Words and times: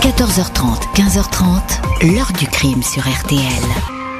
14h30, 0.00 0.94
15h30, 0.94 2.14
l'heure 2.14 2.32
du 2.38 2.46
crime 2.46 2.82
sur 2.82 3.02
RTL. 3.02 3.38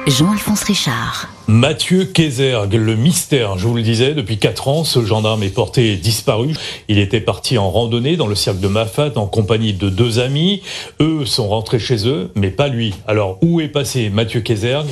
Jean-Alphonse 0.05 0.61
Richard. 0.61 1.27
Mathieu 1.47 2.05
Kézergue, 2.05 2.75
le 2.75 2.95
mystère, 2.95 3.57
je 3.57 3.67
vous 3.67 3.73
le 3.73 3.81
disais, 3.81 4.13
depuis 4.13 4.37
4 4.37 4.67
ans, 4.67 4.83
ce 4.83 5.03
gendarme 5.03 5.41
est 5.41 5.49
porté 5.49 5.95
disparu. 5.95 6.53
Il 6.87 6.99
était 6.99 7.19
parti 7.19 7.57
en 7.57 7.71
randonnée 7.71 8.15
dans 8.15 8.27
le 8.27 8.35
cercle 8.35 8.59
de 8.59 8.67
Mafat 8.67 9.13
en 9.15 9.25
compagnie 9.25 9.73
de 9.73 9.89
deux 9.89 10.19
amis. 10.19 10.61
Eux 10.99 11.25
sont 11.25 11.49
rentrés 11.49 11.79
chez 11.79 12.07
eux, 12.07 12.29
mais 12.35 12.51
pas 12.51 12.67
lui. 12.67 12.93
Alors, 13.07 13.39
où 13.41 13.59
est 13.59 13.67
passé 13.67 14.11
Mathieu 14.11 14.41
Kézergue? 14.41 14.89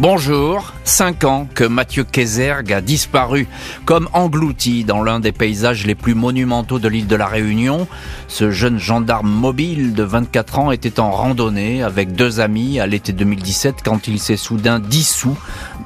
Bonjour, 0.00 0.74
cinq 0.84 1.24
ans 1.24 1.48
que 1.52 1.64
Mathieu 1.64 2.04
Kézergue 2.04 2.72
a 2.72 2.80
disparu, 2.80 3.48
comme 3.84 4.08
englouti 4.12 4.84
dans 4.84 5.02
l'un 5.02 5.18
des 5.18 5.32
paysages 5.32 5.84
les 5.84 5.96
plus 5.96 6.14
monumentaux 6.14 6.78
de 6.78 6.86
l'île 6.86 7.08
de 7.08 7.16
la 7.16 7.26
Réunion. 7.26 7.88
Ce 8.28 8.52
jeune 8.52 8.78
gendarme 8.78 9.28
mobile 9.28 9.94
de 9.94 10.04
24 10.04 10.58
ans 10.60 10.70
était 10.70 11.00
en 11.00 11.10
randonnée 11.10 11.82
avec 11.82 12.12
deux 12.12 12.38
amis 12.38 12.78
à 12.78 12.86
l'été 12.86 13.12
2017 13.12 13.78
quand 13.84 14.06
il 14.06 14.20
s'est 14.20 14.36
soudain 14.36 14.78
dissous 14.78 15.36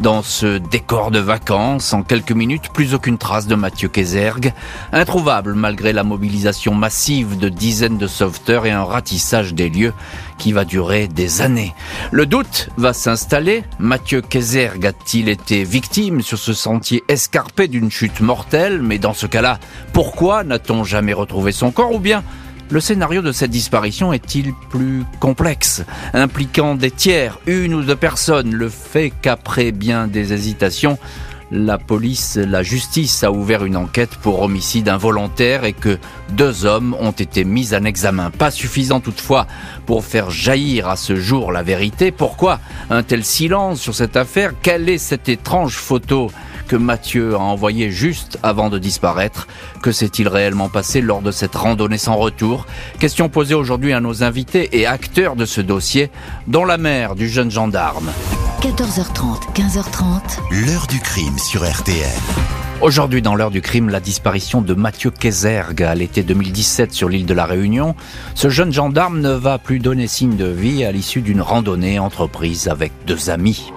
dans 0.01 0.21
ce 0.21 0.59
décor 0.59 1.11
de 1.11 1.19
vacances. 1.19 1.95
En 1.95 2.03
quelques 2.03 2.33
minutes, 2.33 2.69
plus 2.75 2.93
aucune 2.93 3.17
trace 3.17 3.47
de 3.47 3.55
Mathieu 3.55 3.89
Kézergue, 3.89 4.53
introuvable 4.93 5.55
malgré 5.55 5.95
la 5.95 6.05
mobilisation 6.05 6.75
massive 6.75 7.39
de 7.39 7.49
dizaines 7.49 7.97
de 7.97 8.07
sauveteurs 8.07 8.67
et 8.67 8.73
un 8.73 8.85
ratissage 8.85 9.55
des 9.55 9.71
lieux 9.71 9.95
qui 10.39 10.53
va 10.53 10.65
durer 10.65 11.09
des 11.09 11.43
années. 11.43 11.75
Le 12.11 12.27
doute 12.27 12.69
va 12.77 12.93
s'installer. 12.93 13.65
Mathieu 13.79 14.21
Kézergue 14.21 14.87
a-t-il 14.87 15.29
été 15.29 15.65
victime 15.65 16.23
sur 16.23 16.39
ce 16.39 16.53
sentier 16.53 17.03
escarpé 17.09 17.69
d'une 17.69 17.91
chute 17.91 18.21
mortelle? 18.21 18.83
Mais 18.83 18.99
dans 18.99 19.15
ce 19.15 19.27
cas-là, 19.27 19.59
pourquoi 19.93 20.45
n'a-t-on 20.45 20.85
jamais 20.85 21.13
retrouvé 21.13 21.53
son 21.53 21.71
corps? 21.71 21.93
Ou 21.93 21.99
bien 21.99 22.23
le 22.71 22.81
scénario 22.81 23.21
de 23.21 23.33
cette 23.33 23.51
disparition 23.51 24.15
est-il 24.15 24.55
plus 24.71 25.05
complexe, 25.21 25.85
impliquant 26.15 26.75
des 26.75 26.91
tiers, 26.91 27.39
une 27.47 27.75
ou 27.75 27.83
deux 27.83 27.97
personnes 27.97 28.55
Le 28.55 28.71
fait 28.71 29.13
qu'après 29.21 29.73
bien 29.73 30.07
des 30.07 30.33
hésitations, 30.33 30.99
la 31.53 31.77
police, 31.77 32.37
la 32.37 32.63
justice 32.63 33.23
a 33.23 33.31
ouvert 33.31 33.67
une 33.67 33.77
enquête 33.77 34.17
pour 34.17 34.41
homicide 34.41 34.89
involontaire 34.89 35.65
et 35.65 35.75
que 35.75 35.99
deux 36.31 36.65
hommes 36.65 36.97
ont 36.99 37.13
été 37.13 37.45
mis 37.45 37.75
en 37.75 37.85
examen. 37.85 38.31
Pas 38.31 38.51
suffisant 38.51 39.01
toutefois 39.01 39.47
pour 39.85 40.03
faire 40.03 40.31
jaillir 40.31 40.89
à 40.89 40.97
ce 40.97 41.15
jour 41.15 41.53
la 41.53 41.63
vérité. 41.63 42.11
Pourquoi 42.11 42.59
un 42.89 43.03
tel 43.03 43.23
silence 43.23 43.81
sur 43.81 43.95
cette 43.95 44.17
affaire? 44.17 44.55
Quelle 44.63 44.89
est 44.89 44.97
cette 44.97 45.29
étrange 45.29 45.77
photo 45.77 46.31
que 46.69 46.77
Mathieu 46.77 47.35
a 47.35 47.41
envoyée 47.41 47.91
juste 47.91 48.39
avant 48.43 48.71
de 48.71 48.79
disparaître? 48.79 49.47
Que 49.83 49.93
s'est-il 49.93 50.29
réellement 50.29 50.71
passé 50.71 51.03
lors 51.03 51.21
de 51.21 51.31
cette 51.31 51.55
randonnée 51.55 51.99
sans 51.99 52.17
retour? 52.17 52.67
Question 52.99 53.29
posée 53.29 53.55
aujourd'hui 53.55 53.93
à 53.93 54.01
nos 54.01 54.23
invités 54.23 54.81
et 54.81 54.87
acteurs 54.87 55.37
de 55.37 55.45
ce 55.45 55.61
dossier, 55.61 56.11
dont 56.47 56.65
la 56.65 56.79
mère 56.79 57.15
du 57.15 57.29
jeune 57.29 57.51
gendarme. 57.51 58.11
14h30, 58.63 59.55
15h30. 59.57 60.21
L'heure 60.53 60.87
du 60.87 61.01
crime 61.01 61.37
sur 61.37 61.69
RTL. 61.69 62.07
Aujourd'hui, 62.81 63.21
dans 63.21 63.35
l'heure 63.35 63.51
du 63.51 63.61
crime, 63.61 63.89
la 63.89 63.99
disparition 63.99 64.63
de 64.63 64.73
Mathieu 64.75 65.11
Kézergue 65.11 65.83
à 65.83 65.97
l'été 65.97 66.23
2017 66.23 66.93
sur 66.93 67.09
l'île 67.09 67.27
de 67.27 67.35
la 67.35 67.45
Réunion. 67.45 67.97
Ce 68.37 68.51
jeune 68.51 68.73
gendarme 68.73 69.21
ne 69.21 69.33
va 69.33 69.59
plus 69.59 69.81
donner 69.81 70.07
signe 70.07 70.37
de 70.37 70.47
vie 70.47 70.85
à 70.85 70.93
l'issue 70.93 71.23
d'une 71.23 71.41
randonnée 71.41 71.99
entreprise 71.99 72.69
avec 72.69 72.93
deux 73.05 73.31
amis. 73.31 73.73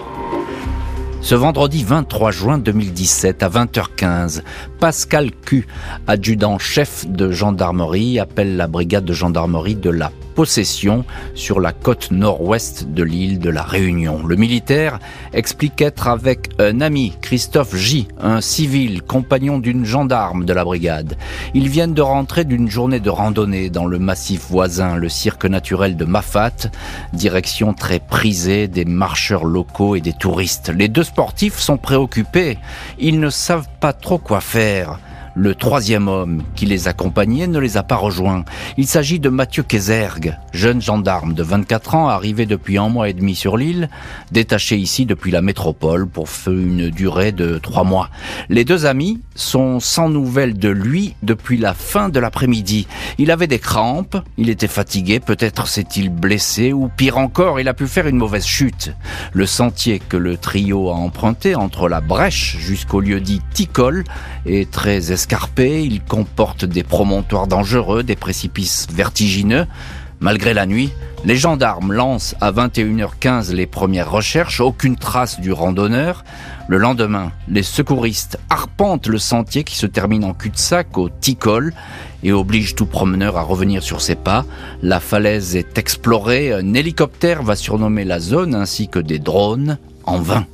Ce 1.20 1.34
vendredi 1.34 1.82
23 1.82 2.30
juin 2.30 2.58
2017 2.58 3.42
à 3.42 3.48
20h15, 3.48 4.42
Pascal 4.78 5.32
Q, 5.32 5.66
adjudant-chef 6.06 7.08
de 7.08 7.32
gendarmerie, 7.32 8.20
appelle 8.20 8.56
la 8.56 8.68
brigade 8.68 9.04
de 9.04 9.12
gendarmerie 9.12 9.74
de 9.74 9.90
la 9.90 10.12
possession 10.36 11.04
sur 11.34 11.60
la 11.60 11.72
côte 11.72 12.10
nord-ouest 12.10 12.88
de 12.88 13.02
l'île 13.02 13.38
de 13.38 13.48
la 13.48 13.62
Réunion. 13.62 14.24
Le 14.24 14.36
militaire 14.36 15.00
explique 15.32 15.80
être 15.80 16.08
avec 16.08 16.50
un 16.58 16.82
ami, 16.82 17.16
Christophe 17.22 17.74
J, 17.74 18.06
un 18.20 18.42
civil, 18.42 19.02
compagnon 19.02 19.58
d'une 19.58 19.86
gendarme 19.86 20.44
de 20.44 20.52
la 20.52 20.62
brigade. 20.62 21.16
Ils 21.54 21.68
viennent 21.68 21.94
de 21.94 22.02
rentrer 22.02 22.44
d'une 22.44 22.68
journée 22.68 23.00
de 23.00 23.08
randonnée 23.08 23.70
dans 23.70 23.86
le 23.86 23.98
massif 23.98 24.46
voisin, 24.50 24.96
le 24.96 25.08
cirque 25.08 25.46
naturel 25.46 25.96
de 25.96 26.04
Mafat, 26.04 26.70
direction 27.14 27.72
très 27.72 27.98
prisée 27.98 28.68
des 28.68 28.84
marcheurs 28.84 29.46
locaux 29.46 29.96
et 29.96 30.02
des 30.02 30.12
touristes. 30.12 30.68
Les 30.68 30.88
deux 30.88 31.04
sportifs 31.04 31.58
sont 31.58 31.78
préoccupés. 31.78 32.58
Ils 32.98 33.20
ne 33.20 33.30
savent 33.30 33.68
pas 33.80 33.94
trop 33.94 34.18
quoi 34.18 34.42
faire. 34.42 34.98
Le 35.38 35.54
troisième 35.54 36.08
homme 36.08 36.42
qui 36.54 36.64
les 36.64 36.88
accompagnait 36.88 37.46
ne 37.46 37.58
les 37.58 37.76
a 37.76 37.82
pas 37.82 37.96
rejoints. 37.96 38.46
Il 38.78 38.86
s'agit 38.86 39.20
de 39.20 39.28
Mathieu 39.28 39.62
Kézergue, 39.62 40.38
jeune 40.54 40.80
gendarme 40.80 41.34
de 41.34 41.42
24 41.42 41.94
ans 41.94 42.08
arrivé 42.08 42.46
depuis 42.46 42.78
un 42.78 42.88
mois 42.88 43.10
et 43.10 43.12
demi 43.12 43.34
sur 43.34 43.58
l'île, 43.58 43.90
détaché 44.32 44.78
ici 44.78 45.04
depuis 45.04 45.30
la 45.30 45.42
métropole 45.42 46.08
pour 46.08 46.26
une 46.46 46.88
durée 46.88 47.32
de 47.32 47.58
trois 47.58 47.84
mois. 47.84 48.08
Les 48.48 48.64
deux 48.64 48.86
amis 48.86 49.20
sont 49.34 49.78
sans 49.78 50.08
nouvelles 50.08 50.58
de 50.58 50.70
lui 50.70 51.14
depuis 51.22 51.58
la 51.58 51.74
fin 51.74 52.08
de 52.08 52.18
l'après-midi. 52.18 52.86
Il 53.18 53.30
avait 53.30 53.46
des 53.46 53.58
crampes, 53.58 54.16
il 54.38 54.48
était 54.48 54.68
fatigué, 54.68 55.20
peut-être 55.20 55.66
s'est-il 55.68 56.08
blessé 56.08 56.72
ou 56.72 56.88
pire 56.88 57.18
encore, 57.18 57.60
il 57.60 57.68
a 57.68 57.74
pu 57.74 57.88
faire 57.88 58.06
une 58.06 58.16
mauvaise 58.16 58.46
chute. 58.46 58.94
Le 59.34 59.44
sentier 59.44 59.98
que 59.98 60.16
le 60.16 60.38
trio 60.38 60.88
a 60.88 60.94
emprunté 60.94 61.54
entre 61.54 61.90
la 61.90 62.00
brèche 62.00 62.56
jusqu'au 62.58 63.00
lieu 63.00 63.20
dit 63.20 63.42
Ticole 63.52 64.04
est 64.46 64.70
très 64.70 65.12
escarpé, 65.12 65.25
il 65.58 66.00
comporte 66.02 66.64
des 66.64 66.82
promontoires 66.82 67.46
dangereux, 67.46 68.02
des 68.02 68.16
précipices 68.16 68.86
vertigineux. 68.92 69.66
Malgré 70.20 70.54
la 70.54 70.64
nuit, 70.64 70.92
les 71.24 71.36
gendarmes 71.36 71.92
lancent 71.92 72.34
à 72.40 72.50
21h15 72.52 73.52
les 73.52 73.66
premières 73.66 74.10
recherches, 74.10 74.60
aucune 74.60 74.96
trace 74.96 75.40
du 75.40 75.52
randonneur. 75.52 76.24
Le 76.68 76.78
lendemain, 76.78 77.32
les 77.48 77.62
secouristes 77.62 78.38
arpentent 78.48 79.08
le 79.08 79.18
sentier 79.18 79.62
qui 79.62 79.76
se 79.76 79.86
termine 79.86 80.24
en 80.24 80.32
cul-de-sac 80.32 80.96
au 80.96 81.10
Ticol 81.10 81.74
et 82.22 82.32
oblige 82.32 82.74
tout 82.74 82.86
promeneur 82.86 83.36
à 83.36 83.42
revenir 83.42 83.82
sur 83.82 84.00
ses 84.00 84.14
pas. 84.14 84.46
La 84.82 85.00
falaise 85.00 85.54
est 85.54 85.76
explorée, 85.76 86.52
un 86.52 86.72
hélicoptère 86.72 87.42
va 87.42 87.56
surnommer 87.56 88.04
la 88.04 88.20
zone 88.20 88.54
ainsi 88.54 88.88
que 88.88 88.98
des 89.00 89.18
drones 89.18 89.76
en 90.04 90.18
vain. 90.18 90.46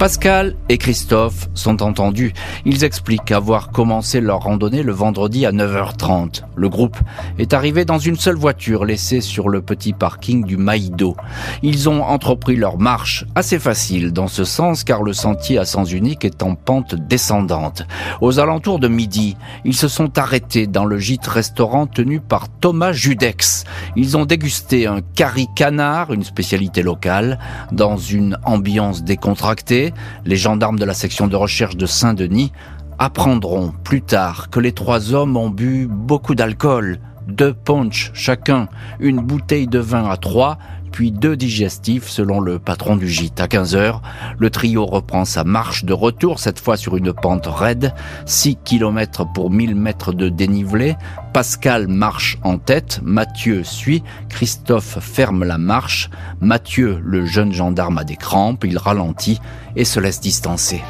Pascal 0.00 0.56
et 0.70 0.78
Christophe 0.78 1.50
sont 1.52 1.82
entendus. 1.82 2.32
Ils 2.64 2.84
expliquent 2.84 3.32
avoir 3.32 3.70
commencé 3.70 4.22
leur 4.22 4.40
randonnée 4.44 4.82
le 4.82 4.92
vendredi 4.92 5.44
à 5.44 5.52
9h30. 5.52 6.44
Le 6.56 6.70
groupe 6.70 6.96
est 7.38 7.52
arrivé 7.52 7.84
dans 7.84 7.98
une 7.98 8.16
seule 8.16 8.36
voiture 8.36 8.86
laissée 8.86 9.20
sur 9.20 9.50
le 9.50 9.60
petit 9.60 9.92
parking 9.92 10.42
du 10.42 10.56
Maïdo. 10.56 11.18
Ils 11.62 11.90
ont 11.90 12.02
entrepris 12.02 12.56
leur 12.56 12.78
marche 12.78 13.26
assez 13.34 13.58
facile 13.58 14.10
dans 14.14 14.26
ce 14.26 14.44
sens 14.44 14.84
car 14.84 15.02
le 15.02 15.12
sentier 15.12 15.58
à 15.58 15.66
sens 15.66 15.92
unique 15.92 16.24
est 16.24 16.42
en 16.42 16.54
pente 16.54 16.94
descendante. 16.94 17.82
Aux 18.22 18.40
alentours 18.40 18.78
de 18.78 18.88
midi, 18.88 19.36
ils 19.66 19.76
se 19.76 19.88
sont 19.88 20.18
arrêtés 20.18 20.66
dans 20.66 20.86
le 20.86 20.96
gîte 20.96 21.26
restaurant 21.26 21.86
tenu 21.86 22.20
par 22.20 22.48
Thomas 22.48 22.92
Judex. 22.92 23.64
Ils 23.96 24.16
ont 24.16 24.24
dégusté 24.24 24.86
un 24.86 25.02
curry 25.14 25.46
canard, 25.54 26.14
une 26.14 26.24
spécialité 26.24 26.80
locale, 26.80 27.38
dans 27.70 27.98
une 27.98 28.38
ambiance 28.46 29.04
décontractée 29.04 29.89
les 30.24 30.36
gendarmes 30.36 30.78
de 30.78 30.84
la 30.84 30.94
section 30.94 31.26
de 31.26 31.36
recherche 31.36 31.76
de 31.76 31.86
Saint-Denis 31.86 32.52
apprendront 32.98 33.72
plus 33.84 34.02
tard 34.02 34.50
que 34.50 34.60
les 34.60 34.72
trois 34.72 35.14
hommes 35.14 35.36
ont 35.36 35.48
bu 35.48 35.88
beaucoup 35.90 36.34
d'alcool, 36.34 37.00
deux 37.28 37.54
punch 37.54 38.10
chacun, 38.14 38.68
une 38.98 39.20
bouteille 39.20 39.66
de 39.66 39.78
vin 39.78 40.08
à 40.08 40.16
trois, 40.16 40.58
puis 40.90 41.12
deux 41.12 41.36
digestifs 41.36 42.08
selon 42.08 42.40
le 42.40 42.58
patron 42.58 42.96
du 42.96 43.08
gîte. 43.08 43.40
À 43.40 43.48
15 43.48 43.76
heures, 43.76 44.02
le 44.38 44.50
trio 44.50 44.86
reprend 44.86 45.24
sa 45.24 45.44
marche 45.44 45.84
de 45.84 45.92
retour, 45.92 46.38
cette 46.38 46.60
fois 46.60 46.76
sur 46.76 46.96
une 46.96 47.12
pente 47.12 47.46
raide, 47.46 47.94
6 48.26 48.58
km 48.64 49.26
pour 49.32 49.50
1000 49.50 49.74
mètres 49.74 50.12
de 50.12 50.28
dénivelé. 50.28 50.96
Pascal 51.32 51.88
marche 51.88 52.38
en 52.42 52.58
tête, 52.58 53.00
Mathieu 53.02 53.64
suit, 53.64 54.02
Christophe 54.28 54.98
ferme 55.00 55.44
la 55.44 55.58
marche. 55.58 56.10
Mathieu, 56.40 57.00
le 57.04 57.24
jeune 57.24 57.52
gendarme, 57.52 57.98
a 57.98 58.04
des 58.04 58.16
crampes, 58.16 58.64
il 58.64 58.78
ralentit 58.78 59.40
et 59.76 59.84
se 59.84 60.00
laisse 60.00 60.20
distancer. 60.20 60.82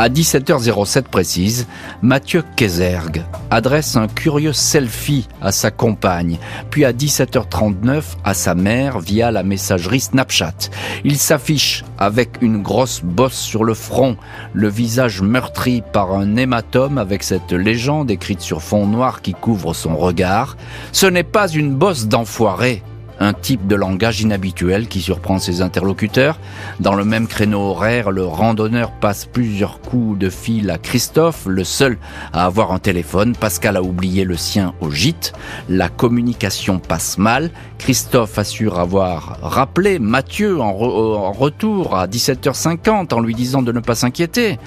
À 0.00 0.08
17h07 0.08 1.02
précise, 1.02 1.66
Mathieu 2.02 2.44
Kézergue 2.54 3.24
adresse 3.50 3.96
un 3.96 4.06
curieux 4.06 4.52
selfie 4.52 5.26
à 5.42 5.50
sa 5.50 5.72
compagne, 5.72 6.38
puis 6.70 6.84
à 6.84 6.92
17h39 6.92 8.02
à 8.22 8.32
sa 8.32 8.54
mère 8.54 9.00
via 9.00 9.32
la 9.32 9.42
messagerie 9.42 9.98
Snapchat. 9.98 10.70
Il 11.02 11.18
s'affiche 11.18 11.84
avec 11.98 12.40
une 12.42 12.62
grosse 12.62 13.02
bosse 13.02 13.38
sur 13.38 13.64
le 13.64 13.74
front, 13.74 14.16
le 14.52 14.68
visage 14.68 15.20
meurtri 15.20 15.82
par 15.92 16.12
un 16.12 16.36
hématome 16.36 16.98
avec 16.98 17.24
cette 17.24 17.50
légende 17.50 18.12
écrite 18.12 18.40
sur 18.40 18.62
fond 18.62 18.86
noir 18.86 19.20
qui 19.20 19.34
couvre 19.34 19.74
son 19.74 19.96
regard. 19.96 20.56
Ce 20.92 21.06
n'est 21.06 21.24
pas 21.24 21.48
une 21.48 21.74
bosse 21.74 22.06
d'enfoiré, 22.06 22.84
un 23.20 23.32
type 23.32 23.66
de 23.66 23.74
langage 23.74 24.20
inhabituel 24.20 24.88
qui 24.88 25.00
surprend 25.00 25.38
ses 25.38 25.62
interlocuteurs. 25.62 26.38
Dans 26.80 26.94
le 26.94 27.04
même 27.04 27.26
créneau 27.26 27.60
horaire, 27.60 28.10
le 28.10 28.24
randonneur 28.24 28.92
passe 28.92 29.26
plusieurs 29.26 29.80
coups 29.80 30.18
de 30.18 30.30
fil 30.30 30.70
à 30.70 30.78
Christophe, 30.78 31.46
le 31.46 31.64
seul 31.64 31.98
à 32.32 32.44
avoir 32.44 32.72
un 32.72 32.78
téléphone. 32.78 33.34
Pascal 33.34 33.76
a 33.76 33.82
oublié 33.82 34.24
le 34.24 34.36
sien 34.36 34.74
au 34.80 34.90
gîte. 34.90 35.32
La 35.68 35.88
communication 35.88 36.78
passe 36.78 37.18
mal. 37.18 37.50
Christophe 37.78 38.38
assure 38.38 38.78
avoir 38.78 39.38
rappelé 39.42 39.98
Mathieu 39.98 40.60
en, 40.60 40.70
en 40.70 41.32
retour 41.32 41.96
à 41.96 42.06
17h50 42.06 43.14
en 43.14 43.20
lui 43.20 43.34
disant 43.34 43.62
de 43.62 43.72
ne 43.72 43.80
pas 43.80 43.94
s'inquiéter. 43.94 44.58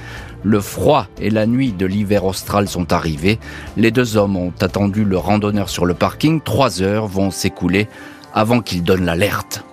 Le 0.43 0.59
froid 0.59 1.05
et 1.19 1.29
la 1.29 1.45
nuit 1.45 1.71
de 1.71 1.85
l'hiver 1.85 2.25
austral 2.25 2.67
sont 2.67 2.93
arrivés. 2.93 3.39
Les 3.77 3.91
deux 3.91 4.17
hommes 4.17 4.35
ont 4.37 4.53
attendu 4.59 5.05
le 5.05 5.17
randonneur 5.17 5.69
sur 5.69 5.85
le 5.85 5.93
parking. 5.93 6.41
Trois 6.41 6.81
heures 6.81 7.05
vont 7.05 7.29
s'écouler 7.29 7.87
avant 8.33 8.61
qu'il 8.61 8.83
donne 8.83 9.05
l'alerte. 9.05 9.63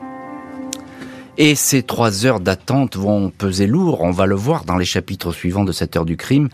Et 1.37 1.55
ces 1.55 1.85
trois 1.85 2.27
heures 2.27 2.41
d'attente 2.41 2.97
vont 2.97 3.31
peser 3.31 3.69
lourd, 3.69 4.01
on 4.01 4.11
va 4.11 4.27
le 4.27 4.35
voir 4.35 4.65
dans 4.65 4.77
les 4.77 4.85
chapitres 4.85 5.33
suivants 5.33 5.65
de 5.65 5.71
cette 5.71 5.97
heure 5.97 6.05
du 6.05 6.17
crime, 6.17 6.49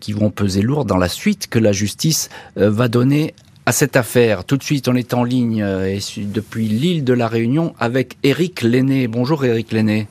qui 0.00 0.12
vont 0.12 0.30
peser 0.30 0.62
lourd 0.62 0.84
dans 0.84 0.98
la 0.98 1.08
suite 1.08 1.48
que 1.48 1.58
la 1.58 1.72
justice 1.72 2.28
euh, 2.58 2.70
va 2.70 2.88
donner 2.88 3.34
à 3.66 3.72
cette 3.72 3.96
affaire. 3.96 4.44
Tout 4.44 4.56
de 4.56 4.62
suite, 4.62 4.88
on 4.88 4.94
est 4.94 5.14
en 5.14 5.24
ligne 5.24 5.62
euh, 5.62 5.98
depuis 6.18 6.68
l'île 6.68 7.02
de 7.02 7.12
la 7.12 7.28
Réunion 7.28 7.74
avec 7.80 8.16
Éric 8.22 8.62
Lenné. 8.62 9.08
Bonjour 9.08 9.44
Éric 9.44 9.72
Lenné. 9.72 10.06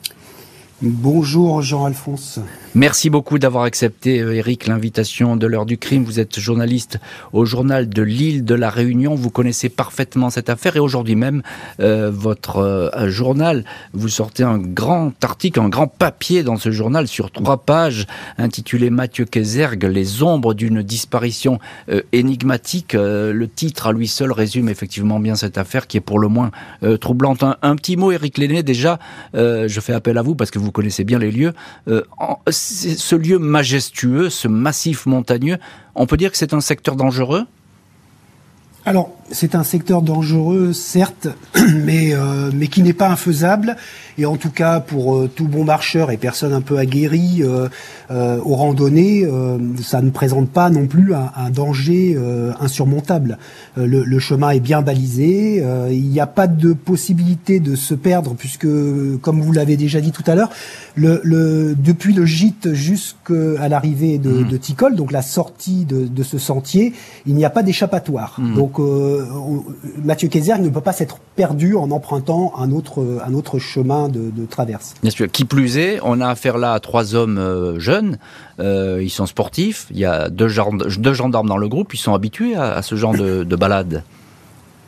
Bonjour 0.82 1.62
Jean-Alphonse. 1.62 2.40
Merci 2.76 3.08
beaucoup 3.08 3.38
d'avoir 3.38 3.62
accepté, 3.62 4.16
Eric, 4.16 4.66
euh, 4.66 4.72
l'invitation 4.72 5.36
de 5.36 5.46
l'heure 5.46 5.64
du 5.64 5.78
crime. 5.78 6.02
Vous 6.02 6.18
êtes 6.18 6.40
journaliste 6.40 6.98
au 7.32 7.44
journal 7.44 7.88
de 7.88 8.02
l'île 8.02 8.44
de 8.44 8.56
la 8.56 8.68
Réunion. 8.68 9.14
Vous 9.14 9.30
connaissez 9.30 9.68
parfaitement 9.68 10.28
cette 10.28 10.50
affaire 10.50 10.74
et 10.74 10.80
aujourd'hui 10.80 11.14
même, 11.14 11.42
euh, 11.78 12.10
votre 12.12 12.56
euh, 12.56 13.08
journal, 13.08 13.64
vous 13.92 14.08
sortez 14.08 14.42
un 14.42 14.58
grand 14.58 15.12
article, 15.22 15.60
un 15.60 15.68
grand 15.68 15.86
papier 15.86 16.42
dans 16.42 16.56
ce 16.56 16.72
journal 16.72 17.06
sur 17.06 17.30
trois 17.30 17.58
pages 17.58 18.08
intitulé 18.38 18.90
Mathieu 18.90 19.24
Kézergue, 19.24 19.84
les 19.84 20.24
ombres 20.24 20.52
d'une 20.52 20.82
disparition 20.82 21.60
énigmatique. 22.10 22.94
le 22.94 23.46
titre 23.46 23.86
à 23.86 23.92
lui 23.92 24.08
seul 24.08 24.32
résume 24.32 24.68
effectivement 24.68 25.20
bien 25.20 25.36
cette 25.36 25.58
affaire 25.58 25.86
qui 25.86 25.98
est 25.98 26.00
pour 26.00 26.18
le 26.18 26.26
moins 26.26 26.50
troublante. 27.00 27.44
Un, 27.62 27.76
petit 27.76 27.96
mot, 27.96 28.10
Eric 28.10 28.38
Lenné, 28.38 28.62
déjà, 28.62 28.98
je 29.34 29.80
fais 29.80 29.92
appel 29.92 30.18
à 30.18 30.22
vous 30.22 30.34
parce 30.34 30.50
que 30.50 30.58
vous 30.58 30.72
connaissez 30.72 31.04
bien 31.04 31.18
les 31.18 31.30
lieux. 31.30 31.52
Ce 32.64 33.16
lieu 33.16 33.38
majestueux, 33.38 34.30
ce 34.30 34.48
massif 34.48 35.06
montagneux, 35.06 35.58
on 35.94 36.06
peut 36.06 36.16
dire 36.16 36.30
que 36.30 36.36
c'est 36.36 36.54
un 36.54 36.60
secteur 36.60 36.96
dangereux? 36.96 37.44
Alors, 38.86 39.10
c'est 39.30 39.54
un 39.54 39.62
secteur 39.62 40.02
dangereux, 40.02 40.72
certes, 40.74 41.28
mais, 41.74 42.14
euh, 42.14 42.50
mais 42.54 42.66
qui 42.68 42.82
n'est 42.82 42.92
pas 42.92 43.08
infaisable. 43.08 43.76
Et 44.18 44.26
en 44.26 44.36
tout 44.36 44.50
cas, 44.50 44.80
pour 44.80 45.16
euh, 45.16 45.30
tout 45.34 45.48
bon 45.48 45.64
marcheur 45.64 46.10
et 46.10 46.18
personne 46.18 46.52
un 46.52 46.60
peu 46.60 46.78
aguerrie 46.78 47.42
euh, 47.42 47.68
euh 48.10 48.38
aux 48.44 48.54
randonnées, 48.56 49.26
ça 49.82 50.02
ne 50.02 50.10
présente 50.10 50.50
pas 50.50 50.68
non 50.68 50.86
plus 50.86 51.14
un, 51.14 51.30
un 51.36 51.50
danger 51.50 52.18
insurmontable. 52.60 53.38
Le, 53.76 54.04
le, 54.04 54.18
chemin 54.18 54.50
est 54.50 54.60
bien 54.60 54.82
balisé. 54.82 55.64
il 55.90 56.08
n'y 56.08 56.20
a 56.20 56.26
pas 56.26 56.46
de 56.46 56.72
possibilité 56.72 57.60
de 57.60 57.74
se 57.74 57.94
perdre, 57.94 58.34
puisque, 58.34 58.66
comme 59.22 59.40
vous 59.40 59.52
l'avez 59.52 59.76
déjà 59.76 60.00
dit 60.00 60.12
tout 60.12 60.24
à 60.26 60.34
l'heure, 60.34 60.50
le, 60.94 61.20
le, 61.24 61.74
depuis 61.74 62.12
le 62.12 62.26
gîte 62.26 62.74
jusqu'à 62.74 63.68
l'arrivée 63.68 64.18
de, 64.18 64.30
mmh. 64.30 64.48
de 64.48 64.56
Ticol, 64.56 64.96
donc 64.96 65.12
la 65.12 65.22
sortie 65.22 65.84
de, 65.84 66.06
de 66.06 66.22
ce 66.22 66.38
sentier, 66.38 66.92
il 67.26 67.34
n'y 67.34 67.44
a 67.44 67.50
pas 67.50 67.62
d'échappatoire. 67.62 68.36
Mmh. 68.38 68.54
Donc, 68.54 68.73
Mathieu 70.02 70.28
Kayser 70.28 70.58
ne 70.58 70.68
peut 70.68 70.80
pas 70.80 70.92
s'être 70.92 71.18
perdu 71.36 71.76
en 71.76 71.90
empruntant 71.90 72.52
un 72.58 72.70
autre, 72.70 73.04
autre 73.34 73.58
chemin 73.58 74.08
de, 74.08 74.46
traverse. 74.46 74.94
Bien 75.02 75.10
sûr. 75.10 75.30
Qui 75.30 75.44
plus 75.44 75.78
est, 75.78 75.98
on 76.02 76.20
a 76.20 76.28
affaire 76.28 76.58
là 76.58 76.72
à 76.72 76.80
trois 76.80 77.14
hommes 77.14 77.38
euh, 77.38 77.78
jeunes. 77.78 78.18
Euh, 78.60 79.00
ils 79.02 79.10
sont 79.10 79.26
sportifs. 79.26 79.86
Il 79.90 79.98
y 79.98 80.04
a 80.04 80.28
deux, 80.28 80.48
gendarmes 80.48 81.48
dans 81.48 81.56
le 81.56 81.68
groupe. 81.68 81.94
Ils 81.94 81.98
sont 81.98 82.14
habitués 82.14 82.54
à, 82.54 82.82
ce 82.82 82.94
genre 82.94 83.14
de, 83.14 83.56
balade. 83.56 84.02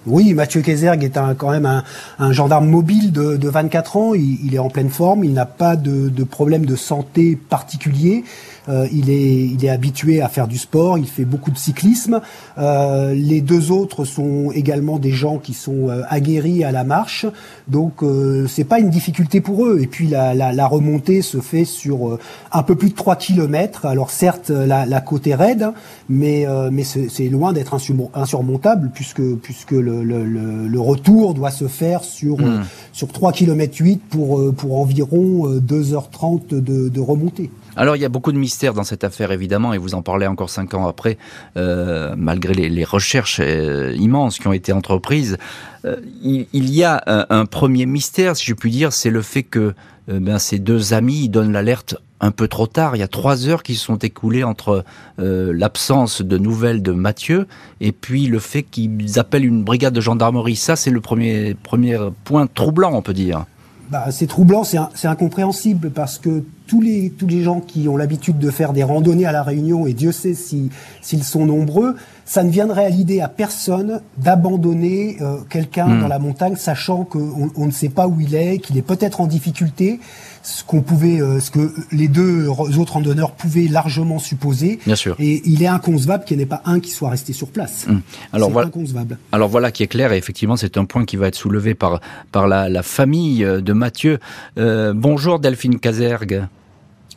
Oui, 0.07 0.35
Mathieu 0.35 0.61
Kézerg 0.61 1.03
est 1.03 1.19
quand 1.37 1.51
même 1.51 1.83
un, 2.19 2.33
gendarme 2.33 2.69
mobile 2.69 3.13
de, 3.13 3.49
24 3.49 3.97
ans. 3.97 4.15
Il, 4.15 4.55
est 4.55 4.59
en 4.59 4.71
pleine 4.71 4.91
forme. 4.91 5.25
Il 5.25 5.33
n'a 5.33 5.47
pas 5.47 5.77
de, 5.77 6.09
de 6.09 6.25
problème 6.25 6.65
de 6.65 6.77
santé 6.77 7.37
particulier. 7.37 8.25
Euh, 8.69 8.89
il, 8.93 9.11
est, 9.11 9.47
il 9.47 9.65
est 9.65 9.69
habitué 9.69 10.21
à 10.21 10.29
faire 10.29 10.49
du 10.49 10.59
sport, 10.59 10.99
il 10.99 11.07
fait 11.07 11.25
beaucoup 11.25 11.51
de 11.51 11.59
cyclisme. 11.59 12.21
Euh, 12.59 13.15
les 13.15 13.41
deux 13.41 13.71
autres 13.71 14.05
sont 14.05 14.51
également 14.53 14.99
des 14.99 15.13
gens 15.13 15.39
qui 15.39 15.55
sont 15.55 15.89
euh, 15.89 16.03
aguerris 16.09 16.65
à 16.65 16.73
la 16.73 16.83
marche, 16.85 17.27
donc 17.69 18.03
c'est 18.49 18.65
pas 18.65 18.79
une 18.79 18.91
difficulté 18.91 19.41
pour 19.41 19.67
eux. 19.67 19.79
Et 19.81 19.87
puis 19.87 20.09
la, 20.09 20.35
la, 20.35 20.53
la 20.53 20.67
remontée 20.67 21.23
se 21.23 21.41
fait 21.41 21.65
sur 21.65 22.19
un 22.53 22.63
peu 22.63 22.75
plus 22.75 22.91
de 22.91 22.95
3 22.95 23.17
km. 23.17 23.87
Alors 23.87 24.11
certes, 24.11 24.51
la, 24.51 24.87
la 24.87 25.01
côte 25.01 25.27
est 25.27 25.35
raide, 25.35 25.71
mais, 26.09 26.47
mais 26.71 26.85
c'est 26.85 27.29
loin 27.29 27.53
d'être 27.53 27.77
insurmontable 28.15 28.91
puisque, 28.95 29.23
puisque 29.43 29.73
le, 29.73 29.96
le, 30.03 30.25
le, 30.69 30.81
retour 30.81 31.35
doit 31.35 31.51
se 31.51 31.69
faire 31.69 32.05
sur, 32.05 32.41
mmh. 32.41 32.65
sur 32.93 33.09
3 33.09 33.33
km 33.33 33.77
8 33.79 34.03
pour, 34.09 34.55
pour 34.55 34.81
environ 34.81 35.49
2h30 35.59 36.49
de, 36.49 36.89
de 36.89 37.01
remontée. 37.01 37.51
Alors 37.77 37.95
il 37.95 38.01
y 38.01 38.07
a 38.07 38.09
beaucoup 38.09 38.33
de 38.33 38.39
mystères 38.39 38.73
dans 38.73 38.85
cette 38.85 39.05
affaire 39.05 39.31
évidemment, 39.33 39.75
et 39.75 39.79
vous 39.79 39.95
en 39.95 40.03
parlez 40.03 40.27
encore 40.27 40.49
cinq 40.49 40.73
ans 40.73 40.89
après, 40.89 41.19
euh, 41.59 42.15
malgré 42.17 42.55
les, 42.55 42.85
recherches 42.85 43.41
euh, 43.43 43.95
immenses 43.97 44.39
qui 44.39 44.49
ont 44.49 44.53
été 44.55 44.73
entreprises. 44.73 45.37
Euh, 45.85 45.97
il, 46.23 46.71
y 46.71 46.85
a 46.85 47.03
un, 47.07 47.45
premier 47.45 47.85
mystère, 47.85 48.35
si 48.37 48.47
je 48.47 48.55
puis 48.55 48.71
dire, 48.71 48.93
c'est 48.93 49.11
le 49.11 49.23
fait 49.23 49.43
que 49.43 49.75
ben, 50.09 50.39
ces 50.39 50.59
deux 50.59 50.95
amis 50.95 51.29
donnent 51.29 51.53
l'alerte 51.53 51.97
un 52.21 52.31
peu 52.31 52.49
trop 52.49 52.67
tard. 52.67 52.97
Il 52.97 53.01
y 53.01 53.03
a 53.03 53.09
trois 53.09 53.47
heures 53.49 53.63
qui 53.63 53.75
se 53.75 53.85
sont 53.85 53.97
écoulées 53.97 54.45
entre 54.45 54.85
l'absence 55.19 56.23
de 56.23 56.39
nouvelles 56.39 56.83
de 56.83 56.93
Mathieu 56.93 57.47
et 57.81 57.93
puis 57.93 58.27
le 58.27 58.39
fait 58.39 58.63
qu'ils 58.63 59.19
appellent 59.19 59.45
une 59.45 59.65
brigade 59.65 59.95
de 59.95 60.01
gendarmerie. 60.01 60.57
Ça, 60.57 60.77
c'est 60.77 60.91
le 60.91 61.01
premier, 61.01 61.55
premier 61.55 61.99
point 62.25 62.47
troublant, 62.47 62.93
on 62.95 63.03
peut 63.03 63.15
dire. 63.15 63.45
Bah, 63.91 64.11
c'est 64.11 64.27
troublant, 64.27 64.65
c'est 64.65 65.07
incompréhensible 65.07 65.91
parce 65.91 66.19
que 66.19 66.43
tous 66.67 66.81
les, 66.81 67.11
tous 67.11 67.27
les 67.27 67.43
gens 67.43 67.61
qui 67.61 67.89
ont 67.89 67.97
l'habitude 67.97 68.39
de 68.39 68.51
faire 68.51 68.73
des 68.73 68.83
randonnées 68.83 69.27
à 69.27 69.33
La 69.33 69.43
Réunion, 69.43 69.87
et 69.87 69.93
Dieu 69.93 70.13
sait 70.13 70.35
s'ils 70.35 71.25
sont 71.25 71.47
nombreux, 71.47 71.97
ça 72.25 72.43
ne 72.43 72.51
viendrait 72.51 72.85
à 72.85 72.89
l'idée 72.89 73.21
à 73.21 73.29
personne 73.29 74.01
d'abandonner 74.19 75.17
euh, 75.21 75.39
quelqu'un 75.49 75.87
hmm. 75.87 76.01
dans 76.01 76.09
la 76.09 76.19
montagne, 76.19 76.57
sachant 76.57 77.05
qu'on 77.05 77.51
on 77.57 77.67
ne 77.67 77.71
sait 77.71 77.89
pas 77.89 78.09
où 78.09 78.21
il 78.21 78.35
est, 78.35 78.59
qu'il 78.59 78.77
est 78.77 78.83
peut-être 78.83 79.21
en 79.21 79.27
difficulté, 79.27 80.01
ce 80.43 80.65
qu'on 80.65 80.81
pouvait, 80.81 81.21
euh, 81.21 81.39
ce 81.41 81.51
que 81.51 81.73
les 81.93 82.09
deux 82.09 82.49
autres 82.49 82.95
randonneurs 82.95 83.33
pouvaient 83.33 83.69
largement 83.69 84.19
supposer. 84.19 84.81
Bien 84.87 84.97
sûr. 84.97 85.17
Et 85.21 85.43
il 85.45 85.63
est 85.63 85.69
inconcevable 85.69 86.25
qu'il 86.25 86.37
n'y 86.37 86.43
ait 86.43 86.47
pas 86.47 86.63
un 86.65 86.81
qui 86.81 86.91
soit 86.91 87.11
resté 87.11 87.33
sur 87.33 87.49
place. 87.49 87.87
Hmm. 87.87 88.01
Alors 88.33 88.51
voilà. 88.51 88.69
Inconcevable. 88.69 89.19
Alors 89.31 89.49
voilà 89.49 89.71
qui 89.71 89.85
est 89.85 89.89
clair, 89.89 90.13
et 90.13 90.17
effectivement, 90.17 90.57
c'est 90.57 90.77
un 90.79 90.85
point 90.85 91.05
qui 91.05 91.17
va 91.17 91.29
être 91.29 91.37
soulevé 91.37 91.75
par 91.75 92.01
par 92.33 92.49
la, 92.49 92.69
la 92.69 92.83
famille 92.83 93.45
de 93.45 93.73
Mathieu. 93.73 94.19
Euh, 94.59 94.93
bonjour 94.95 95.39
Delphine 95.39 95.79
Casergue. 95.79 96.47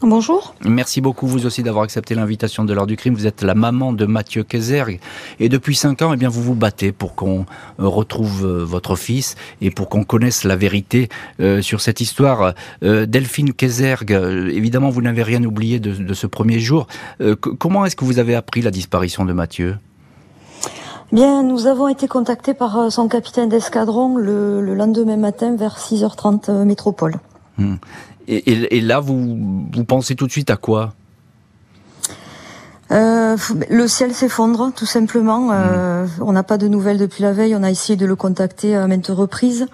Bonjour. 0.01 0.56
Merci 0.63 1.01
beaucoup 1.01 1.27
vous 1.27 1.46
aussi 1.46 1.62
d'avoir 1.62 1.84
accepté 1.84 2.15
l'invitation 2.15 2.63
de 2.63 2.74
l'heure 2.74 2.88
du 2.88 2.96
crime. 2.96 3.15
Vous 3.15 3.27
êtes 3.27 3.41
la 3.41 3.53
maman 3.53 3.91
de 3.91 4.06
Mathieu 4.06 4.44
Kézergue 4.44 5.01
et 5.41 5.50
depuis 5.50 5.75
cinq 5.75 6.01
ans, 6.01 6.13
eh 6.13 6.15
bien, 6.15 6.29
vous 6.29 6.41
vous 6.41 6.56
battez 6.56 6.94
pour 6.94 7.15
qu'on 7.15 7.46
euh, 7.82 7.88
retrouve 7.88 8.46
euh, 8.46 8.63
votre 8.63 8.96
fils 8.96 9.36
et 9.60 9.72
pour 9.72 9.89
qu'on 9.89 10.06
connaisse 10.06 10.46
la 10.46 10.56
vérité 10.56 11.10
euh, 11.41 11.62
sur 11.62 11.82
cette 11.82 12.00
histoire. 12.00 12.53
Delphine 12.82 13.51
Kézergue, 13.51 14.12
évidemment, 14.12 14.89
vous 14.89 15.01
n'avez 15.01 15.22
rien 15.24 15.44
oublié 15.44 15.79
de, 15.79 16.13
ce 16.13 16.27
premier 16.27 16.60
jour. 16.60 16.88
comment 17.58 17.86
est-ce 17.86 17.96
que 17.96 18.06
vous 18.06 18.20
avez 18.20 18.36
appris 18.36 18.62
la 18.62 18.72
disparition 18.72 19.25
de 19.25 19.34
Mathieu? 19.34 19.77
Bien, 21.12 21.44
nous 21.44 21.68
avons 21.68 21.88
été 21.88 22.08
contactés 22.08 22.53
par 22.53 22.91
son 22.91 23.08
capitaine 23.10 23.50
d'escadron 23.50 24.15
le, 24.15 24.74
lendemain 24.75 25.18
matin 25.18 25.56
vers 25.56 25.77
6h30 25.77 26.63
métropole. 26.63 27.15
Et, 28.32 28.82
là, 28.82 29.00
vous, 29.00 29.68
vous 29.74 29.84
pensez 29.86 30.16
tout 30.16 30.28
de 30.28 30.32
suite 30.32 30.52
à 30.52 30.56
quoi? 30.56 30.94
Euh, 32.92 33.38
le 33.70 33.88
ciel 33.88 34.14
s'effondre, 34.14 34.72
tout 34.76 34.86
simplement. 34.86 35.50
Euh, 35.52 36.06
hmm. 36.06 36.10
on 36.22 36.32
n'a 36.32 36.44
pas 36.44 36.58
de 36.58 36.68
nouvelles 36.68 36.98
depuis 36.98 37.24
la 37.24 37.34
veille. 37.34 37.56
On 37.56 37.64
a 37.64 37.72
essayé 37.72 37.96
de 37.96 38.06
le 38.06 38.16
contacter 38.16 38.76
à 38.76 38.88
maintes 38.88 39.08
reprises. 39.08 39.66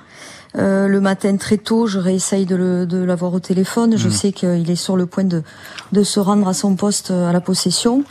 Euh, 0.57 0.87
le 0.87 1.01
matin 1.01 1.35
très 1.35 1.57
tôt, 1.57 1.85
je 1.85 1.99
réessaye 1.99 2.45
de 2.45 3.03
l'avoir 3.03 3.33
au 3.33 3.41
téléphone. 3.41 3.97
Je 3.97 4.07
hmm. 4.07 4.11
sais 4.11 4.31
qu'il 4.31 4.71
est 4.71 4.75
sur 4.75 4.95
le 4.95 5.05
point 5.05 5.25
de, 5.25 5.43
de 5.91 6.03
se 6.03 6.21
rendre 6.21 6.47
à 6.47 6.53
son 6.53 6.75
poste 6.75 7.11
à 7.11 7.33
la 7.33 7.41
possession. 7.41 8.05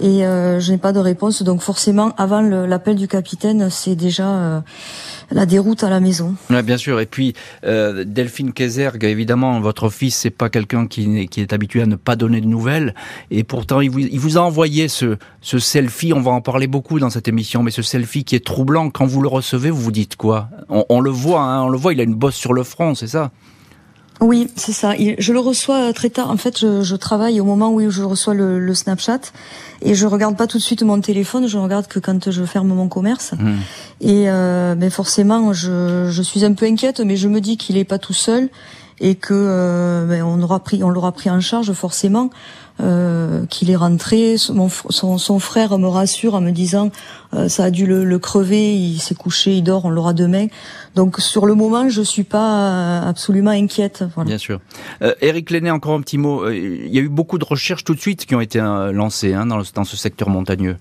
Et 0.00 0.26
euh, 0.26 0.58
je 0.60 0.72
n'ai 0.72 0.78
pas 0.78 0.92
de 0.92 0.98
réponse. 0.98 1.42
Donc 1.42 1.60
forcément, 1.60 2.14
avant 2.16 2.40
l'appel 2.40 2.96
du 2.96 3.08
capitaine, 3.08 3.68
c'est 3.70 3.94
déjà 3.94 4.28
euh, 4.28 4.60
la 5.30 5.46
déroute 5.46 5.84
à 5.84 5.90
la 5.90 6.00
maison. 6.00 6.34
Ouais, 6.50 6.62
bien 6.62 6.76
sûr. 6.76 7.00
Et 7.00 7.06
puis 7.06 7.34
euh, 7.64 8.04
Delphine 8.04 8.52
Kézergue, 8.52 9.04
évidemment, 9.04 9.60
votre 9.60 9.88
fils, 9.90 10.16
c'est 10.16 10.30
pas 10.30 10.48
quelqu'un 10.48 10.86
qui, 10.86 11.28
est 11.36 11.52
habitué 11.52 11.82
à 11.82 11.86
ne 11.86 11.96
pas 11.96 12.16
donner 12.16 12.40
de 12.40 12.46
nouvelles, 12.46 12.94
et 13.30 13.44
pourtant 13.44 13.80
il 13.80 13.90
vous, 13.90 14.38
a 14.38 14.40
envoyé 14.40 14.88
ce, 14.88 15.16
selfie. 15.42 16.12
On 16.12 16.20
va 16.20 16.32
en 16.32 16.40
parler 16.40 16.66
beaucoup 16.66 16.98
dans 16.98 17.10
cette 17.10 17.28
émission, 17.28 17.62
mais 17.62 17.70
ce 17.70 17.82
selfie 17.82 18.24
qui 18.24 18.34
est 18.34 18.44
troublant. 18.44 18.90
Quand 18.90 19.06
vous 19.06 19.22
le 19.22 19.28
recevez, 19.28 19.70
vous 19.70 19.80
vous 19.80 19.92
dites 19.92 20.16
quoi? 20.16 20.48
On, 20.68 20.84
on, 20.88 21.00
le 21.00 21.10
voit, 21.10 21.42
hein, 21.42 21.62
on 21.62 21.68
le 21.68 21.78
voit. 21.78 21.92
Il 21.92 22.00
a 22.00 22.04
une 22.04 22.14
bosse 22.14 22.36
sur 22.36 22.52
le 22.52 22.62
front, 22.64 22.94
c'est 22.94 23.08
ça? 23.08 23.30
Oui, 24.20 24.48
c'est 24.56 24.72
ça. 24.72 24.94
Je 24.96 25.32
le 25.32 25.40
reçois 25.40 25.92
très 25.92 26.08
tard. 26.08 26.30
En 26.30 26.36
fait, 26.36 26.58
je, 26.58 26.82
je 26.82 26.96
travaille 26.96 27.40
au 27.40 27.44
moment 27.44 27.72
où 27.72 27.90
je 27.90 28.02
reçois 28.02 28.32
le, 28.34 28.58
le, 28.58 28.74
Snapchat 28.74 29.20
et 29.82 29.94
je 29.94 30.06
regarde 30.06 30.36
pas 30.36 30.46
tout 30.46 30.58
de 30.58 30.62
suite 30.62 30.82
mon 30.82 31.00
téléphone. 31.00 31.46
Je 31.46 31.58
regarde 31.58 31.88
que 31.88 31.98
quand 31.98 32.30
je 32.30 32.44
ferme 32.44 32.68
mon 32.68 32.88
commerce. 32.88 33.32
Mmh. 33.32 33.52
Et 34.00 34.30
euh, 34.30 34.74
mais 34.78 34.90
forcément, 34.90 35.52
je, 35.52 36.08
je, 36.10 36.22
suis 36.22 36.44
un 36.44 36.52
peu 36.54 36.66
inquiète, 36.66 37.00
mais 37.00 37.16
je 37.16 37.28
me 37.28 37.40
dis 37.40 37.56
qu'il 37.56 37.76
est 37.76 37.84
pas 37.84 37.98
tout 37.98 38.12
seul 38.12 38.48
et 39.00 39.14
que 39.14 39.34
euh, 39.34 40.06
ben, 40.06 40.22
on 40.22 40.40
aura 40.42 40.60
pris, 40.60 40.82
on 40.82 40.90
l'aura 40.90 41.12
pris 41.12 41.30
en 41.30 41.40
charge 41.40 41.72
forcément. 41.72 42.30
Euh, 42.80 43.46
qu'il 43.46 43.70
est 43.70 43.76
rentré. 43.76 44.34
Son, 44.36 44.68
frère 45.38 45.78
me 45.78 45.86
rassure 45.86 46.34
en 46.34 46.40
me 46.40 46.50
disant 46.50 46.90
euh, 47.32 47.48
ça 47.48 47.66
a 47.66 47.70
dû 47.70 47.86
le, 47.86 48.18
crever, 48.18 48.74
il 48.74 48.98
s'est 48.98 49.14
couché, 49.14 49.52
il 49.52 49.62
dort, 49.62 49.84
on 49.84 49.90
l'aura 49.90 50.12
demain. 50.12 50.48
Donc 50.96 51.20
sur 51.20 51.46
le 51.46 51.54
moment, 51.54 51.88
je 51.88 52.02
suis 52.02 52.24
pas 52.24 52.98
absolument 53.02 53.52
inquiète. 53.52 54.02
Bien 54.26 54.38
sûr. 54.38 54.58
Eric 55.20 55.50
Lenné, 55.50 55.70
encore 55.70 55.94
un 55.94 56.00
petit 56.00 56.18
mot. 56.18 56.50
Il 56.50 56.92
y 56.92 56.98
a 56.98 57.00
eu 57.00 57.08
beaucoup 57.08 57.38
de 57.38 57.44
recherches 57.44 57.84
tout 57.84 57.94
de 57.94 58.00
suite 58.00 58.26
qui 58.26 58.34
ont 58.34 58.40
été 58.40 58.58
lancées 58.58 59.34
hein, 59.34 59.46
dans 59.46 59.84
ce 59.84 59.96
secteur 59.96 60.28
montagneux. 60.28 60.76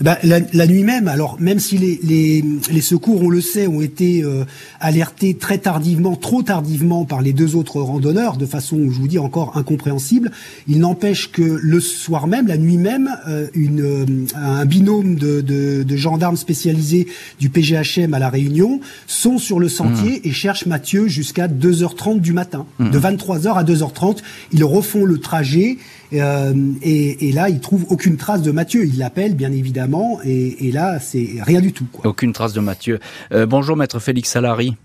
Ben, 0.00 0.16
la, 0.22 0.40
la, 0.52 0.66
nuit 0.66 0.84
même, 0.84 1.08
alors 1.08 1.36
même 1.40 1.58
si 1.58 1.78
les, 1.78 2.00
les, 2.02 2.44
les, 2.70 2.80
secours, 2.80 3.22
on 3.22 3.28
le 3.28 3.40
sait, 3.40 3.66
ont 3.66 3.80
été 3.80 4.22
euh, 4.22 4.44
alertés 4.80 5.34
très 5.34 5.58
tardivement, 5.58 6.16
trop 6.16 6.42
tardivement 6.42 7.04
par 7.04 7.20
les 7.20 7.32
deux 7.32 7.56
autres 7.56 7.80
randonneurs, 7.80 8.36
de 8.36 8.46
façon, 8.46 8.90
je 8.90 8.98
vous 8.98 9.08
dis, 9.08 9.18
encore 9.18 9.56
incompréhensible, 9.56 10.30
il 10.68 10.78
n'empêche 10.78 11.30
que 11.30 11.42
le 11.42 11.80
soir 11.80 12.26
même, 12.26 12.46
la 12.46 12.56
nuit 12.56 12.78
même, 12.78 13.10
euh, 13.28 13.48
une, 13.54 13.80
euh, 13.80 14.06
un 14.34 14.64
binôme 14.64 15.16
de, 15.16 15.40
de, 15.40 15.82
de, 15.82 15.96
gendarmes 15.96 16.36
spécialisés 16.36 17.08
du 17.40 17.50
PGHM 17.50 18.14
à 18.14 18.18
La 18.18 18.30
Réunion 18.30 18.80
sont 19.06 19.38
sur 19.38 19.58
le 19.58 19.68
sentier 19.68 20.20
mmh. 20.24 20.28
et 20.28 20.32
cherchent 20.32 20.66
Mathieu 20.66 21.08
jusqu'à 21.08 21.48
2h30 21.48 22.20
du 22.20 22.32
matin. 22.32 22.66
Mmh. 22.78 22.90
De 22.90 22.98
23h 22.98 23.54
à 23.54 23.64
2h30, 23.64 24.18
ils 24.52 24.64
refont 24.64 25.04
le 25.04 25.18
trajet 25.18 25.78
euh, 26.12 26.54
et, 26.82 27.28
et, 27.28 27.32
là, 27.32 27.48
il 27.48 27.60
trouve 27.60 27.86
aucune 27.88 28.16
trace 28.16 28.42
de 28.42 28.50
Mathieu. 28.50 28.84
Il 28.86 28.98
l'appelle, 28.98 29.34
bien 29.34 29.52
évidemment, 29.52 30.20
et, 30.24 30.68
et 30.68 30.72
là, 30.72 30.98
c'est 31.00 31.28
rien 31.40 31.60
du 31.60 31.72
tout. 31.72 31.86
Quoi. 31.92 32.06
Aucune 32.06 32.32
trace 32.32 32.52
de 32.52 32.60
Mathieu. 32.60 32.98
Euh, 33.32 33.46
bonjour, 33.46 33.76
maître 33.76 33.98
Félix 33.98 34.30
Salari. 34.30 34.76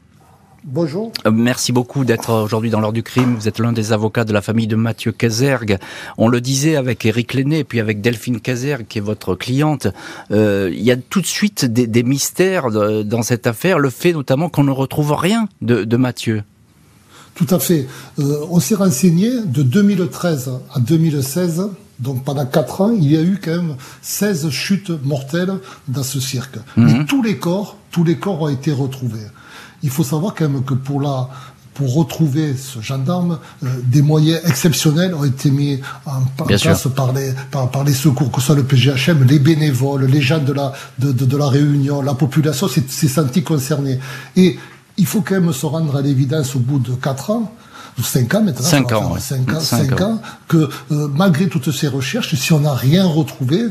Bonjour. 0.65 1.12
Euh, 1.25 1.32
merci 1.32 1.74
beaucoup 1.74 2.06
d'être 2.06 2.32
aujourd'hui 2.32 2.70
dans 2.70 2.80
l'heure 2.80 2.94
du 2.94 3.03
crime. 3.03 3.36
Vous 3.36 3.50
êtes 3.50 3.60
l'un 3.60 3.74
des 3.74 3.92
avocats 3.92 4.24
de 4.24 4.32
la 4.32 4.42
famille 4.42 4.68
de 4.68 4.77
Mathieu 4.77 5.12
Kazergue. 5.12 5.77
On 6.18 6.30
le 6.30 6.39
disait 6.39 6.77
avec 6.77 7.06
Eric 7.06 7.34
Lenné 7.34 7.60
et 7.60 7.63
puis 7.65 7.82
avec 7.82 8.00
Delphine 8.00 8.39
Kazergue, 8.39 8.86
qui 8.88 9.00
est 9.00 9.01
votre 9.01 9.36
cliente. 9.36 9.88
Euh, 10.32 10.70
il 10.72 10.82
y 10.82 10.92
a 10.92 10.96
tout 10.96 11.20
de 11.20 11.25
suite 11.25 11.65
des, 11.65 11.86
des 11.86 12.03
mystères 12.03 12.72
de, 12.72 13.03
dans 13.03 13.24
cette 13.24 13.46
affaire. 13.46 13.77
Le 13.77 13.89
fait 13.89 14.13
notamment 14.13 14.48
qu'on 14.48 14.63
ne 14.63 14.72
retrouve 14.72 15.12
rien 15.12 15.50
de, 15.62 15.84
de 15.84 15.98
Mathieu. 15.98 16.44
Tout 17.36 17.48
à 17.50 17.60
fait. 17.60 17.88
Euh, 18.20 18.46
on 18.50 18.60
s'est 18.60 18.75
renseigné 18.75 19.30
de 19.46 19.63
2013 19.63 20.52
à 20.74 20.80
2016, 20.80 21.70
donc 22.00 22.24
pendant 22.24 22.46
4 22.46 22.82
ans, 22.82 22.92
il 22.92 23.12
y 23.12 23.18
a 23.18 23.22
eu 23.22 23.40
quand 23.44 23.52
même 23.52 23.75
16 24.02 24.50
chutes 24.50 24.92
mortelles 25.04 25.54
dans 25.88 26.04
ce 26.04 26.20
cirque. 26.20 26.58
Et 26.78 27.06
tous 27.06 27.24
les 27.24 27.38
corps, 27.38 27.78
tous 27.92 28.04
les 28.04 28.18
corps 28.18 28.42
ont 28.42 28.50
été 28.50 28.72
retrouvés. 28.72 29.28
Il 29.82 29.90
faut 29.90 30.04
savoir 30.04 30.34
quand 30.36 30.48
même 30.48 30.63
que 30.63 30.74
pour 30.74 31.02
la 31.02 31.30
pour 31.74 31.96
retrouver 31.96 32.56
ce 32.56 32.82
gendarme, 32.82 33.40
euh, 33.63 33.68
des 33.84 34.02
moyens 34.02 34.42
exceptionnels 34.46 35.16
ont 35.16 35.24
été 35.24 35.50
mis 35.50 35.80
en, 36.06 36.18
en 36.18 36.46
place 36.46 36.88
par 36.96 37.13
les, 37.13 37.34
par, 37.52 37.70
par, 37.72 37.84
les 37.84 37.94
secours, 37.94 38.32
que 38.32 38.40
ce 38.40 38.48
soit 38.48 38.56
le 38.56 38.63
PGHM, 38.63 39.24
les 39.24 39.40
bénévoles, 39.40 40.06
les 40.06 40.22
gens 40.22 40.40
de 40.40 40.54
la, 40.54 40.74
de, 41.00 41.12
de, 41.12 41.25
de 41.25 41.38
la 41.38 41.48
Réunion, 41.48 42.02
la 42.02 42.13
population 42.13 42.68
s'est 42.68 43.08
sentie 43.08 43.44
concernée. 43.44 44.00
Et 44.36 44.58
il 44.97 45.05
faut 45.05 45.21
quand 45.21 45.39
même 45.39 45.53
se 45.53 45.65
rendre 45.65 45.95
à 45.95 46.01
l'évidence 46.01 46.55
au 46.55 46.59
bout 46.59 46.79
de 46.79 46.93
4 46.93 47.31
ans, 47.31 47.55
5 48.01 48.35
ans 48.35 48.43
maintenant, 48.43 48.65
5 48.65 48.91
ans, 48.91 49.13
ouais. 49.13 49.19
5 49.19 49.53
ans, 49.53 49.59
5 49.59 49.89
5 49.89 50.01
ans. 50.01 50.12
ans, 50.13 50.21
que 50.47 50.69
euh, 50.91 51.07
malgré 51.13 51.47
toutes 51.47 51.71
ces 51.71 51.88
recherches, 51.88 52.33
si 52.35 52.53
on 52.53 52.62
n'a 52.62 52.73
rien 52.73 53.05
retrouvé, 53.05 53.65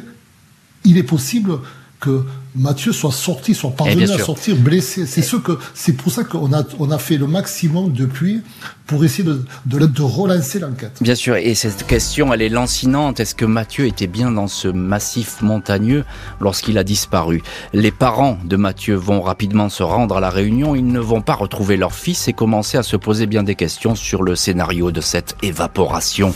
il 0.85 0.99
est 0.99 1.03
possible 1.03 1.59
que 2.03 2.25
Mathieu 2.57 2.93
soit 2.93 3.13
sorti, 3.13 3.55
soit 3.55 3.71
parvenu 3.71 4.03
à 4.03 4.19
sortir 4.19 4.57
blessé. 4.57 5.07
C'est 5.07 5.23
ce 5.23 5.37
que, 5.37 5.53
c'est 5.73 5.93
pour 5.93 6.13
ça 6.13 6.25
qu'on 6.25 6.53
a, 6.53 6.65
on 6.81 6.91
a 6.91 6.99
fait 6.99 7.17
le 7.17 7.29
maximum 7.29 7.93
depuis 7.93 8.43
pour 8.87 9.05
essayer 9.05 9.23
de, 9.23 9.43
de, 9.67 9.87
de 9.87 10.03
relancer 10.03 10.59
l'enquête. 10.59 10.99
Bien 11.01 11.15
sûr. 11.15 11.37
Et 11.37 11.55
cette 11.55 11.87
question, 11.87 12.35
elle 12.35 12.43
est 12.43 12.49
lancinante. 12.51 13.21
Est-ce 13.21 13.37
que 13.37 13.45
Mathieu 13.47 13.87
était 13.87 14.09
bien 14.09 14.33
dans 14.33 14.49
ce 14.49 14.67
massif 14.69 15.41
montagneux 15.43 16.05
lorsqu'il 16.41 16.77
a 16.77 16.85
disparu? 16.85 17.41
Les 17.73 17.93
parents 17.93 18.37
de 18.45 18.57
Mathieu 18.57 18.97
vont 18.97 19.23
rapidement 19.23 19.69
se 19.69 19.85
rendre 19.85 20.17
à 20.17 20.21
la 20.21 20.31
réunion. 20.31 20.75
Ils 20.75 20.87
ne 20.87 21.01
vont 21.01 21.23
pas 21.23 21.35
retrouver 21.35 21.77
leur 21.77 21.95
fils 21.95 22.27
et 22.27 22.33
commencer 22.33 22.77
à 22.77 22.83
se 22.83 22.97
poser 22.97 23.27
bien 23.27 23.45
des 23.45 23.55
questions 23.55 23.95
sur 23.95 24.25
le 24.25 24.35
scénario 24.35 24.91
de 24.91 25.01
cette 25.01 25.37
évaporation. 25.43 26.35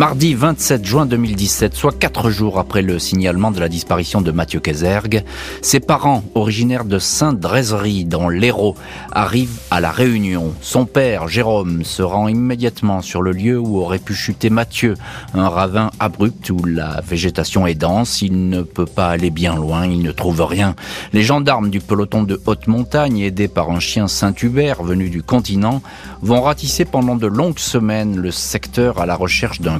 Mardi 0.00 0.32
27 0.32 0.82
juin 0.82 1.04
2017, 1.04 1.74
soit 1.74 1.92
quatre 1.92 2.30
jours 2.30 2.58
après 2.58 2.80
le 2.80 2.98
signalement 2.98 3.50
de 3.50 3.60
la 3.60 3.68
disparition 3.68 4.22
de 4.22 4.30
Mathieu 4.30 4.58
Kézergue, 4.58 5.24
ses 5.60 5.78
parents, 5.78 6.24
originaires 6.34 6.86
de 6.86 6.98
Saint-Drézerie 6.98 8.06
dans 8.06 8.30
l'Hérault, 8.30 8.76
arrivent 9.12 9.58
à 9.70 9.78
la 9.82 9.90
Réunion. 9.90 10.54
Son 10.62 10.86
père, 10.86 11.28
Jérôme, 11.28 11.84
se 11.84 12.00
rend 12.00 12.28
immédiatement 12.28 13.02
sur 13.02 13.20
le 13.20 13.32
lieu 13.32 13.58
où 13.58 13.76
aurait 13.76 13.98
pu 13.98 14.14
chuter 14.14 14.48
Mathieu, 14.48 14.94
un 15.34 15.50
ravin 15.50 15.90
abrupt 16.00 16.48
où 16.48 16.64
la 16.64 17.02
végétation 17.06 17.66
est 17.66 17.74
dense, 17.74 18.22
il 18.22 18.48
ne 18.48 18.62
peut 18.62 18.86
pas 18.86 19.10
aller 19.10 19.28
bien 19.28 19.54
loin, 19.54 19.84
il 19.84 20.00
ne 20.00 20.12
trouve 20.12 20.40
rien. 20.40 20.76
Les 21.12 21.22
gendarmes 21.22 21.68
du 21.68 21.80
peloton 21.80 22.22
de 22.22 22.40
haute 22.46 22.68
montagne, 22.68 23.18
aidés 23.18 23.48
par 23.48 23.70
un 23.70 23.80
chien 23.80 24.08
Saint-Hubert 24.08 24.82
venu 24.82 25.10
du 25.10 25.22
continent, 25.22 25.82
vont 26.22 26.40
ratisser 26.40 26.86
pendant 26.86 27.16
de 27.16 27.26
longues 27.26 27.58
semaines 27.58 28.16
le 28.16 28.30
secteur 28.30 28.98
à 28.98 29.04
la 29.04 29.14
recherche 29.14 29.60
d'un 29.60 29.78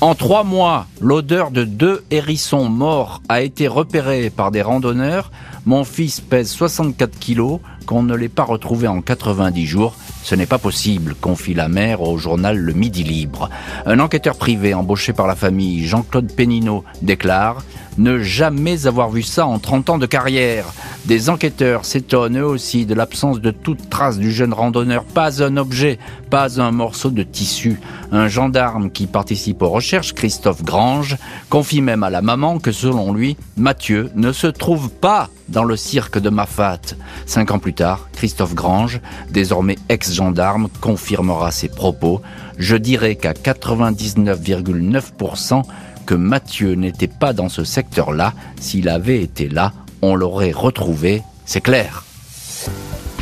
En 0.00 0.14
trois 0.14 0.44
mois, 0.44 0.86
l'odeur 1.00 1.50
de 1.50 1.64
deux 1.64 2.04
hérissons 2.10 2.68
morts 2.68 3.20
a 3.28 3.42
été 3.42 3.68
repérée 3.68 4.30
par 4.30 4.50
des 4.50 4.62
randonneurs. 4.62 5.30
Mon 5.66 5.84
fils 5.84 6.20
pèse 6.20 6.50
64 6.50 7.18
kilos, 7.18 7.60
qu'on 7.88 8.02
ne 8.02 8.14
l'ait 8.14 8.28
pas 8.28 8.44
retrouvé 8.44 8.86
en 8.86 9.00
90 9.00 9.64
jours. 9.64 9.94
Ce 10.22 10.34
n'est 10.34 10.44
pas 10.44 10.58
possible, 10.58 11.14
confie 11.18 11.54
la 11.54 11.68
mère 11.68 12.02
au 12.02 12.18
journal 12.18 12.58
Le 12.58 12.74
Midi 12.74 13.02
Libre. 13.02 13.48
Un 13.86 13.98
enquêteur 13.98 14.36
privé 14.36 14.74
embauché 14.74 15.14
par 15.14 15.26
la 15.26 15.34
famille, 15.34 15.86
Jean-Claude 15.86 16.30
Pénineau, 16.30 16.84
déclare 17.00 17.62
ne 17.96 18.18
jamais 18.18 18.86
avoir 18.86 19.08
vu 19.08 19.22
ça 19.22 19.46
en 19.46 19.58
30 19.58 19.88
ans 19.90 19.98
de 19.98 20.04
carrière. 20.04 20.66
Des 21.06 21.30
enquêteurs 21.30 21.86
s'étonnent 21.86 22.38
eux 22.38 22.44
aussi 22.44 22.84
de 22.84 22.94
l'absence 22.94 23.40
de 23.40 23.50
toute 23.50 23.88
trace 23.88 24.18
du 24.18 24.30
jeune 24.30 24.52
randonneur, 24.52 25.04
pas 25.04 25.42
un 25.42 25.56
objet, 25.56 25.98
pas 26.28 26.60
un 26.60 26.70
morceau 26.70 27.08
de 27.08 27.22
tissu. 27.22 27.80
Un 28.12 28.28
gendarme 28.28 28.90
qui 28.90 29.06
participe 29.06 29.62
aux 29.62 29.70
recherches, 29.70 30.12
Christophe 30.12 30.62
Grange, 30.62 31.16
confie 31.48 31.80
même 31.80 32.02
à 32.02 32.10
la 32.10 32.20
maman 32.20 32.58
que 32.58 32.70
selon 32.70 33.14
lui, 33.14 33.38
Mathieu 33.56 34.10
ne 34.14 34.30
se 34.30 34.46
trouve 34.46 34.90
pas 34.90 35.30
dans 35.48 35.64
le 35.64 35.76
cirque 35.76 36.18
de 36.18 36.30
Mafat. 36.30 36.80
Cinq 37.26 37.50
ans 37.50 37.58
plus 37.58 37.74
tard, 37.74 38.08
Christophe 38.12 38.54
Grange, 38.54 39.00
désormais 39.30 39.76
ex-gendarme, 39.88 40.68
confirmera 40.80 41.50
ses 41.50 41.68
propos. 41.68 42.22
Je 42.58 42.76
dirais 42.76 43.16
qu'à 43.16 43.32
99,9%, 43.32 45.62
que 46.06 46.14
Mathieu 46.14 46.72
n'était 46.72 47.06
pas 47.06 47.32
dans 47.32 47.48
ce 47.48 47.64
secteur-là. 47.64 48.32
S'il 48.60 48.88
avait 48.88 49.20
été 49.20 49.48
là, 49.48 49.72
on 50.00 50.14
l'aurait 50.14 50.52
retrouvé, 50.52 51.22
c'est 51.44 51.60
clair. 51.60 52.04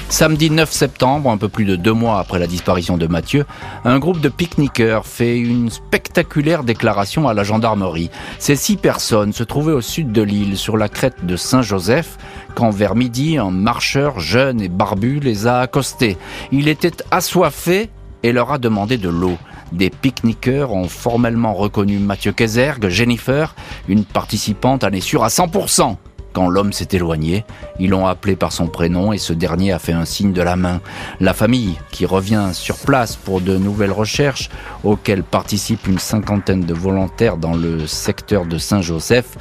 Samedi 0.08 0.50
9 0.50 0.70
septembre, 0.70 1.30
un 1.30 1.36
peu 1.36 1.48
plus 1.48 1.64
de 1.64 1.74
deux 1.74 1.92
mois 1.92 2.20
après 2.20 2.38
la 2.38 2.46
disparition 2.46 2.96
de 2.96 3.08
Mathieu, 3.08 3.44
un 3.84 3.98
groupe 3.98 4.20
de 4.20 4.28
pique-niqueurs 4.28 5.04
fait 5.04 5.36
une 5.36 5.68
spectaculaire 5.68 6.62
déclaration 6.62 7.26
à 7.26 7.34
la 7.34 7.42
gendarmerie. 7.42 8.10
Ces 8.38 8.54
six 8.54 8.76
personnes 8.76 9.32
se 9.32 9.42
trouvaient 9.42 9.72
au 9.72 9.80
sud 9.80 10.12
de 10.12 10.22
l'île, 10.22 10.56
sur 10.56 10.76
la 10.76 10.88
crête 10.88 11.26
de 11.26 11.36
Saint-Joseph, 11.36 12.18
quand 12.54 12.70
vers 12.70 12.94
midi, 12.94 13.36
un 13.36 13.50
marcheur 13.50 14.20
jeune 14.20 14.60
et 14.60 14.68
barbu 14.68 15.18
les 15.18 15.48
a 15.48 15.58
accostés. 15.58 16.16
Il 16.52 16.68
était 16.68 17.02
assoiffé 17.10 17.90
et 18.22 18.32
leur 18.32 18.52
a 18.52 18.58
demandé 18.58 18.98
de 18.98 19.08
l'eau. 19.08 19.36
Des 19.72 19.90
pique-niqueurs 19.90 20.72
ont 20.72 20.88
formellement 20.88 21.52
reconnu 21.52 21.98
Mathieu 21.98 22.30
Kézergue, 22.30 22.88
Jennifer, 22.88 23.56
une 23.88 24.04
participante, 24.04 24.84
est 24.84 25.00
sûre 25.00 25.24
à 25.24 25.28
100%. 25.28 25.96
Quand 26.36 26.50
l'homme 26.50 26.74
s'est 26.74 26.88
éloigné, 26.92 27.46
ils 27.78 27.88
l'ont 27.88 28.06
appelé 28.06 28.36
par 28.36 28.52
son 28.52 28.66
prénom 28.66 29.14
et 29.14 29.16
ce 29.16 29.32
dernier 29.32 29.72
a 29.72 29.78
fait 29.78 29.94
un 29.94 30.04
signe 30.04 30.34
de 30.34 30.42
la 30.42 30.54
main. 30.54 30.82
La 31.18 31.32
famille, 31.32 31.78
qui 31.90 32.04
revient 32.04 32.50
sur 32.52 32.76
place 32.76 33.16
pour 33.16 33.40
de 33.40 33.56
nouvelles 33.56 33.90
recherches, 33.90 34.50
auxquelles 34.84 35.22
participent 35.22 35.86
une 35.86 35.98
cinquantaine 35.98 36.60
de 36.60 36.74
volontaires 36.74 37.38
dans 37.38 37.54
le 37.54 37.86
secteur 37.86 38.44
de 38.44 38.58
Saint-Joseph, 38.58 39.38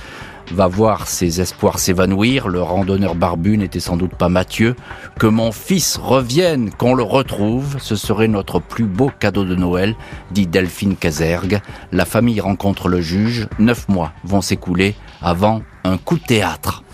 va 0.53 0.67
voir 0.67 1.09
ses 1.09 1.41
espoirs 1.41 1.79
s'évanouir. 1.79 2.47
Le 2.47 2.61
randonneur 2.61 3.15
barbu 3.15 3.57
n'était 3.57 3.81
sans 3.81 3.97
doute 3.97 4.15
pas 4.15 4.29
Mathieu. 4.29 4.77
Que 5.19 5.27
mon 5.27 5.51
fils 5.51 5.97
revienne, 5.97 6.71
qu'on 6.71 6.93
le 6.93 7.03
retrouve, 7.03 7.75
ce 7.79 7.97
serait 7.97 8.29
notre 8.29 8.59
plus 8.61 8.85
beau 8.85 9.11
cadeau 9.19 9.43
de 9.43 9.55
Noël, 9.55 9.95
dit 10.31 10.47
Delphine 10.47 10.95
Casergue. 10.95 11.59
La 11.91 12.05
famille 12.05 12.39
rencontre 12.39 12.87
le 12.87 13.01
juge. 13.01 13.49
Neuf 13.59 13.89
mois 13.89 14.13
vont 14.23 14.39
s'écouler 14.39 14.95
avant 15.21 15.61
un 15.83 15.97
coup 15.97 16.17
de 16.17 16.23
théâtre. 16.23 16.84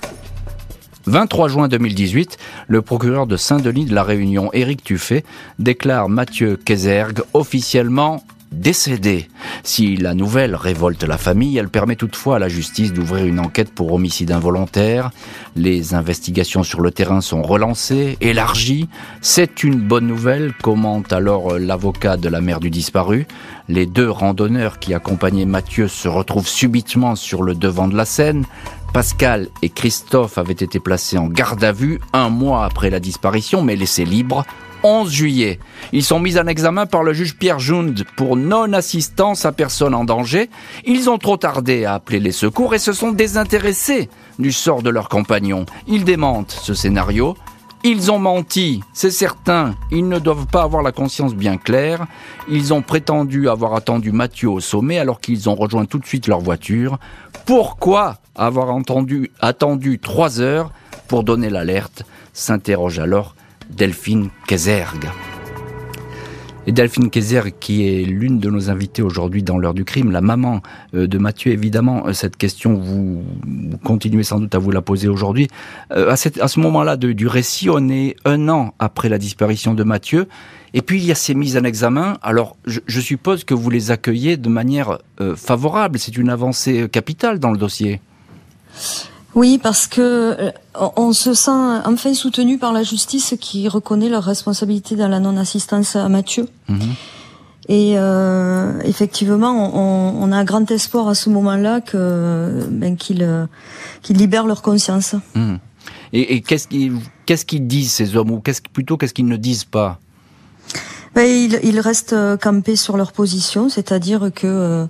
23 1.07 1.47
juin 1.47 1.67
2018, 1.67 2.37
le 2.67 2.81
procureur 2.81 3.27
de 3.27 3.37
Saint-Denis 3.37 3.85
de 3.85 3.95
la 3.95 4.03
Réunion, 4.03 4.51
Éric 4.53 4.83
Tuffet, 4.83 5.23
déclare 5.59 6.09
Mathieu 6.09 6.57
Kézergue 6.63 7.21
officiellement 7.33 8.23
décédé. 8.51 9.29
Si 9.63 9.95
la 9.95 10.13
nouvelle 10.13 10.55
révolte 10.55 11.03
la 11.03 11.17
famille, 11.17 11.57
elle 11.57 11.69
permet 11.69 11.95
toutefois 11.95 12.35
à 12.35 12.39
la 12.39 12.49
justice 12.49 12.91
d'ouvrir 12.91 13.25
une 13.25 13.39
enquête 13.39 13.71
pour 13.73 13.93
homicide 13.93 14.31
involontaire. 14.31 15.11
Les 15.55 15.93
investigations 15.93 16.63
sur 16.63 16.81
le 16.81 16.91
terrain 16.91 17.21
sont 17.21 17.41
relancées, 17.41 18.17
élargies. 18.19 18.89
C'est 19.21 19.63
une 19.63 19.79
bonne 19.79 20.07
nouvelle, 20.07 20.53
commente 20.61 21.13
alors 21.13 21.57
l'avocat 21.57 22.17
de 22.17 22.27
la 22.27 22.41
mère 22.41 22.59
du 22.59 22.69
disparu. 22.69 23.25
Les 23.69 23.85
deux 23.85 24.09
randonneurs 24.09 24.79
qui 24.79 24.93
accompagnaient 24.93 25.45
Mathieu 25.45 25.87
se 25.87 26.09
retrouvent 26.09 26.47
subitement 26.47 27.15
sur 27.15 27.43
le 27.43 27.55
devant 27.55 27.87
de 27.87 27.95
la 27.95 28.05
scène. 28.05 28.45
Pascal 28.93 29.47
et 29.61 29.69
Christophe 29.69 30.37
avaient 30.37 30.51
été 30.51 30.79
placés 30.79 31.17
en 31.17 31.27
garde 31.27 31.63
à 31.63 31.71
vue 31.71 32.01
un 32.11 32.29
mois 32.29 32.65
après 32.65 32.89
la 32.89 32.99
disparition, 32.99 33.61
mais 33.63 33.77
laissés 33.77 34.03
libres 34.03 34.43
11 34.83 35.09
juillet. 35.09 35.59
Ils 35.93 36.03
sont 36.03 36.19
mis 36.19 36.37
en 36.37 36.47
examen 36.47 36.85
par 36.85 37.03
le 37.03 37.13
juge 37.13 37.37
Pierre 37.37 37.59
Jund 37.59 38.03
pour 38.17 38.35
non-assistance 38.35 39.45
à 39.45 39.51
personne 39.51 39.93
en 39.93 40.03
danger. 40.03 40.49
Ils 40.85 41.09
ont 41.09 41.17
trop 41.17 41.37
tardé 41.37 41.85
à 41.85 41.93
appeler 41.93 42.19
les 42.19 42.31
secours 42.31 42.73
et 42.73 42.79
se 42.79 42.91
sont 42.91 43.11
désintéressés 43.11 44.09
du 44.39 44.51
sort 44.51 44.81
de 44.81 44.89
leurs 44.89 45.09
compagnons. 45.09 45.65
Ils 45.87 46.03
démentent 46.03 46.51
ce 46.51 46.73
scénario. 46.73 47.37
Ils 47.83 48.11
ont 48.11 48.19
menti, 48.19 48.81
c'est 48.93 49.11
certain. 49.11 49.75
Ils 49.89 50.07
ne 50.07 50.19
doivent 50.19 50.45
pas 50.45 50.63
avoir 50.63 50.83
la 50.83 50.91
conscience 50.91 51.33
bien 51.33 51.57
claire. 51.57 52.05
Ils 52.47 52.73
ont 52.73 52.83
prétendu 52.83 53.49
avoir 53.49 53.73
attendu 53.73 54.11
Mathieu 54.11 54.49
au 54.49 54.59
sommet 54.59 54.99
alors 54.99 55.19
qu'ils 55.19 55.49
ont 55.49 55.55
rejoint 55.55 55.85
tout 55.85 55.97
de 55.97 56.05
suite 56.05 56.27
leur 56.27 56.41
voiture. 56.41 56.99
Pourquoi 57.45 58.20
avoir 58.35 58.75
attendu 59.41 59.99
trois 59.99 60.39
heures 60.41 60.71
pour 61.07 61.23
donner 61.23 61.49
l'alerte 61.49 62.03
s'interroge 62.33 62.99
alors 62.99 63.35
Delphine 63.69 64.29
Kézergue. 64.47 65.09
Et 66.67 66.71
Delphine 66.71 67.09
Kézergue, 67.09 67.55
qui 67.59 67.87
est 67.87 68.03
l'une 68.03 68.39
de 68.39 68.49
nos 68.51 68.69
invitées 68.69 69.01
aujourd'hui 69.01 69.41
dans 69.41 69.57
l'heure 69.57 69.73
du 69.73 69.83
crime, 69.83 70.11
la 70.11 70.21
maman 70.21 70.61
euh, 70.93 71.07
de 71.07 71.17
Mathieu, 71.17 71.51
évidemment, 71.51 72.05
euh, 72.05 72.13
cette 72.13 72.37
question, 72.37 72.75
vous, 72.75 73.23
continuez 73.83 74.21
sans 74.21 74.39
doute 74.39 74.53
à 74.53 74.59
vous 74.59 74.69
la 74.69 74.81
poser 74.81 75.07
aujourd'hui. 75.07 75.47
Euh, 75.91 76.11
à, 76.11 76.15
ce 76.15 76.59
moment-là 76.59 76.97
du 76.97 77.25
récit, 77.25 77.69
on 77.69 77.89
est 77.89 78.15
un 78.25 78.47
an 78.47 78.75
après 78.77 79.09
la 79.09 79.17
disparition 79.17 79.73
de 79.73 79.83
Mathieu. 79.83 80.27
Et 80.73 80.81
puis 80.81 80.99
il 80.99 81.05
y 81.05 81.11
a 81.11 81.15
ces 81.15 81.33
mises 81.33 81.57
en 81.57 81.63
examen. 81.63 82.17
Alors 82.21 82.55
je, 82.65 83.01
suppose 83.01 83.43
que 83.43 83.53
vous 83.53 83.69
les 83.69 83.91
accueillez 83.91 84.37
de 84.37 84.47
manière 84.47 84.99
favorable. 85.35 85.99
C'est 85.99 86.15
une 86.15 86.29
avancée 86.29 86.87
capitale 86.87 87.39
dans 87.39 87.51
le 87.51 87.57
dossier. 87.57 87.99
Oui, 89.33 89.59
parce 89.61 89.87
que 89.87 90.01
euh, 90.01 90.51
on 90.75 91.13
se 91.13 91.33
sent 91.33 91.51
enfin 91.85 92.13
soutenu 92.13 92.57
par 92.57 92.73
la 92.73 92.83
justice 92.83 93.35
qui 93.39 93.69
reconnaît 93.69 94.09
leur 94.09 94.23
responsabilité 94.23 94.95
dans 94.95 95.07
la 95.07 95.19
non-assistance 95.19 95.95
à 95.95 96.09
Mathieu. 96.09 96.47
Mhm. 96.67 96.79
Et 97.69 97.93
euh, 97.95 98.81
effectivement, 98.83 99.51
on, 99.73 100.23
on, 100.23 100.31
a 100.31 100.43
grand 100.43 100.69
espoir 100.71 101.07
à 101.07 101.15
ce 101.15 101.29
moment-là 101.29 101.79
que 101.79 102.67
ben, 102.69 102.97
qu'ils 102.97 103.23
euh, 103.23 103.45
qu'ils 104.01 104.17
libèrent 104.17 104.47
leur 104.47 104.61
conscience. 104.61 105.15
Mhm. 105.35 105.59
Et, 106.11 106.35
et 106.35 106.41
qu'est-ce 106.41 106.67
qu'ils 107.45 107.67
disent 107.67 107.91
ces 107.91 108.17
hommes 108.17 108.31
ou 108.31 108.41
qu'est-ce 108.41 108.61
plutôt 108.61 108.97
qu'est-ce 108.97 109.13
qu'ils 109.13 109.27
ne 109.27 109.37
disent 109.37 109.63
pas? 109.63 109.99
Ils, 111.17 111.59
ils, 111.63 111.79
restent 111.79 112.13
euh, 112.13 112.37
campés 112.37 112.75
sur 112.75 112.95
leur 112.95 113.11
position, 113.11 113.69
c'est-à-dire 113.69 114.31
que 114.33 114.47
euh, 114.47 114.85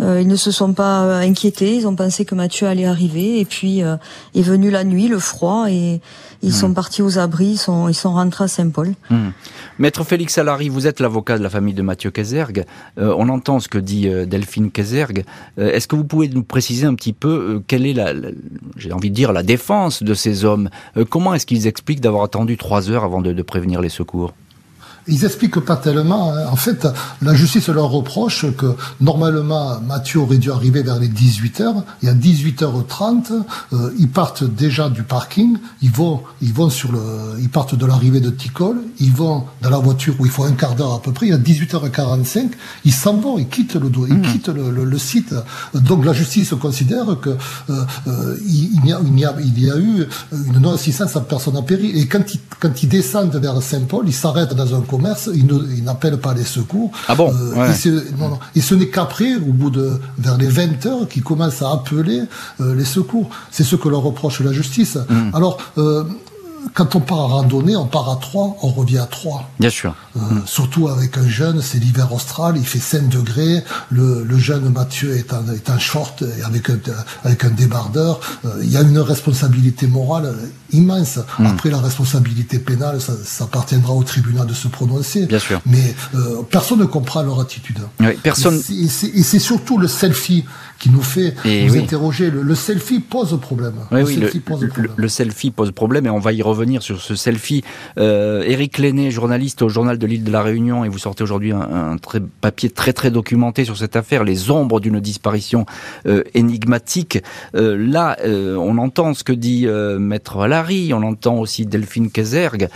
euh, 0.00 0.20
ils 0.20 0.28
ne 0.28 0.36
se 0.36 0.50
sont 0.50 0.74
pas 0.74 1.18
inquiétés, 1.18 1.76
ils 1.76 1.86
ont 1.86 1.96
pensé 1.96 2.24
que 2.24 2.34
Mathieu 2.34 2.66
allait 2.66 2.84
arriver, 2.84 3.40
et 3.40 3.44
puis 3.44 3.80
est 3.80 4.42
venu 4.42 4.70
la 4.70 4.84
nuit, 4.84 5.08
le 5.08 5.18
froid, 5.18 5.66
et 5.70 6.00
ils 6.42 6.50
hmm. 6.50 6.52
sont 6.52 6.74
partis 6.74 7.02
aux 7.02 7.18
abris, 7.18 7.52
ils 7.52 7.58
sont, 7.58 7.88
ils 7.88 7.94
sont 7.94 8.12
rentrés 8.12 8.44
à 8.44 8.48
Saint-Paul. 8.48 8.92
Hmm. 9.10 9.30
Maître 9.78 10.04
Félix 10.04 10.34
Salary, 10.34 10.68
vous 10.68 10.86
êtes 10.86 11.00
l'avocat 11.00 11.38
de 11.38 11.42
la 11.42 11.50
famille 11.50 11.74
de 11.74 11.82
Mathieu 11.82 12.10
Kézergue. 12.10 12.64
on 12.96 13.28
entend 13.28 13.60
ce 13.60 13.68
que 13.68 13.78
dit 13.78 14.08
Delphine 14.26 14.70
Kézergue. 14.70 15.24
Est-ce 15.56 15.88
que 15.88 15.96
vous 15.96 16.04
pouvez 16.04 16.28
nous 16.28 16.42
préciser 16.42 16.86
un 16.86 16.94
petit 16.94 17.12
peu 17.12 17.62
quelle 17.66 17.86
est 17.86 17.94
la, 17.94 18.12
j'ai 18.76 18.92
envie 18.92 19.10
de 19.10 19.14
dire, 19.14 19.32
la 19.32 19.42
défense 19.42 20.02
de 20.02 20.14
ces 20.14 20.44
hommes? 20.44 20.68
Comment 21.08 21.34
est-ce 21.34 21.46
qu'ils 21.46 21.66
expliquent 21.66 22.00
d'avoir 22.00 22.24
attendu 22.24 22.56
trois 22.56 22.90
heures 22.90 23.04
avant 23.04 23.22
de 23.22 23.42
prévenir 23.42 23.80
les 23.80 23.88
secours? 23.88 24.34
Ils 25.08 25.24
expliquent 25.24 25.60
pas 25.60 25.76
tellement. 25.76 26.32
Hein. 26.32 26.46
En 26.50 26.56
fait, 26.56 26.86
la 27.20 27.34
justice 27.34 27.68
leur 27.68 27.90
reproche 27.90 28.46
que 28.56 28.74
normalement 29.00 29.80
Mathieu 29.80 30.20
aurait 30.20 30.38
dû 30.38 30.50
arriver 30.50 30.82
vers 30.82 30.98
les 30.98 31.08
18h. 31.08 31.82
Et 32.02 32.08
à 32.08 32.14
18h30, 32.14 33.42
euh, 33.72 33.90
ils 33.98 34.08
partent 34.08 34.44
déjà 34.44 34.88
du 34.88 35.02
parking. 35.02 35.58
Ils 35.80 35.90
vont, 35.90 36.22
ils 36.40 36.52
vont 36.52 36.70
sur 36.70 36.92
le, 36.92 37.00
ils 37.40 37.48
partent 37.48 37.74
de 37.74 37.86
l'arrivée 37.86 38.20
de 38.20 38.30
Ticol. 38.30 38.76
Ils 39.00 39.12
vont 39.12 39.44
dans 39.60 39.70
la 39.70 39.78
voiture 39.78 40.14
où 40.18 40.26
il 40.26 40.30
faut 40.30 40.44
un 40.44 40.52
quart 40.52 40.74
d'heure 40.74 40.94
à 40.94 41.02
peu 41.02 41.12
près. 41.12 41.28
Et 41.28 41.32
à 41.32 41.38
18h45, 41.38 42.50
ils 42.84 42.92
s'en 42.92 43.16
vont, 43.16 43.38
ils 43.38 43.48
quittent 43.48 43.74
le, 43.74 43.90
ils 44.08 44.14
mmh. 44.14 44.22
quittent 44.22 44.48
le, 44.48 44.84
le, 44.84 44.98
site. 44.98 45.34
Donc 45.74 46.04
la 46.04 46.12
justice 46.12 46.54
considère 46.60 47.18
que 47.20 47.30
euh, 47.30 47.84
euh, 48.06 48.36
il, 48.46 48.86
y 48.86 48.92
a, 48.92 49.00
il, 49.04 49.18
y 49.18 49.24
a, 49.24 49.34
il 49.40 49.64
y 49.64 49.70
a 49.70 49.76
eu 49.76 50.06
une 50.32 50.60
non-assistance 50.60 51.16
à 51.16 51.20
personne 51.20 51.56
en 51.56 51.62
péril. 51.62 51.96
Et 51.96 52.06
quand 52.06 52.34
ils, 52.34 52.40
quand 52.60 52.82
ils 52.82 52.88
descendent 52.88 53.34
vers 53.36 53.60
Saint-Paul, 53.62 54.04
ils 54.06 54.14
s'arrêtent 54.14 54.54
dans 54.54 54.74
un 54.74 54.80
commerce, 54.92 55.30
ils 55.34 55.84
n'appellent 55.84 56.20
pas 56.20 56.34
les 56.34 56.44
secours. 56.44 56.90
Ah 57.08 57.14
bon 57.14 57.32
euh, 57.32 57.72
et, 58.54 58.60
ce 58.60 58.74
n'est 58.74 58.88
qu'après, 58.88 59.36
au 59.36 59.52
bout 59.52 59.70
de 59.70 59.92
vers 60.18 60.36
les 60.36 60.48
20 60.48 60.86
heures, 60.86 61.08
qu'ils 61.08 61.22
commencent 61.22 61.62
à 61.62 61.70
appeler 61.72 62.20
euh, 62.60 62.74
les 62.74 62.84
secours. 62.84 63.30
C'est 63.50 63.64
ce 63.64 63.76
que 63.76 63.88
leur 63.88 64.02
reproche 64.02 64.40
la 64.40 64.52
justice. 64.52 64.96
Mmh. 64.96 65.34
Alors, 65.34 65.58
euh, 65.78 66.04
quand 66.74 66.94
on 66.94 67.00
part 67.00 67.20
à 67.20 67.26
randonnée, 67.26 67.76
on 67.76 67.86
part 67.86 68.10
à 68.10 68.16
3, 68.16 68.58
on 68.62 68.68
revient 68.68 68.98
à 68.98 69.06
3. 69.06 69.50
Bien 69.58 69.70
sûr. 69.70 69.94
Euh, 70.16 70.20
surtout 70.46 70.88
avec 70.88 71.18
un 71.18 71.28
jeune, 71.28 71.60
c'est 71.62 71.78
l'hiver 71.78 72.12
austral, 72.12 72.56
il 72.56 72.66
fait 72.66 72.78
5 72.78 73.08
degrés, 73.08 73.62
le, 73.90 74.24
le 74.24 74.38
jeune 74.38 74.68
Mathieu 74.70 75.16
est 75.16 75.32
un, 75.32 75.44
est 75.52 75.70
un 75.70 75.78
short 75.78 76.24
avec 76.44 76.70
un, 76.70 76.78
avec 77.24 77.44
un 77.44 77.50
débardeur. 77.50 78.20
Euh, 78.44 78.60
il 78.62 78.70
y 78.70 78.76
a 78.76 78.82
une 78.82 78.98
responsabilité 78.98 79.86
morale 79.86 80.34
immense. 80.72 81.18
Hmm. 81.38 81.46
Après, 81.46 81.70
la 81.70 81.78
responsabilité 81.78 82.58
pénale, 82.58 83.00
ça, 83.00 83.12
ça, 83.24 83.44
appartiendra 83.44 83.92
au 83.94 84.02
tribunal 84.02 84.46
de 84.46 84.54
se 84.54 84.68
prononcer. 84.68 85.26
Bien 85.26 85.38
sûr. 85.38 85.60
Mais 85.66 85.94
euh, 86.14 86.42
personne 86.48 86.78
ne 86.78 86.84
comprend 86.84 87.22
leur 87.22 87.40
attitude. 87.40 87.78
Oui, 88.00 88.14
personne. 88.22 88.60
Et 88.70 88.88
c'est 89.22 89.38
surtout 89.38 89.78
le 89.78 89.88
selfie 89.88 90.44
qui 90.82 90.90
nous 90.90 91.00
fait 91.00 91.32
nous 91.44 91.76
interroger. 91.76 92.28
Le, 92.30 92.54
selfie 92.56 92.98
pose 92.98 93.38
problème. 93.40 93.74
le, 93.92 94.04
selfie 94.04 94.40
pose 94.40 94.66
problème. 94.68 94.92
Le, 94.96 95.08
selfie 95.08 95.50
pose 95.52 95.70
problème 95.70 96.06
et 96.06 96.10
on 96.10 96.18
va 96.18 96.32
y 96.32 96.42
revenir 96.42 96.82
sur 96.82 97.00
ce 97.00 97.14
selfie. 97.14 97.62
Euh, 97.98 98.42
Éric 98.42 98.78
Lenné, 98.78 99.12
journaliste 99.12 99.62
au 99.62 99.68
journal 99.68 99.96
de 99.96 100.06
l'île 100.08 100.24
de 100.24 100.32
la 100.32 100.42
Réunion, 100.42 100.84
et 100.84 100.88
vous 100.88 100.98
sortez 100.98 101.22
aujourd'hui 101.22 101.52
un, 101.52 101.96
très, 101.98 102.18
papier 102.18 102.68
très 102.68 102.92
très 102.92 103.12
documenté 103.12 103.64
sur 103.64 103.78
cette 103.78 103.94
affaire, 103.94 104.24
les 104.24 104.50
ombres 104.50 104.80
d'une 104.80 104.98
disparition 104.98 105.66
euh, 106.06 106.24
énigmatique. 106.34 107.22
Euh, 107.54 107.76
là, 107.78 108.16
euh, 108.24 108.56
on 108.56 108.76
entend 108.78 109.14
ce 109.14 109.22
que 109.22 109.32
dit 109.32 109.68
Maître 110.00 110.48
Larry, 110.48 110.92
on 110.92 111.04
entend 111.04 111.36
aussi 111.36 111.64
Delphine 111.64 112.10
Kézergue. 112.10 112.68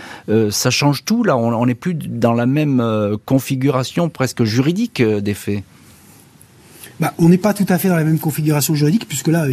ça 0.49 0.69
change 0.69 1.03
tout, 1.03 1.25
là, 1.25 1.35
on 1.35 1.65
n'est 1.65 1.75
plus 1.75 1.93
dans 1.93 2.33
la 2.33 2.45
même 2.45 2.81
configuration 3.25 4.07
presque 4.07 4.45
juridique 4.45 5.01
des 5.01 5.33
faits. 5.33 5.63
Bah, 6.99 7.13
on 7.19 7.29
n'est 7.29 7.37
pas 7.37 7.53
tout 7.53 7.65
à 7.69 7.77
fait 7.77 7.89
dans 7.89 7.95
la 7.95 8.03
même 8.03 8.19
configuration 8.19 8.73
juridique, 8.73 9.07
puisque 9.07 9.27
là, 9.27 9.45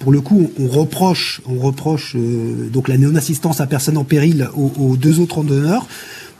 pour 0.00 0.10
le 0.10 0.20
coup, 0.20 0.50
on, 0.58 0.66
reproche, 0.66 1.40
on 1.46 1.58
reproche 1.58 2.16
euh, 2.16 2.68
donc 2.68 2.88
la 2.88 2.98
non-assistance 2.98 3.60
à 3.60 3.66
personne 3.66 3.96
en 3.96 4.04
péril 4.04 4.48
aux, 4.56 4.96
deux 4.96 5.20
autres 5.20 5.36
randonneurs. 5.36 5.86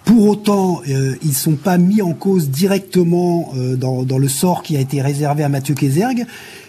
Pour 0.05 0.27
autant, 0.29 0.81
euh, 0.89 1.15
ils 1.23 1.35
sont 1.35 1.57
pas 1.57 1.79
mis 1.79 2.03
en 2.03 2.15
cause 2.15 2.49
directement 2.49 3.53
euh, 3.57 3.77
dans, 3.77 4.19
le 4.19 4.29
sort 4.29 4.63
qui 4.63 4.77
a 4.77 4.81
été 4.81 5.03
réservé 5.03 5.45
à 5.45 5.49
Mathieu 5.49 5.75
Kézergue, 5.75 6.27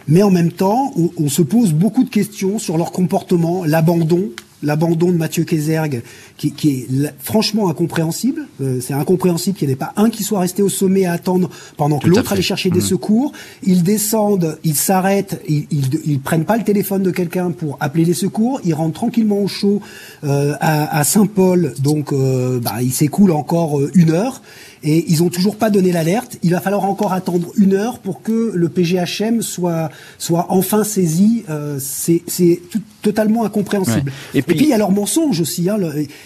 mais 0.08 0.22
en 0.22 0.30
même 0.30 0.52
temps, 0.52 0.94
on, 0.96 1.10
on, 1.18 1.30
se 1.30 1.42
pose 1.42 1.74
beaucoup 1.74 2.04
de 2.04 2.10
questions 2.10 2.60
sur 2.60 2.78
leur 2.78 2.92
comportement, 2.92 3.64
l'abandon 3.66 4.30
l'abandon 4.64 5.12
de 5.12 5.18
Mathieu 5.18 5.44
Kézergue, 5.44 6.04
qui, 6.42 6.52
qui 6.52 6.70
est 6.70 7.14
franchement 7.20 7.70
incompréhensible. 7.70 8.48
Euh, 8.62 8.80
c'est 8.82 8.96
incompréhensible 8.96 9.56
qu'il 9.56 9.68
n'y 9.68 9.74
ait 9.74 9.78
pas 9.78 9.94
un 9.96 10.10
qui 10.10 10.24
soit 10.24 10.40
resté 10.40 10.64
au 10.64 10.70
sommet 10.70 11.06
à 11.06 11.12
attendre 11.12 11.52
pendant 11.78 12.00
que 12.00 12.08
l'autre 12.08 12.34
allait 12.34 12.42
chercher 12.42 12.72
des 12.72 12.80
mmh. 12.80 12.94
secours. 12.94 13.32
Ils 13.62 13.84
descendent, 13.84 14.58
ils 14.64 14.74
s'arrêtent, 14.74 15.40
ils, 15.48 15.68
ils, 15.70 16.20
prennent 16.20 16.46
pas 16.46 16.58
le 16.58 16.64
téléphone 16.64 17.04
de 17.04 17.12
quelqu'un 17.12 17.52
pour 17.52 17.78
appeler 17.80 18.06
les 18.06 18.16
secours. 18.16 18.60
Ils 18.66 18.74
rentrent 18.74 18.96
tranquillement 18.96 19.38
au 19.38 19.48
chaud 19.48 19.82
euh, 20.24 20.56
à, 20.60 20.98
à 20.98 21.04
Saint-Paul, 21.04 21.76
donc 21.80 22.12
euh, 22.12 22.60
bah, 22.60 22.82
il 22.82 22.92
s'écoule 22.92 23.34
encore 23.34 23.80
euh, 23.80 23.92
une 23.94 24.10
heure 24.10 24.42
et 24.84 25.06
ils 25.08 25.24
ont 25.24 25.30
toujours 25.30 25.58
pas 25.58 25.70
donné 25.70 25.92
l'alerte. 25.92 26.38
Il 26.44 26.52
va 26.52 26.62
falloir 26.62 26.86
encore 26.86 27.14
attendre 27.14 27.52
une 27.58 27.74
heure 27.74 28.00
pour 28.00 28.22
que 28.22 28.52
le 28.54 28.70
PGHM 28.70 29.42
soit 29.42 29.90
soit 30.18 30.48
enfin 30.50 30.84
saisi. 30.84 31.44
Euh, 31.50 31.78
c'est 31.80 32.24
c'est 32.28 32.62
totalement 33.02 33.46
incompréhensible. 33.46 34.12
Et, 34.34 34.42
puis, 34.42 34.58
il 34.60 34.68
y 34.68 34.74
a 34.74 34.78
leur 34.78 34.92
mensonge 34.92 35.42
aussi. 35.42 35.70
Hein, 35.70 35.78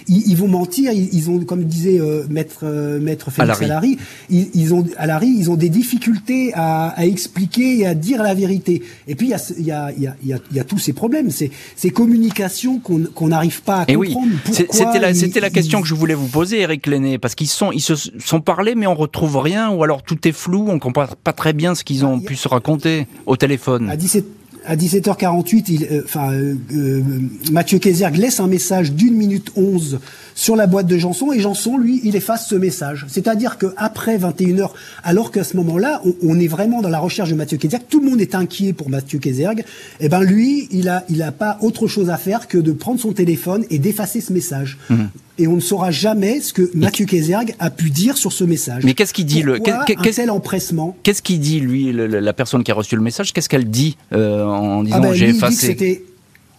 ils, 0.07 0.35
vont 0.35 0.47
mentir. 0.47 0.91
Ils, 0.93 1.29
ont, 1.29 1.39
comme 1.39 1.63
disait 1.63 1.99
euh, 1.99 2.25
maître 2.29 2.59
euh, 2.63 2.99
maître 2.99 3.31
Félix 3.31 3.61
Alary, 3.61 3.97
ils, 4.29 4.49
ils, 4.53 4.73
ont 4.73 4.85
Alary, 4.97 5.27
ils 5.27 5.49
ont 5.49 5.55
des 5.55 5.69
difficultés 5.69 6.51
à, 6.53 6.89
à, 6.89 7.05
expliquer 7.05 7.79
et 7.79 7.87
à 7.87 7.95
dire 7.95 8.21
la 8.23 8.33
vérité. 8.33 8.83
Et 9.07 9.15
puis 9.15 9.27
il 9.27 9.31
y 9.31 9.33
a 9.33 9.41
il 9.57 9.65
y 9.65 9.71
a 9.71 9.91
il 9.97 10.03
y 10.03 10.07
a, 10.33 10.39
il 10.51 10.57
y 10.57 10.59
a, 10.59 10.63
tous 10.63 10.79
ces 10.79 10.93
problèmes, 10.93 11.29
ces 11.31 11.51
ces 11.75 11.89
communications 11.89 12.79
qu'on 12.79 13.03
qu'on 13.13 13.29
n'arrive 13.29 13.61
pas 13.61 13.81
à 13.81 13.85
comprendre. 13.85 14.31
Oui, 14.47 14.65
c'était 14.69 14.99
la 14.99 15.13
c'était 15.13 15.39
la 15.39 15.49
question 15.49 15.81
que 15.81 15.87
je 15.87 15.95
voulais 15.95 16.15
vous 16.15 16.27
poser, 16.27 16.61
Eric 16.61 16.87
Lenné, 16.87 17.17
parce 17.17 17.35
qu'ils 17.35 17.47
sont 17.47 17.71
ils 17.71 17.81
se 17.81 17.95
sont 17.95 18.41
parlé, 18.41 18.75
mais 18.75 18.87
on 18.87 18.95
retrouve 18.95 19.37
rien, 19.37 19.69
ou 19.69 19.83
alors 19.83 20.03
tout 20.03 20.27
est 20.27 20.31
flou, 20.31 20.67
on 20.69 20.79
comprend 20.79 21.07
pas 21.23 21.33
très 21.33 21.53
bien 21.53 21.75
ce 21.75 21.83
qu'ils 21.83 22.05
ont 22.05 22.19
pu 22.19 22.35
se 22.35 22.47
raconter 22.47 23.07
au 23.25 23.37
téléphone. 23.37 23.89
À 23.89 23.97
17 23.97 24.25
à 24.65 24.75
17h48, 24.75 25.65
il, 25.69 25.84
euh, 25.86 26.01
enfin, 26.06 26.32
euh, 26.34 26.56
euh, 26.73 27.01
Mathieu 27.51 27.80
Kézerg 27.80 28.15
laisse 28.17 28.39
un 28.39 28.47
message 28.47 28.93
d'une 28.93 29.15
minute 29.15 29.51
11 29.56 29.99
sur 30.34 30.56
la 30.56 30.67
boîte 30.67 30.88
de 30.88 30.97
Janson 30.97 31.32
et 31.32 31.39
Janson, 31.39 31.78
lui, 31.78 32.01
il 32.04 32.15
efface 32.15 32.47
ce 32.49 32.56
message. 32.56 33.06
C'est-à-dire 33.08 33.58
qu'après 33.58 34.17
21h, 34.17 34.71
alors 35.04 35.32
qu'à 35.32 35.43
ce 35.43 35.56
moment-là, 35.58 36.01
on, 36.21 36.39
est 36.39 36.47
vraiment 36.47 36.82
dans 36.82 36.89
la 36.89 36.99
recherche 36.99 37.30
de 37.30 37.36
Mathieu 37.36 37.58
Kézerg, 37.58 37.84
tout 37.89 38.01
le 38.01 38.10
monde 38.10 38.19
est 38.19 38.36
inquiet 38.36 38.73
pour 38.73 38.89
Mathieu 38.89 39.19
Kézerg, 39.19 39.60
et 39.60 39.63
eh 40.01 40.10
ben 40.10 40.21
lui, 40.21 40.67
il 40.71 40.89
a, 40.89 41.06
il 41.10 41.21
a 41.21 41.32
pas 41.32 41.58
autre 41.62 41.88
chose 41.88 42.10
à 42.10 42.17
faire 42.17 42.47
que 42.47 42.58
de 42.58 42.73
prendre 42.73 42.99
son 42.99 43.13
téléphone 43.13 43.63
et 43.69 43.80
d'effacer 43.80 44.19
ce 44.19 44.34
message. 44.34 44.78
Mmh. 44.89 45.06
Et 45.37 45.47
on 45.47 45.55
ne 45.55 45.61
saura 45.61 45.91
jamais 45.91 46.39
ce 46.39 46.53
que 46.53 46.71
Mathieu 46.73 47.05
Kézerg 47.05 47.55
a 47.59 47.69
pu 47.69 47.89
dire 47.89 48.17
sur 48.17 48.31
ce 48.31 48.43
message. 48.43 48.83
Mais 48.83 48.93
qu'est-ce 48.93 49.13
qu'il 49.13 49.25
dit 49.25 49.43
Pourquoi 49.43 49.85
le 49.87 49.95
qu'est-ce 50.01 50.29
empressement 50.29 50.95
Qu'est-ce 51.03 51.21
qu'il 51.21 51.39
dit 51.39 51.59
lui, 51.59 51.91
la 51.91 52.33
personne 52.33 52.63
qui 52.63 52.71
a 52.71 52.75
reçu 52.75 52.95
le 52.95 53.01
message? 53.01 53.33
Qu'est-ce 53.33 53.49
qu'elle 53.49 53.69
dit 53.69 53.97
euh, 54.13 54.43
en 54.45 54.83
disant 54.83 55.01
ah 55.03 55.13
j'ai 55.13 55.29
effacé? 55.29 56.03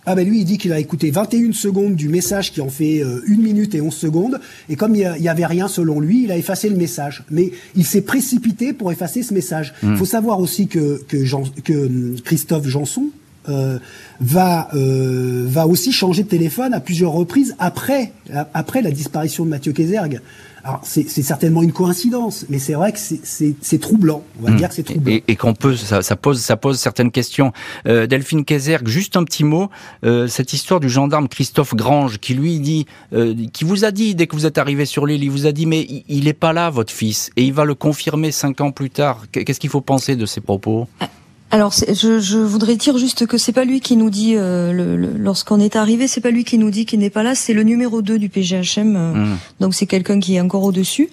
ah 0.07 0.15
ben 0.15 0.27
lui, 0.27 0.41
il 0.41 0.45
dit 0.45 0.57
qu'il 0.57 0.73
a 0.73 0.79
écouté 0.79 1.11
21 1.11 1.53
secondes 1.53 1.97
du 1.97 2.09
message 2.09 2.53
qui 2.53 2.61
en 2.61 2.69
fait 2.69 3.03
euh, 3.03 3.21
une 3.27 3.41
1 3.41 3.43
minute 3.43 3.75
et 3.75 3.81
11 3.81 3.93
secondes. 3.93 4.41
Et 4.69 4.77
comme 4.77 4.95
il 4.95 5.11
n'y 5.21 5.29
avait 5.29 5.47
rien 5.47 5.67
selon 5.67 5.99
lui, 5.99 6.25
il 6.25 6.31
a 6.31 6.37
effacé 6.37 6.69
le 6.69 6.77
message. 6.77 7.25
Mais 7.31 7.51
il 7.75 7.85
s'est 7.85 8.03
précipité 8.03 8.73
pour 8.73 8.93
effacer 8.93 9.25
ce 9.25 9.35
message. 9.35 9.75
Il 9.83 9.91
hmm. 9.91 9.97
faut 9.97 10.05
savoir 10.05 10.39
aussi 10.39 10.69
que, 10.69 11.03
que, 11.09 11.25
Jean, 11.25 11.43
que 11.65 11.87
hum, 11.87 12.17
Christophe 12.25 12.69
Janson, 12.69 13.11
euh, 13.49 13.79
va 14.21 14.69
euh, 14.75 15.45
va 15.47 15.67
aussi 15.67 15.93
changer 15.93 16.23
de 16.25 16.29
téléphone 16.29 16.75
à 16.75 16.81
plusieurs 16.81 17.13
reprises 17.13 17.55
après 17.59 18.13
après 18.55 18.83
la 18.83 18.91
disparition 18.91 19.45
de 19.45 19.51
Mathieu 19.51 19.73
Kézergue. 19.73 20.21
Alors 20.67 20.81
c'est 20.83 21.07
certainement 21.23 21.63
une 21.63 21.71
coïncidence, 21.71 22.45
mais 22.49 22.59
c'est 22.59 22.73
vrai 22.73 22.93
que 22.93 22.99
c'est 22.99 23.81
troublant. 23.81 24.25
On 24.41 24.47
va 24.47 24.51
hmm. 24.51 24.57
dire 24.57 24.69
que 24.69 24.75
c'est 24.75 24.83
troublant. 24.83 25.13
Et, 25.13 25.23
et 25.29 25.37
qu'on 25.37 25.55
peut, 25.55 25.77
ça, 25.77 26.03
ça, 26.03 26.17
pose, 26.17 26.41
ça 26.41 26.57
pose 26.57 26.81
certaines 26.81 27.13
questions. 27.13 27.53
Euh, 27.87 28.09
Delphine 28.09 28.45
Kézergue, 28.45 28.89
juste 28.89 29.17
un 29.17 29.23
petit 29.23 29.45
mot. 29.45 29.71
Euh, 30.03 30.27
cette 30.27 30.53
histoire 30.53 30.81
du 30.81 30.89
gendarme 30.89 31.29
Christophe 31.29 31.77
Grange, 31.77 32.19
qui 32.19 32.35
lui 32.35 32.59
dit, 32.59 32.87
euh, 33.13 33.33
qui 33.53 33.63
vous 33.63 33.85
a 33.85 33.93
dit 33.93 34.17
dès 34.17 34.27
que 34.27 34.35
vous 34.35 34.45
êtes 34.45 34.59
arrivé 34.59 34.87
sur 34.87 35.07
l'île, 35.07 35.23
il 35.23 35.31
vous 35.31 35.47
a 35.47 35.53
dit 35.53 35.67
mais 35.67 35.87
il 36.09 36.25
n'est 36.25 36.33
pas 36.33 36.53
là 36.53 36.69
votre 36.69 36.93
fils, 36.93 37.31
et 37.37 37.45
il 37.45 37.53
va 37.53 37.65
le 37.65 37.77
confirmer 37.77 38.33
cinq 38.33 38.61
ans 38.61 38.73
plus 38.73 38.91
tard. 38.91 39.23
Qu'est-ce 39.31 39.61
qu'il 39.61 39.71
faut 39.71 39.81
penser 39.81 40.17
de 40.17 40.27
ces 40.27 40.41
propos? 40.41 40.89
Ah, 40.99 41.09
alors, 41.53 41.73
je, 41.73 42.19
je, 42.19 42.39
voudrais 42.39 42.75
dire 42.75 42.99
juste 42.99 43.27
que 43.27 43.39
c'est 43.39 43.53
pas 43.53 43.65
lui 43.65 43.81
qui 43.81 43.97
nous 43.97 44.11
dit, 44.11 44.35
euh, 44.37 44.73
le, 44.73 44.97
lorsqu'on 45.17 45.61
est 45.61 45.77
arrivé, 45.77 46.09
c'est 46.09 46.21
pas 46.21 46.33
lui 46.33 46.43
qui 46.43 46.59
nous 46.59 46.71
dit 46.71 46.87
qu'il 46.87 46.99
n'est 46.99 47.11
pas 47.11 47.23
là, 47.23 47.37
c'est 47.37 47.53
le 47.53 47.63
numéro 47.63 48.03
2 48.03 48.19
du 48.19 48.29
PGHM, 48.29 48.97
euh, 48.97 49.13
mmh. 49.13 49.39
donc 49.61 49.75
c'est 49.75 49.87
quelqu'un 49.87 50.19
qui 50.19 50.35
est 50.35 50.41
encore 50.41 50.65
au-dessus. 50.65 51.09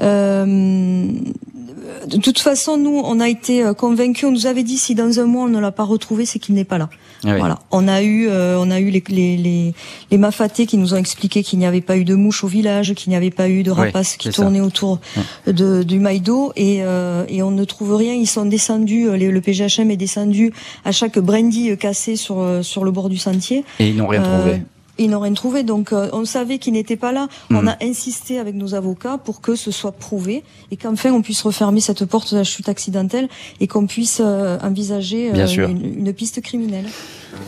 Euh, 0.00 1.06
de 2.06 2.16
toute 2.16 2.38
façon, 2.38 2.76
nous, 2.76 3.00
on 3.04 3.20
a 3.20 3.28
été 3.28 3.64
euh, 3.64 3.74
convaincus. 3.74 4.28
On 4.28 4.32
nous 4.32 4.46
avait 4.46 4.62
dit 4.62 4.76
si 4.76 4.94
dans 4.94 5.20
un 5.20 5.24
mois 5.24 5.44
on 5.44 5.48
ne 5.48 5.58
l'a 5.60 5.72
pas 5.72 5.84
retrouvé, 5.84 6.26
c'est 6.26 6.38
qu'il 6.38 6.54
n'est 6.54 6.64
pas 6.64 6.78
là. 6.78 6.88
Ah 7.24 7.36
voilà. 7.36 7.58
On 7.70 7.86
a 7.86 8.02
eu, 8.02 8.28
euh, 8.28 8.56
on 8.58 8.70
a 8.70 8.80
eu 8.80 8.90
les, 8.90 9.02
les, 9.08 9.36
les, 9.36 9.74
les 10.10 10.18
mafatés 10.18 10.66
qui 10.66 10.76
nous 10.76 10.94
ont 10.94 10.96
expliqué 10.96 11.42
qu'il 11.42 11.58
n'y 11.58 11.66
avait 11.66 11.80
pas 11.80 11.96
eu 11.96 12.04
de 12.04 12.14
mouches 12.14 12.42
au 12.42 12.48
village, 12.48 12.94
qu'il 12.94 13.10
n'y 13.10 13.16
avait 13.16 13.30
pas 13.30 13.48
eu 13.48 13.62
de 13.62 13.70
rapaces 13.70 14.16
qui 14.16 14.30
tournaient 14.30 14.60
autour 14.60 14.98
de, 15.46 15.82
du 15.84 16.00
Maïdo, 16.00 16.52
et, 16.56 16.78
euh, 16.82 17.24
et 17.28 17.42
on 17.42 17.52
ne 17.52 17.64
trouve 17.64 17.94
rien. 17.94 18.14
Ils 18.14 18.26
sont 18.26 18.44
descendus, 18.44 19.08
le 19.16 19.40
PGHM 19.40 19.90
est 19.90 19.96
descendu 19.96 20.52
à 20.84 20.90
chaque 20.90 21.18
brandy 21.18 21.76
cassé 21.76 22.16
sur 22.16 22.44
sur 22.62 22.84
le 22.84 22.90
bord 22.90 23.08
du 23.08 23.18
sentier. 23.18 23.64
Et 23.78 23.88
ils 23.88 23.96
n'ont 23.96 24.08
rien 24.08 24.22
trouvé 24.22 24.62
ils 24.98 25.10
n'ont 25.10 25.20
rien 25.20 25.32
trouvé. 25.32 25.62
Donc 25.62 25.92
euh, 25.92 26.08
on 26.12 26.24
savait 26.24 26.58
qu'il 26.58 26.74
n'était 26.74 26.96
pas 26.96 27.12
là. 27.12 27.28
On 27.50 27.62
hmm. 27.62 27.68
a 27.68 27.76
insisté 27.82 28.38
avec 28.38 28.54
nos 28.54 28.74
avocats 28.74 29.18
pour 29.18 29.40
que 29.40 29.54
ce 29.54 29.70
soit 29.70 29.92
prouvé 29.92 30.42
et 30.70 30.76
qu'enfin 30.76 31.12
on 31.12 31.22
puisse 31.22 31.42
refermer 31.42 31.80
cette 31.80 32.04
porte 32.04 32.32
de 32.32 32.38
la 32.38 32.44
chute 32.44 32.68
accidentelle 32.68 33.28
et 33.60 33.66
qu'on 33.66 33.86
puisse 33.86 34.20
euh, 34.22 34.58
envisager 34.62 35.30
euh, 35.34 35.46
une, 35.68 36.06
une, 36.06 36.12
piste 36.12 36.40
criminelle. 36.42 36.86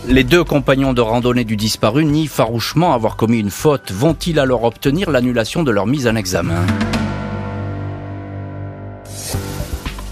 Les 0.09 0.25
deux 0.25 0.45
compagnons 0.45 0.95
de 0.95 1.01
randonnée 1.01 1.45
du 1.45 1.57
disparu 1.57 2.05
nient 2.05 2.27
farouchement 2.27 2.95
avoir 2.95 3.17
commis 3.17 3.39
une 3.39 3.51
faute. 3.51 3.93
Vont-ils 3.93 4.39
alors 4.39 4.65
obtenir 4.65 5.11
l'annulation 5.11 5.63
de 5.63 5.71
leur 5.71 5.87
mise 5.87 6.07
en 6.07 6.17
examen? 6.17 6.65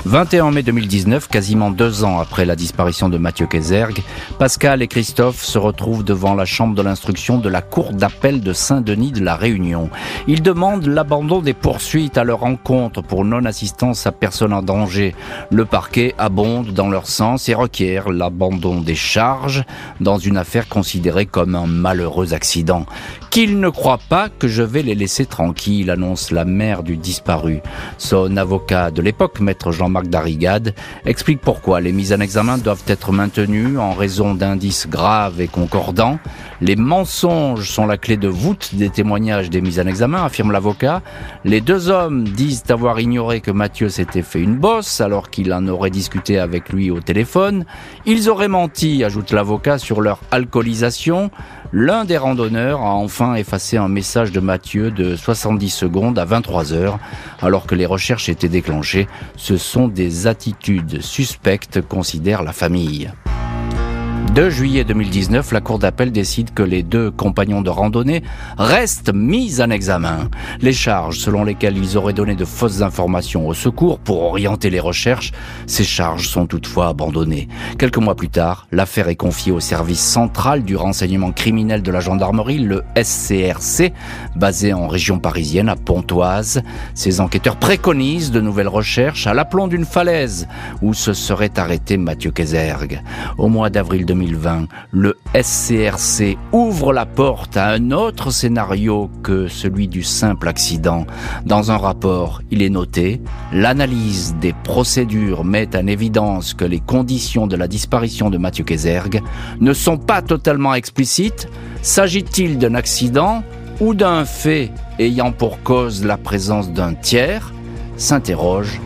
21 0.04 0.50
mai 0.50 0.64
2019, 0.64 1.28
quasiment 1.28 1.70
deux 1.70 2.02
ans 2.02 2.18
après 2.18 2.44
la 2.44 2.56
disparition 2.56 3.08
de 3.08 3.18
Mathieu 3.18 3.46
Kézergue, 3.46 4.02
Pascal 4.36 4.82
et 4.82 4.88
Christophe 4.88 5.44
se 5.44 5.58
retrouvent 5.58 6.02
devant 6.02 6.34
la 6.34 6.44
chambre 6.44 6.74
de 6.74 6.82
l'instruction 6.82 7.38
de 7.38 7.48
la 7.48 7.62
Cour 7.62 7.92
d'appel 7.92 8.40
de 8.40 8.52
Saint-Denis 8.52 9.12
de 9.12 9.24
la 9.24 9.36
Réunion. 9.36 9.90
Ils 10.26 10.42
demandent 10.42 10.86
l'abandon 10.86 11.40
des 11.40 11.54
poursuites 11.54 12.18
à 12.18 12.24
leur 12.24 12.42
encontre 12.42 13.00
pour 13.00 13.24
non-assistance 13.24 14.04
à 14.08 14.10
personne 14.10 14.52
en 14.52 14.62
danger. 14.62 15.14
Le 15.50 15.64
parquet 15.64 16.16
abonde 16.18 16.72
dans 16.72 16.88
leur 16.88 17.06
sens 17.06 17.48
et 17.48 17.54
requiert 17.54 18.10
l'abandon 18.10 18.80
des 18.80 18.96
charges 18.96 19.62
dans 20.00 20.18
une 20.18 20.36
affaire 20.36 20.68
considérée 20.68 21.26
comme 21.26 21.54
un 21.54 21.66
malheureux 21.66 22.34
accident. 22.34 22.86
Qu'ils 23.32 23.60
ne 23.60 23.70
croient 23.70 23.98
pas 24.10 24.28
que 24.28 24.46
je 24.46 24.62
vais 24.62 24.82
les 24.82 24.94
laisser 24.94 25.24
tranquilles, 25.24 25.90
annonce 25.90 26.32
la 26.32 26.44
mère 26.44 26.82
du 26.82 26.98
disparu. 26.98 27.60
Son 27.96 28.36
avocat 28.36 28.90
de 28.90 29.00
l'époque, 29.00 29.40
maître 29.40 29.72
Jean-Marc 29.72 30.08
Darigade, 30.08 30.74
explique 31.06 31.40
pourquoi 31.40 31.80
les 31.80 31.92
mises 31.92 32.12
en 32.12 32.20
examen 32.20 32.58
doivent 32.58 32.84
être 32.88 33.10
maintenues 33.10 33.78
en 33.78 33.94
raison 33.94 34.34
d'indices 34.34 34.86
graves 34.86 35.40
et 35.40 35.48
concordants. 35.48 36.18
Les 36.60 36.76
mensonges 36.76 37.70
sont 37.70 37.86
la 37.86 37.96
clé 37.96 38.18
de 38.18 38.28
voûte 38.28 38.74
des 38.74 38.90
témoignages 38.90 39.48
des 39.48 39.62
mises 39.62 39.80
en 39.80 39.86
examen, 39.86 40.22
affirme 40.22 40.52
l'avocat. 40.52 41.00
Les 41.46 41.62
deux 41.62 41.88
hommes 41.88 42.24
disent 42.24 42.64
avoir 42.68 43.00
ignoré 43.00 43.40
que 43.40 43.50
Mathieu 43.50 43.88
s'était 43.88 44.20
fait 44.20 44.40
une 44.40 44.56
bosse 44.56 45.00
alors 45.00 45.30
qu'il 45.30 45.54
en 45.54 45.66
aurait 45.68 45.88
discuté 45.88 46.38
avec 46.38 46.70
lui 46.70 46.90
au 46.90 47.00
téléphone. 47.00 47.64
Ils 48.04 48.28
auraient 48.28 48.48
menti, 48.48 49.02
ajoute 49.04 49.32
l'avocat, 49.32 49.78
sur 49.78 50.02
leur 50.02 50.20
alcoolisation. 50.30 51.30
L'un 51.72 52.04
des 52.04 52.18
randonneurs 52.18 52.82
a 52.82 52.90
enfin 52.90 53.21
effacé 53.36 53.76
un 53.76 53.88
message 53.88 54.32
de 54.32 54.40
Mathieu 54.40 54.90
de 54.90 55.16
70 55.16 55.70
secondes 55.70 56.18
à 56.18 56.24
23 56.24 56.72
heures, 56.72 56.98
alors 57.40 57.66
que 57.66 57.74
les 57.74 57.86
recherches 57.86 58.28
étaient 58.28 58.48
déclenchées. 58.48 59.06
Ce 59.36 59.56
sont 59.56 59.88
des 59.88 60.26
attitudes 60.26 61.00
suspectes, 61.00 61.80
considère 61.80 62.42
la 62.42 62.52
famille. 62.52 63.10
2 64.34 64.48
juillet 64.48 64.84
2019, 64.84 65.52
la 65.52 65.60
Cour 65.60 65.78
d'appel 65.78 66.10
décide 66.10 66.54
que 66.54 66.62
les 66.62 66.82
deux 66.82 67.10
compagnons 67.10 67.60
de 67.60 67.68
randonnée 67.68 68.22
restent 68.56 69.12
mis 69.12 69.60
en 69.60 69.68
examen. 69.68 70.30
Les 70.62 70.72
charges 70.72 71.18
selon 71.18 71.44
lesquelles 71.44 71.76
ils 71.76 71.98
auraient 71.98 72.14
donné 72.14 72.34
de 72.34 72.46
fausses 72.46 72.80
informations 72.80 73.46
au 73.46 73.52
secours 73.52 73.98
pour 73.98 74.22
orienter 74.22 74.70
les 74.70 74.80
recherches, 74.80 75.32
ces 75.66 75.84
charges 75.84 76.28
sont 76.28 76.46
toutefois 76.46 76.88
abandonnées. 76.88 77.48
Quelques 77.78 77.98
mois 77.98 78.14
plus 78.14 78.30
tard, 78.30 78.66
l'affaire 78.72 79.08
est 79.08 79.16
confiée 79.16 79.52
au 79.52 79.60
service 79.60 80.00
central 80.00 80.62
du 80.62 80.76
renseignement 80.76 81.32
criminel 81.32 81.82
de 81.82 81.92
la 81.92 82.00
gendarmerie, 82.00 82.60
le 82.60 82.84
SCRC, 82.96 83.92
basé 84.34 84.72
en 84.72 84.88
région 84.88 85.18
parisienne 85.18 85.68
à 85.68 85.76
Pontoise. 85.76 86.62
Ces 86.94 87.20
enquêteurs 87.20 87.56
préconisent 87.56 88.30
de 88.30 88.40
nouvelles 88.40 88.68
recherches 88.68 89.26
à 89.26 89.34
l'aplomb 89.34 89.68
d'une 89.68 89.84
falaise 89.84 90.48
où 90.80 90.94
se 90.94 91.12
serait 91.12 91.58
arrêté 91.58 91.98
Mathieu 91.98 92.30
Kézergue. 92.30 93.02
Au 93.36 93.48
mois 93.48 93.68
d'avril 93.68 94.06
2020, 94.12 94.66
le 94.90 95.16
SCRC 95.34 96.36
ouvre 96.52 96.92
la 96.92 97.06
porte 97.06 97.56
à 97.56 97.68
un 97.68 97.92
autre 97.92 98.30
scénario 98.30 99.10
que 99.22 99.48
celui 99.48 99.88
du 99.88 100.02
simple 100.02 100.48
accident. 100.48 101.06
Dans 101.46 101.70
un 101.70 101.78
rapport, 101.78 102.42
il 102.50 102.60
est 102.60 102.68
noté, 102.68 103.22
l'analyse 103.54 104.34
des 104.38 104.52
procédures 104.64 105.44
met 105.44 105.74
en 105.74 105.86
évidence 105.86 106.52
que 106.52 106.66
les 106.66 106.80
conditions 106.80 107.46
de 107.46 107.56
la 107.56 107.68
disparition 107.68 108.28
de 108.28 108.36
Mathieu 108.36 108.64
Kézergue 108.64 109.22
ne 109.60 109.72
sont 109.72 109.96
pas 109.96 110.20
totalement 110.20 110.74
explicites. 110.74 111.48
S'agit-il 111.80 112.58
d'un 112.58 112.74
accident 112.74 113.42
ou 113.80 113.94
d'un 113.94 114.26
fait 114.26 114.70
ayant 114.98 115.32
pour 115.32 115.62
cause 115.62 116.04
la 116.04 116.18
présence 116.18 116.70
d'un 116.70 116.92
tiers? 116.92 117.50
S'interrogent 117.96 118.78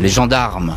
les 0.00 0.08
gendarmes 0.08 0.74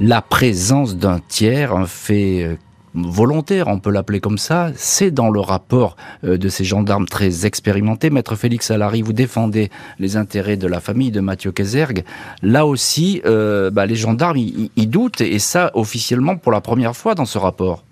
la 0.00 0.22
présence 0.22 0.96
d'un 0.96 1.20
tiers, 1.26 1.74
un 1.74 1.86
fait 1.86 2.42
euh, 2.42 2.56
volontaire, 2.94 3.68
on 3.68 3.78
peut 3.78 3.90
l'appeler 3.90 4.20
comme 4.20 4.38
ça, 4.38 4.70
c'est 4.76 5.10
dans 5.10 5.30
le 5.30 5.40
rapport 5.40 5.96
euh, 6.24 6.36
de 6.36 6.48
ces 6.48 6.64
gendarmes 6.64 7.06
très 7.06 7.46
expérimentés. 7.46 8.10
Maître 8.10 8.36
Félix 8.36 8.70
Alary, 8.70 9.02
vous 9.02 9.12
défendez 9.12 9.70
les 9.98 10.16
intérêts 10.16 10.56
de 10.56 10.66
la 10.66 10.80
famille 10.80 11.10
de 11.10 11.20
Mathieu 11.20 11.52
Kézergue. 11.52 12.04
Là 12.42 12.66
aussi, 12.66 13.22
euh, 13.24 13.70
bah, 13.70 13.86
les 13.86 13.96
gendarmes, 13.96 14.36
ils 14.36 14.90
doutent, 14.90 15.20
et 15.20 15.38
ça 15.38 15.70
officiellement 15.74 16.36
pour 16.36 16.52
la 16.52 16.60
première 16.60 16.96
fois 16.96 17.14
dans 17.14 17.26
ce 17.26 17.38
rapport. 17.38 17.84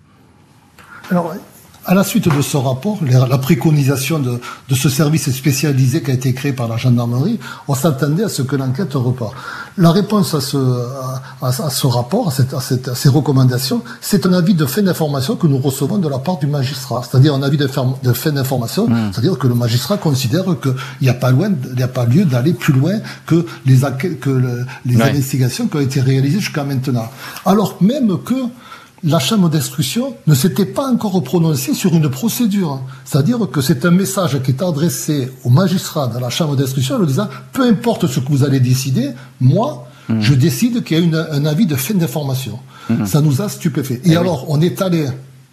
À 1.87 1.95
la 1.95 2.05
suite 2.05 2.35
de 2.35 2.43
ce 2.43 2.57
rapport, 2.57 2.99
la 3.03 3.39
préconisation 3.39 4.19
de, 4.19 4.41
ce 4.75 4.89
service 4.89 5.31
spécialisé 5.31 6.03
qui 6.03 6.11
a 6.11 6.15
été 6.15 6.33
créé 6.33 6.53
par 6.53 6.69
la 6.69 6.77
gendarmerie, 6.77 7.39
on 7.69 7.75
s'attendait 7.75 8.25
à 8.25 8.29
ce 8.29 8.43
que 8.43 8.57
l'enquête 8.57 8.95
repart. 8.95 9.35
La 9.77 9.91
réponse 9.91 10.35
à 10.35 10.41
ce, 10.41 10.57
à, 11.43 11.71
ce 11.71 11.87
rapport, 11.87 12.29
à, 12.29 12.95
ces 12.95 13.09
recommandations, 13.09 13.83
c'est 14.01 14.27
un 14.27 14.33
avis 14.33 14.55
de 14.55 14.67
fait 14.67 14.83
d'information 14.83 15.37
que 15.37 15.47
nous 15.47 15.59
recevons 15.59 15.99
de 15.99 16.09
la 16.09 16.19
part 16.19 16.39
du 16.39 16.47
magistrat. 16.47 17.03
C'est-à-dire 17.09 17.35
un 17.35 17.43
avis 17.43 17.59
de, 17.59 17.67
fait 18.13 18.33
d'information, 18.33 18.89
mmh. 18.89 19.13
c'est-à-dire 19.13 19.39
que 19.39 19.47
le 19.47 19.55
magistrat 19.55 19.99
considère 19.99 20.45
qu'il 20.63 20.75
n'y 21.03 21.09
a 21.09 21.15
pas 21.15 21.31
loin, 21.31 21.51
il 21.71 21.77
n'y 21.77 21.83
a 21.83 21.89
pas 21.89 22.07
lieu 22.07 22.25
d'aller 22.25 22.55
plus 22.55 22.73
loin 22.73 22.95
que 23.27 23.45
les, 23.67 23.81
que 24.21 24.65
les 24.87 25.03
investigations 25.03 25.69
qui 25.69 25.77
ont 25.77 25.81
été 25.81 26.01
réalisées 26.01 26.41
jusqu'à 26.41 26.65
maintenant. 26.65 27.09
Alors 27.45 27.77
même 27.81 28.19
que 28.25 28.35
la 29.05 29.19
Chambre 29.19 29.51
d'instruction 29.51 30.15
ne 30.27 30.35
s'était 30.35 30.65
pas 30.65 30.91
encore 30.91 31.23
prononcée 31.23 31.75
sur 31.75 31.95
une 31.95 32.09
procédure. 32.09 32.81
C'est-à-dire 33.05 33.39
que 33.53 33.61
c'est 33.61 33.85
un 33.85 33.91
message 33.91 34.43
qui 34.43 34.53
est 34.53 34.63
adressé 34.63 35.31
au 35.45 35.51
magistrat 35.51 36.09
de 36.09 36.19
la 36.19 36.31
Chambre 36.31 36.57
d'instruction 36.57 36.97
en 36.97 36.99
lui 37.01 37.07
disant, 37.07 37.29
peu 37.53 37.63
importe 37.69 38.07
ce 38.07 38.21
que 38.21 38.29
vous 38.29 38.45
allez 38.45 38.61
décider, 38.61 39.11
moi, 39.41 39.87
mmh. 40.09 40.21
je 40.21 40.35
décide 40.35 40.85
qu'il 40.85 41.11
y 41.11 41.17
a 41.17 41.33
un 41.33 41.45
avis 41.45 41.67
de 41.67 41.77
fin 41.77 41.95
d'information. 41.95 42.59
Mmh. 42.89 43.05
Ça 43.05 43.21
nous 43.21 43.43
a 43.43 43.49
stupéfait. 43.49 44.01
Et, 44.05 44.13
eh 44.13 44.17
alors, 44.17 44.47
on 44.49 44.61
est 44.61 44.81
allé 44.81 45.07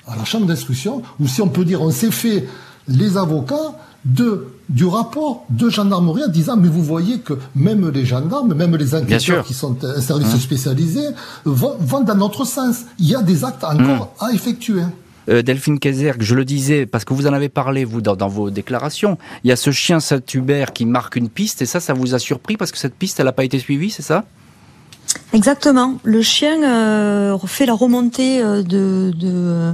à 0.08 0.16
la 0.16 0.24
Chambre 0.24 0.46
d'instruction, 0.46 1.02
où 1.20 1.28
si 1.28 1.42
on 1.42 1.50
peut 1.50 1.66
dire, 1.66 1.82
on 1.82 1.92
s'est 1.92 2.12
fait 2.12 2.48
les 2.88 3.18
avocats 3.18 3.76
de 4.06 4.48
du 4.72 4.86
rapport 4.86 5.46
de 5.50 5.70
gendarmerie 5.70 6.24
en 6.24 6.30
disant 6.30 6.58
mais 6.58 6.70
vous 6.70 6.84
voyez 6.84 7.20
que 7.20 7.34
même 7.56 7.90
les 7.90 8.06
gendarmes, 8.06 8.54
même 8.54 8.76
les 8.76 8.96
enquêteurs 8.96 9.46
qui 9.46 9.54
sont 9.54 9.78
un 9.84 10.02
service 10.02 10.34
mmh. 10.34 10.40
spécialisé 10.40 11.02
vont, 11.46 12.02
dans 12.02 12.16
notre 12.16 12.46
sens. 12.46 12.86
Il 12.98 13.08
y 13.08 13.16
a 13.16 13.22
des 13.22 13.44
actes 13.44 13.64
encore 13.64 14.14
mmh. 14.20 14.24
à 14.24 14.32
effectuer. 14.32 14.82
Euh, 15.30 15.42
Delphine 15.42 15.80
Kézergue, 15.80 16.24
je 16.24 16.34
le 16.34 16.46
disais, 16.46 16.86
parce 16.86 17.06
que 17.06 17.14
vous 17.14 17.28
en 17.28 17.34
avez 17.34 17.50
parlé, 17.50 17.86
vous, 17.86 18.02
dans, 18.02 18.28
vos 18.28 18.50
déclarations, 18.50 19.18
il 19.44 19.50
y 19.50 19.52
a 19.52 19.56
ce 19.56 19.72
chien 19.72 20.00
Saint-Hubert 20.00 20.74
qui 20.74 20.86
marque 20.86 21.16
une 21.16 21.30
piste, 21.30 21.62
et 21.62 21.66
ça, 21.68 21.80
ça 21.80 21.94
vous 21.94 22.16
a 22.16 22.20
surpris, 22.20 22.58
parce 22.58 22.72
que 22.72 22.78
cette 22.78 22.96
piste, 22.96 23.20
elle 23.20 23.28
n'a 23.28 23.32
pas 23.32 23.44
été 23.44 23.60
suivie, 23.60 23.92
c'est 23.92 24.02
ça? 24.02 24.26
Exactement. 25.34 26.00
Le 26.04 26.22
chien 26.22 26.64
euh, 26.64 27.38
fait 27.46 27.66
la 27.66 27.74
remontée 27.74 28.42
euh, 28.42 28.64
de, 28.64 29.14
de 29.16 29.74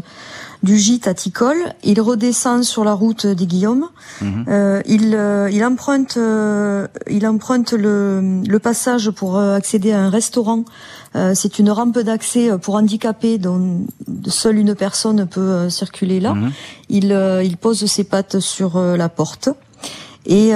du 0.64 0.78
gîte 0.78 1.08
à 1.08 1.14
Ticol. 1.14 1.58
Il 1.84 2.02
redescend 2.02 2.64
sur 2.64 2.84
la 2.84 2.94
route 2.94 3.26
des 3.26 3.46
Guillaume. 3.46 3.88
Mhm. 4.22 4.46
Euh, 4.48 4.82
il, 4.86 5.14
euh, 5.16 5.50
il 5.52 5.64
emprunte, 5.64 6.18
euh, 6.18 6.88
il 7.10 7.28
emprunte 7.28 7.74
le, 7.74 8.42
le, 8.48 8.60
passage 8.60 9.12
pour 9.12 9.38
accéder 9.40 9.92
à 9.92 10.00
un 10.00 10.10
restaurant. 10.10 10.66
C'est 11.34 11.58
une 11.58 11.72
rampe 11.72 11.98
d'accès 11.98 12.52
pour 12.62 12.76
handicapés 12.76 13.40
dont 13.40 13.88
seule 14.28 14.60
une 14.60 14.76
personne 14.76 15.26
peut 15.26 15.68
circuler 15.68 16.20
là. 16.20 16.36
Mhm. 16.36 16.52
Il, 16.90 17.40
il 17.44 17.58
pose 17.58 17.84
ses 17.86 18.04
pattes 18.04 18.40
sur 18.40 18.80
la 18.80 19.10
porte 19.10 19.50
et 20.28 20.52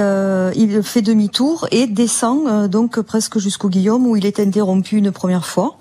il 0.54 0.82
fait 0.84 1.02
demi-tour 1.02 1.66
et 1.72 1.88
descend 1.88 2.68
donc 2.68 3.00
presque 3.00 3.40
jusqu'au 3.40 3.70
Guillaume 3.70 4.06
où 4.06 4.14
il 4.14 4.24
est 4.24 4.38
interrompu 4.38 4.98
une 4.98 5.10
première 5.10 5.46
fois. 5.46 5.78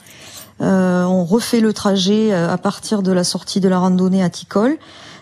Euh, 0.61 1.03
on 1.03 1.23
refait 1.23 1.59
le 1.59 1.73
trajet 1.73 2.31
euh, 2.31 2.49
à 2.49 2.57
partir 2.57 3.01
de 3.01 3.11
la 3.11 3.23
sortie 3.23 3.59
de 3.59 3.67
la 3.67 3.79
randonnée 3.79 4.23
à 4.23 4.29
Ticol. 4.29 4.77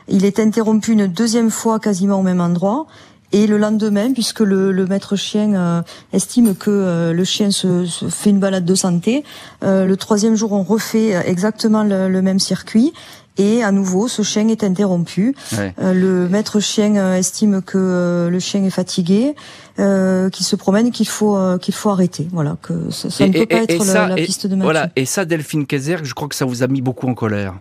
Il 0.08 0.26
est 0.26 0.40
interrompu 0.40 0.92
une 0.92 1.08
deuxième 1.08 1.50
fois 1.50 1.80
quasiment 1.80 2.20
au 2.20 2.24
même 2.24 2.42
endroit. 2.42 2.88
Et 3.32 3.46
le 3.46 3.60
lendemain, 3.60 4.12
puisque 4.12 4.40
le, 4.40 4.74
maître 4.88 5.16
chien 5.16 5.54
euh, 5.54 5.82
estime 6.14 6.56
que 6.56 7.12
le 7.12 7.24
chien 7.24 7.52
se, 7.52 7.86
fait 8.10 8.32
une 8.32 8.40
balade 8.40 8.66
de 8.66 8.74
santé, 8.74 9.24
le 9.62 9.94
troisième 9.94 10.36
jour, 10.36 10.52
on 10.52 10.64
refait 10.64 11.12
exactement 11.30 11.84
le 11.84 12.22
même 12.24 12.40
circuit. 12.40 12.92
Et 13.40 13.64
à 13.64 13.72
nouveau, 13.72 14.10
ce 14.10 14.22
chien 14.22 14.50
est 14.50 14.66
interrompu. 14.66 15.34
Euh, 15.54 15.94
le 15.94 16.28
maître 16.28 16.60
chien 16.60 16.98
euh, 16.98 17.16
estime 17.16 17.62
que 17.62 17.78
euh, 17.78 18.30
le 18.30 18.40
chien 18.40 18.62
est 18.66 18.70
fatigué, 18.70 19.34
euh, 19.80 20.30
qu'il 20.30 20.46
se 20.46 20.58
promène, 20.58 20.92
qu'il 20.92 21.08
faut 21.08 21.40
qu'il 21.60 21.74
faut 21.74 21.90
arrêter. 21.90 22.28
Voilà, 22.34 22.58
que 22.62 22.92
ça, 22.92 23.26
ne 23.26 23.32
peut 23.32 23.46
pas 23.46 23.64
être 23.64 23.86
la, 23.86 24.16
piste 24.16 24.46
de 24.46 24.56
Mathieu. 24.56 24.64
Voilà. 24.64 24.90
Et 24.98 25.06
ça, 25.06 25.24
Delphine 25.24 25.66
Kaiser, 25.66 25.98
je 26.04 26.14
crois 26.14 26.28
que 26.28 26.36
ça 26.36 26.44
vous 26.44 26.64
a 26.64 26.68
mis 26.68 26.82
beaucoup 26.82 27.08
en 27.08 27.14
colère. 27.14 27.56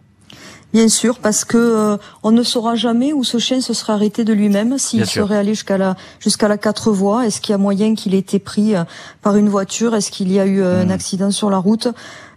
Bien 0.72 0.88
sûr, 0.88 1.20
parce 1.20 1.46
que 1.46 1.96
on 2.22 2.30
ne 2.30 2.42
saura 2.42 2.74
jamais 2.74 3.14
où 3.14 3.24
ce 3.24 3.38
chien 3.38 3.60
se 3.60 3.72
serait 3.72 3.94
arrêté 3.94 4.24
de 4.24 4.34
lui-même 4.34 4.76
s'il 4.76 5.06
serait 5.06 5.36
allé 5.36 5.54
jusqu'à 5.54 5.78
la 5.78 5.96
jusqu'à 6.18 6.48
la 6.48 6.58
quatre 6.58 6.90
voies. 6.90 7.24
Est-ce 7.24 7.40
qu'il 7.40 7.52
y 7.52 7.54
a 7.54 7.58
moyen 7.58 7.94
qu'il 7.94 8.14
ait 8.14 8.18
été 8.18 8.38
pris 8.40 8.74
par 9.22 9.36
une 9.36 9.48
voiture? 9.48 9.94
Est-ce 9.94 10.10
qu'il 10.10 10.30
y 10.30 10.40
a 10.40 10.44
eu 10.44 10.62
un 10.62 10.86
hmm. 10.86 10.90
accident 10.90 11.30
sur 11.30 11.48
la 11.48 11.58
route? 11.58 11.88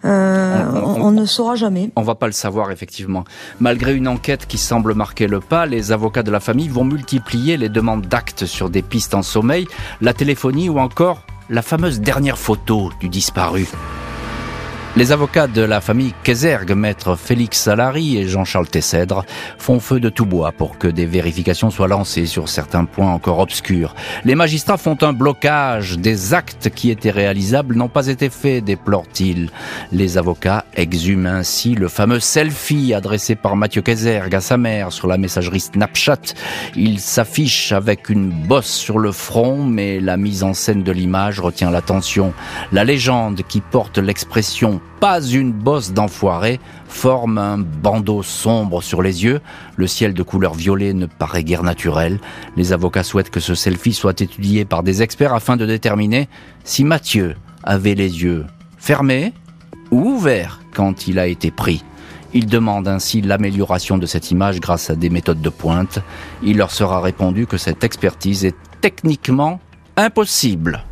Euh, 0.03 0.81
on, 0.83 1.11
ne 1.11 1.25
saura 1.25 1.55
jamais. 1.55 1.91
On 1.95 2.01
va 2.01 2.15
pas 2.15 2.25
le 2.25 2.31
savoir 2.31 2.71
effectivement. 2.71 3.23
Malgré 3.59 3.95
une 3.95 4.07
enquête 4.07 4.47
qui 4.47 4.57
semble 4.57 4.93
marquer 4.93 5.27
le 5.27 5.39
pas, 5.39 5.65
les 5.65 5.91
avocats 5.91 6.23
de 6.23 6.31
la 6.31 6.39
famille 6.39 6.69
vont 6.69 6.83
multiplier 6.85 7.57
les 7.57 7.69
demandes 7.69 8.07
d'actes 8.07 8.45
sur 8.45 8.69
des 8.69 8.81
pistes 8.81 9.13
en 9.13 9.21
sommeil, 9.21 9.67
la 10.01 10.13
téléphonie 10.13 10.69
ou 10.69 10.79
encore 10.79 11.25
la 11.49 11.61
fameuse 11.61 11.99
dernière 11.99 12.37
photo 12.37 12.91
du 12.99 13.09
disparu. 13.09 13.67
Les 14.97 15.13
avocats 15.13 15.47
de 15.47 15.61
la 15.61 15.79
famille 15.79 16.13
Kézergue, 16.21 16.73
maître 16.73 17.15
Félix 17.15 17.57
Salary 17.57 18.17
et 18.17 18.27
Jean-Charles 18.27 18.67
Tessèdre, 18.67 19.23
font 19.57 19.79
feu 19.79 20.01
de 20.01 20.09
tout 20.09 20.25
bois 20.25 20.51
pour 20.51 20.77
que 20.77 20.87
des 20.89 21.05
vérifications 21.05 21.71
soient 21.71 21.87
lancées 21.87 22.25
sur 22.25 22.49
certains 22.49 22.83
points 22.83 23.09
encore 23.09 23.39
obscurs. 23.39 23.95
Les 24.25 24.35
magistrats 24.35 24.75
font 24.75 24.97
un 25.01 25.13
blocage. 25.13 25.97
Des 25.97 26.33
actes 26.33 26.69
qui 26.75 26.91
étaient 26.91 27.09
réalisables 27.09 27.77
n'ont 27.77 27.87
pas 27.87 28.07
été 28.07 28.29
faits, 28.29 28.65
déplorent-ils. 28.65 29.49
Les 29.93 30.17
avocats 30.17 30.65
exhument 30.75 31.27
ainsi 31.27 31.73
le 31.73 31.87
fameux 31.87 32.19
selfie 32.19 32.93
adressé 32.93 33.35
par 33.35 33.55
Mathieu 33.55 33.81
Kézergue 33.81 34.35
à 34.35 34.41
sa 34.41 34.57
mère 34.57 34.91
sur 34.91 35.07
la 35.07 35.17
messagerie 35.17 35.61
Snapchat. 35.61 36.33
Il 36.75 36.99
s'affiche 36.99 37.71
avec 37.71 38.09
une 38.09 38.29
bosse 38.29 38.73
sur 38.73 38.99
le 38.99 39.13
front, 39.13 39.63
mais 39.63 40.01
la 40.01 40.17
mise 40.17 40.43
en 40.43 40.53
scène 40.53 40.83
de 40.83 40.91
l'image 40.91 41.39
retient 41.39 41.71
l'attention. 41.71 42.33
La 42.73 42.83
légende 42.83 43.43
qui 43.47 43.61
porte 43.61 43.97
l'expression 43.97 44.80
pas 45.01 45.19
une 45.19 45.51
bosse 45.51 45.93
d'enfoiré 45.93 46.59
forme 46.87 47.39
un 47.39 47.57
bandeau 47.57 48.21
sombre 48.21 48.83
sur 48.83 49.01
les 49.01 49.23
yeux. 49.23 49.41
Le 49.75 49.87
ciel 49.87 50.13
de 50.13 50.21
couleur 50.21 50.53
violet 50.53 50.93
ne 50.93 51.07
paraît 51.07 51.43
guère 51.43 51.63
naturel. 51.63 52.19
Les 52.55 52.71
avocats 52.71 53.03
souhaitent 53.03 53.31
que 53.31 53.39
ce 53.39 53.55
selfie 53.55 53.93
soit 53.93 54.21
étudié 54.21 54.63
par 54.63 54.83
des 54.83 55.01
experts 55.01 55.33
afin 55.33 55.57
de 55.57 55.65
déterminer 55.65 56.29
si 56.63 56.83
Mathieu 56.83 57.35
avait 57.63 57.95
les 57.95 58.21
yeux 58.21 58.45
fermés 58.77 59.33
ou 59.89 60.01
ouverts 60.01 60.61
quand 60.73 61.07
il 61.07 61.17
a 61.17 61.25
été 61.25 61.49
pris. 61.49 61.83
Ils 62.33 62.45
demandent 62.45 62.87
ainsi 62.87 63.21
l'amélioration 63.21 63.97
de 63.97 64.05
cette 64.05 64.29
image 64.29 64.59
grâce 64.59 64.91
à 64.91 64.95
des 64.95 65.09
méthodes 65.09 65.41
de 65.41 65.49
pointe. 65.49 65.99
Il 66.43 66.57
leur 66.57 66.69
sera 66.69 67.01
répondu 67.01 67.47
que 67.47 67.57
cette 67.57 67.83
expertise 67.83 68.45
est 68.45 68.55
techniquement 68.81 69.59
impossible. 69.97 70.83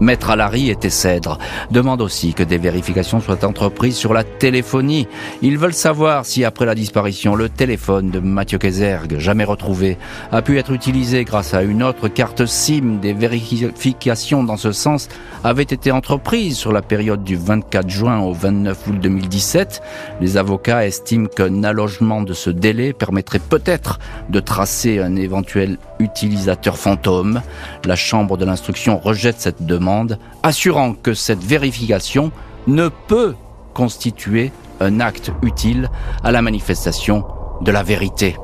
Maître 0.00 0.30
Alary 0.30 0.70
et 0.70 0.90
Cèdre 0.90 1.38
demandent 1.70 2.00
aussi 2.00 2.34
que 2.34 2.42
des 2.42 2.58
vérifications 2.58 3.20
soient 3.20 3.44
entreprises 3.44 3.96
sur 3.96 4.14
la 4.14 4.24
téléphonie. 4.24 5.06
Ils 5.42 5.58
veulent 5.58 5.74
savoir 5.74 6.24
si 6.24 6.44
après 6.44 6.66
la 6.66 6.74
disparition, 6.74 7.34
le 7.34 7.48
téléphone 7.48 8.10
de 8.10 8.18
Mathieu 8.18 8.58
Kézergue, 8.58 9.18
jamais 9.18 9.44
retrouvé, 9.44 9.98
a 10.32 10.42
pu 10.42 10.58
être 10.58 10.72
utilisé 10.72 11.24
grâce 11.24 11.54
à 11.54 11.62
une 11.62 11.82
autre 11.82 12.08
carte 12.08 12.46
SIM. 12.46 12.98
Des 13.00 13.12
vérifications 13.12 14.42
dans 14.42 14.56
ce 14.56 14.72
sens 14.72 15.08
avaient 15.44 15.62
été 15.62 15.92
entreprises 15.92 16.56
sur 16.56 16.72
la 16.72 16.82
période 16.82 17.22
du 17.22 17.36
24 17.36 17.88
juin 17.88 18.20
au 18.20 18.32
29 18.32 18.86
août 18.86 19.00
2017. 19.00 19.82
Les 20.20 20.36
avocats 20.36 20.86
estiment 20.86 21.28
qu'un 21.28 21.62
allogement 21.62 22.22
de 22.22 22.32
ce 22.32 22.50
délai 22.50 22.92
permettrait 22.92 23.38
peut-être 23.38 23.98
de 24.28 24.40
tracer 24.40 24.98
un 25.00 25.16
éventuel 25.16 25.78
utilisateur 26.00 26.76
fantôme. 26.76 27.42
La 27.84 27.96
Chambre 27.96 28.36
de 28.36 28.44
l'instruction 28.44 28.98
rejette 28.98 29.40
cette 29.40 29.64
demande, 29.64 30.18
assurant 30.42 30.94
que 30.94 31.14
cette 31.14 31.44
vérification 31.44 32.32
ne 32.66 32.88
peut 32.88 33.34
constituer 33.74 34.50
un 34.80 35.00
acte 35.00 35.30
utile 35.42 35.88
à 36.24 36.32
la 36.32 36.42
manifestation 36.42 37.24
de 37.60 37.70
la 37.70 37.82
vérité. 37.82 38.36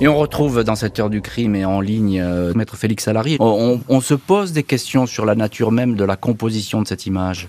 Et 0.00 0.08
on 0.08 0.16
retrouve 0.16 0.64
dans 0.64 0.74
cette 0.74 0.98
heure 0.98 1.10
du 1.10 1.20
crime 1.20 1.54
et 1.54 1.64
en 1.64 1.80
ligne 1.80 2.20
euh, 2.20 2.52
Maître 2.54 2.76
Félix 2.76 3.04
Salary. 3.04 3.36
On, 3.38 3.80
on, 3.88 4.00
se 4.00 4.14
pose 4.14 4.52
des 4.52 4.64
questions 4.64 5.06
sur 5.06 5.24
la 5.24 5.36
nature 5.36 5.70
même 5.70 5.94
de 5.94 6.04
la 6.04 6.16
composition 6.16 6.82
de 6.82 6.88
cette 6.88 7.06
image. 7.06 7.46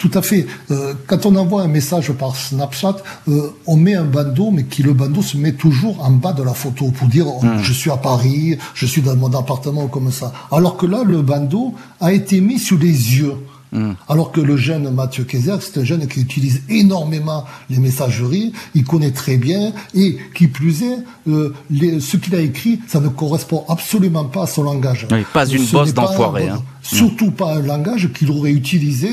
Tout 0.00 0.10
à 0.14 0.22
fait. 0.22 0.46
Euh, 0.70 0.94
quand 1.06 1.26
on 1.26 1.36
envoie 1.36 1.60
un 1.60 1.68
message 1.68 2.10
par 2.12 2.34
Snapchat, 2.34 2.96
euh, 3.28 3.50
on 3.66 3.76
met 3.76 3.94
un 3.94 4.06
bandeau, 4.06 4.50
mais 4.50 4.64
qui 4.64 4.82
le 4.82 4.94
bandeau 4.94 5.20
se 5.20 5.36
met 5.36 5.52
toujours 5.52 6.02
en 6.02 6.10
bas 6.10 6.32
de 6.32 6.42
la 6.42 6.54
photo 6.54 6.86
pour 6.86 7.06
dire 7.06 7.26
oh, 7.28 7.44
hmm. 7.44 7.62
je 7.62 7.72
suis 7.74 7.90
à 7.90 7.98
Paris, 7.98 8.56
je 8.72 8.86
suis 8.86 9.02
dans 9.02 9.14
mon 9.14 9.32
appartement 9.34 9.88
comme 9.88 10.10
ça. 10.10 10.32
Alors 10.50 10.78
que 10.78 10.86
là, 10.86 11.02
le 11.04 11.20
bandeau 11.20 11.74
a 12.00 12.14
été 12.14 12.40
mis 12.40 12.58
sur 12.58 12.78
les 12.78 12.86
yeux. 13.18 13.34
Hmm. 13.72 13.92
Alors 14.08 14.32
que 14.32 14.40
le 14.40 14.56
jeune 14.56 14.90
Mathieu 14.90 15.24
Kayser, 15.24 15.56
c'est 15.60 15.78
un 15.78 15.84
jeune 15.84 16.08
qui 16.08 16.20
utilise 16.22 16.62
énormément 16.70 17.44
les 17.68 17.78
messageries, 17.78 18.52
il 18.74 18.84
connaît 18.84 19.12
très 19.12 19.36
bien, 19.36 19.72
et 19.94 20.16
qui 20.34 20.48
plus 20.48 20.82
est, 20.82 20.98
euh, 21.28 21.54
ce 21.70 22.16
qu'il 22.16 22.34
a 22.34 22.40
écrit, 22.40 22.80
ça 22.88 23.00
ne 23.00 23.08
correspond 23.08 23.66
absolument 23.68 24.24
pas 24.24 24.44
à 24.44 24.46
son 24.46 24.62
langage. 24.62 25.06
pas 25.34 25.46
une 25.46 25.66
bosse 25.66 25.92
d'enfoiré. 25.92 26.48
Hein. 26.48 26.62
Surtout 26.82 27.30
pas 27.30 27.56
un 27.56 27.60
langage 27.60 28.10
qu'il 28.14 28.30
aurait 28.30 28.50
utilisé 28.50 29.10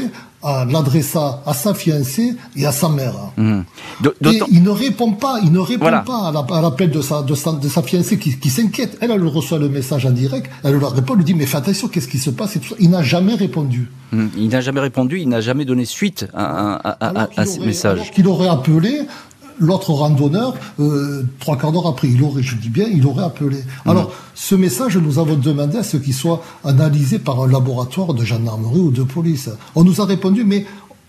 à 0.48 0.66
l'adressa 0.66 1.42
à 1.46 1.54
sa 1.54 1.74
fiancée 1.74 2.36
et 2.56 2.66
à 2.66 2.72
sa 2.72 2.88
mère. 2.88 3.14
Mmh. 3.36 3.60
Et 4.26 4.40
il 4.50 4.64
ne 4.64 4.70
répond 4.70 5.12
pas, 5.12 5.40
il 5.44 5.52
ne 5.52 5.60
répond 5.60 5.92
pas 6.06 6.32
à 6.58 6.62
l'appel 6.62 6.90
de 6.90 7.02
sa, 7.02 7.22
de 7.22 7.36
sa, 7.36 7.52
de 7.52 7.68
sa 7.68 7.82
fiancée 7.84 8.18
qui, 8.18 8.40
qui 8.40 8.50
s'inquiète. 8.50 8.98
Elle, 9.02 9.12
elle 9.12 9.24
reçoit 9.28 9.60
le 9.60 9.68
message 9.68 10.06
en 10.06 10.12
direct, 10.12 10.50
elle 10.64 10.76
leur 10.76 10.94
répond, 10.94 11.14
elle 11.14 11.20
lui 11.20 11.26
dit 11.26 11.34
mais 11.34 11.46
fais 11.46 11.58
attention, 11.58 11.90
qu'est-ce 11.90 12.08
qui 12.08 12.18
se 12.18 12.30
passe 12.30 12.56
et 12.56 12.60
tout 12.60 12.70
ça. 12.70 12.76
Il 12.80 12.90
n'a 12.92 13.04
jamais 13.04 13.36
répondu. 13.36 13.92
Mmh. 14.14 14.26
Il 14.38 14.48
n'a 14.48 14.62
jamais 14.62 14.80
répondu, 14.80 15.20
il 15.20 15.28
n'a 15.28 15.42
jamais 15.42 15.66
donné 15.66 15.84
suite 15.84 16.28
à, 16.34 16.76
à, 16.76 17.24
à, 17.24 17.28
à 17.36 17.46
ces 17.46 17.60
messages. 17.60 18.00
Alors 18.00 18.12
qu'il 18.12 18.28
aurait 18.28 18.48
appelé 18.48 19.02
l'autre 19.60 19.92
randonneur, 19.92 20.56
euh, 20.80 21.24
trois 21.40 21.58
quarts 21.58 21.72
d'heure 21.72 21.88
après, 21.88 22.08
il 22.08 22.22
aurait, 22.24 22.44
je 22.44 22.56
dis 22.56 22.70
bien, 22.70 22.86
il 22.92 23.06
aurait 23.06 23.24
appelé. 23.24 23.58
Mmh. 23.58 23.90
Alors, 23.90 24.14
ce 24.36 24.56
message, 24.56 24.98
nous 24.98 25.20
avons 25.20 25.36
demandé 25.36 25.78
à 25.78 25.84
ce 25.84 25.98
qu'il 25.98 26.14
soit 26.14 26.44
analysé 26.64 27.20
par 27.20 27.42
un 27.42 27.48
laboratoire 27.48 28.14
de 28.14 28.24
gendarmerie 28.24 28.80
ou 28.80 28.92
de 28.92 29.04
police. 29.04 29.50
On 29.76 29.84
nous 29.84 30.02
a 30.02 30.06
répondu, 30.06 30.44
mais 30.44 30.66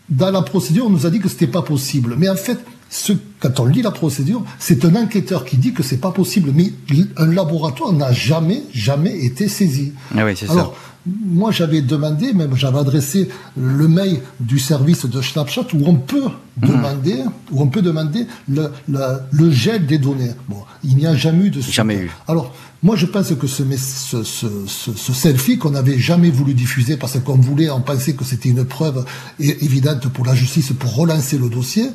dans 0.09 0.31
la 0.31 0.43
procédure, 0.43 0.87
on 0.87 0.91
nous 0.91 1.07
a 1.07 1.11
dit 1.11 1.21
que 1.21 1.29
c'était 1.29 1.47
pas 1.47 1.63
possible. 1.63 2.15
Mais 2.19 2.29
en 2.29 2.37
fait, 2.37 2.59
ce, 2.91 3.13
quand 3.41 3.61
on 3.61 3.67
lit 3.67 3.83
la 3.83 3.91
procédure, 3.91 4.43
c'est 4.59 4.85
un 4.85 4.95
enquêteur 4.97 5.45
qui 5.45 5.59
dit 5.59 5.73
que 5.73 5.83
c'est 5.83 5.99
pas 5.99 6.11
possible. 6.11 6.53
Mais 6.55 6.73
un 7.17 7.27
laboratoire 7.27 7.93
n'a 7.93 8.13
jamais, 8.13 8.63
jamais 8.73 9.25
été 9.25 9.49
saisi. 9.49 9.93
Ah 10.17 10.25
oui, 10.25 10.33
c'est 10.37 10.47
ça 10.47 10.73
moi 11.07 11.51
j'avais 11.51 11.81
demandé, 11.81 12.33
même 12.33 12.57
j'avais 12.57 12.79
adressé 12.79 13.29
le 13.57 13.89
mail 13.89 14.21
du 14.41 14.59
service 14.59 15.07
de 15.07 15.23
Snapchat 15.23 15.67
où 15.75 15.87
on 15.87 15.97
peut 15.97 16.29
mhm. 16.63 16.69
demander, 16.69 17.17
où 17.51 17.63
on 17.63 17.69
peut 17.69 17.83
demander 17.83 18.27
le, 18.49 18.71
le, 18.89 19.51
gel 19.51 19.87
des 19.87 19.99
données. 19.99 20.33
Bon, 20.49 20.63
il 20.85 20.97
n'y 20.97 21.07
a 21.07 21.15
jamais 21.15 21.47
eu 21.47 21.51
de 21.51 21.61
jamais 21.61 21.97
eu. 21.97 22.11
Alors 22.27 22.55
moi, 22.81 22.95
je 22.95 23.07
pense 23.07 23.35
que 23.35 23.49
ce, 23.49 23.65
ce, 23.77 24.23
ce, 24.23 24.47
ce 24.95 25.13
selfie 25.13 25.59
qu'on 25.59 25.71
n'avait 25.71 25.99
jamais 25.99 26.31
voulu 26.31 26.55
diffuser 26.55 26.97
parce 26.97 27.19
qu'on 27.19 27.37
voulait, 27.37 27.71
on 27.71 27.81
pensait 27.81 28.13
que 28.13 28.25
c'était 28.25 28.51
une 28.51 28.65
preuve 28.65 29.05
évidente 29.41 30.09
pour 30.09 30.25
la 30.25 30.35
justice 30.35 30.73
pour 30.79 30.95
relancer 30.95 31.39
le 31.39 31.49
dossier. 31.49 31.87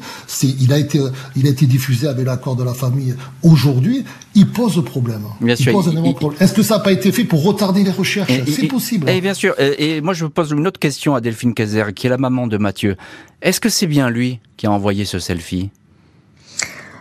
Il 0.60 0.74
a 0.74 0.78
été, 0.78 1.02
il 1.38 1.48
a 1.48 1.52
été 1.52 1.68
diffusé 1.68 2.08
avec 2.08 2.26
l'accord 2.26 2.58
de 2.58 2.66
la 2.66 2.74
famille 2.74 3.16
aujourd'hui. 3.44 4.04
Il 4.36 4.48
pose 4.50 4.84
problème. 4.84 5.22
Bien 5.39 5.56
sûr. 5.56 5.82
Est-ce 6.42 6.54
que 6.54 6.63
ça 6.63 6.78
n'a 6.78 6.84
pas 6.84 6.92
été 6.92 7.13
fait 7.13 7.24
pour 7.24 7.44
retarder 7.44 7.84
les 7.84 7.92
recherches? 7.92 8.34
C'est 8.46 8.68
possible. 8.68 9.03
Et 9.08 9.22
bien 9.22 9.34
sûr. 9.34 9.56
Et 9.60 10.02
moi, 10.02 10.13
je 10.13 10.26
pose 10.26 10.52
une 10.52 10.68
autre 10.68 10.80
question 10.80 11.16
à 11.16 11.22
Delphine 11.22 11.54
Cazer, 11.54 11.94
qui 11.94 12.08
est 12.08 12.10
la 12.10 12.18
maman 12.18 12.48
de 12.48 12.58
Mathieu. 12.58 12.96
Est-ce 13.42 13.60
que 13.60 13.70
c'est 13.70 13.88
bien 13.88 14.10
lui 14.10 14.39
qui 14.58 14.68
a 14.68 14.72
envoyé 14.72 15.06
ce 15.06 15.20
selfie? 15.20 15.70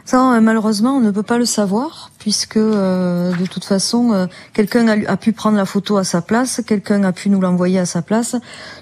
Ça, 0.05 0.35
euh, 0.35 0.41
malheureusement, 0.41 0.97
on 0.97 1.01
ne 1.01 1.11
peut 1.11 1.23
pas 1.23 1.39
le 1.39 1.45
savoir 1.45 2.12
puisque 2.23 2.57
euh, 2.57 3.35
de 3.35 3.47
toute 3.47 3.65
façon, 3.65 4.13
euh, 4.13 4.27
quelqu'un 4.53 4.87
a, 4.87 5.17
pu 5.17 5.33
prendre 5.33 5.57
la 5.57 5.65
photo 5.65 5.97
à 5.97 6.05
sa 6.05 6.23
place, 6.23 6.63
quelqu'un 6.65 7.03
a 7.03 7.11
pu 7.11 7.31
nous 7.31 7.41
l'envoyer 7.41 7.81
à 7.81 7.85
sa 7.85 8.01
place. 8.01 8.37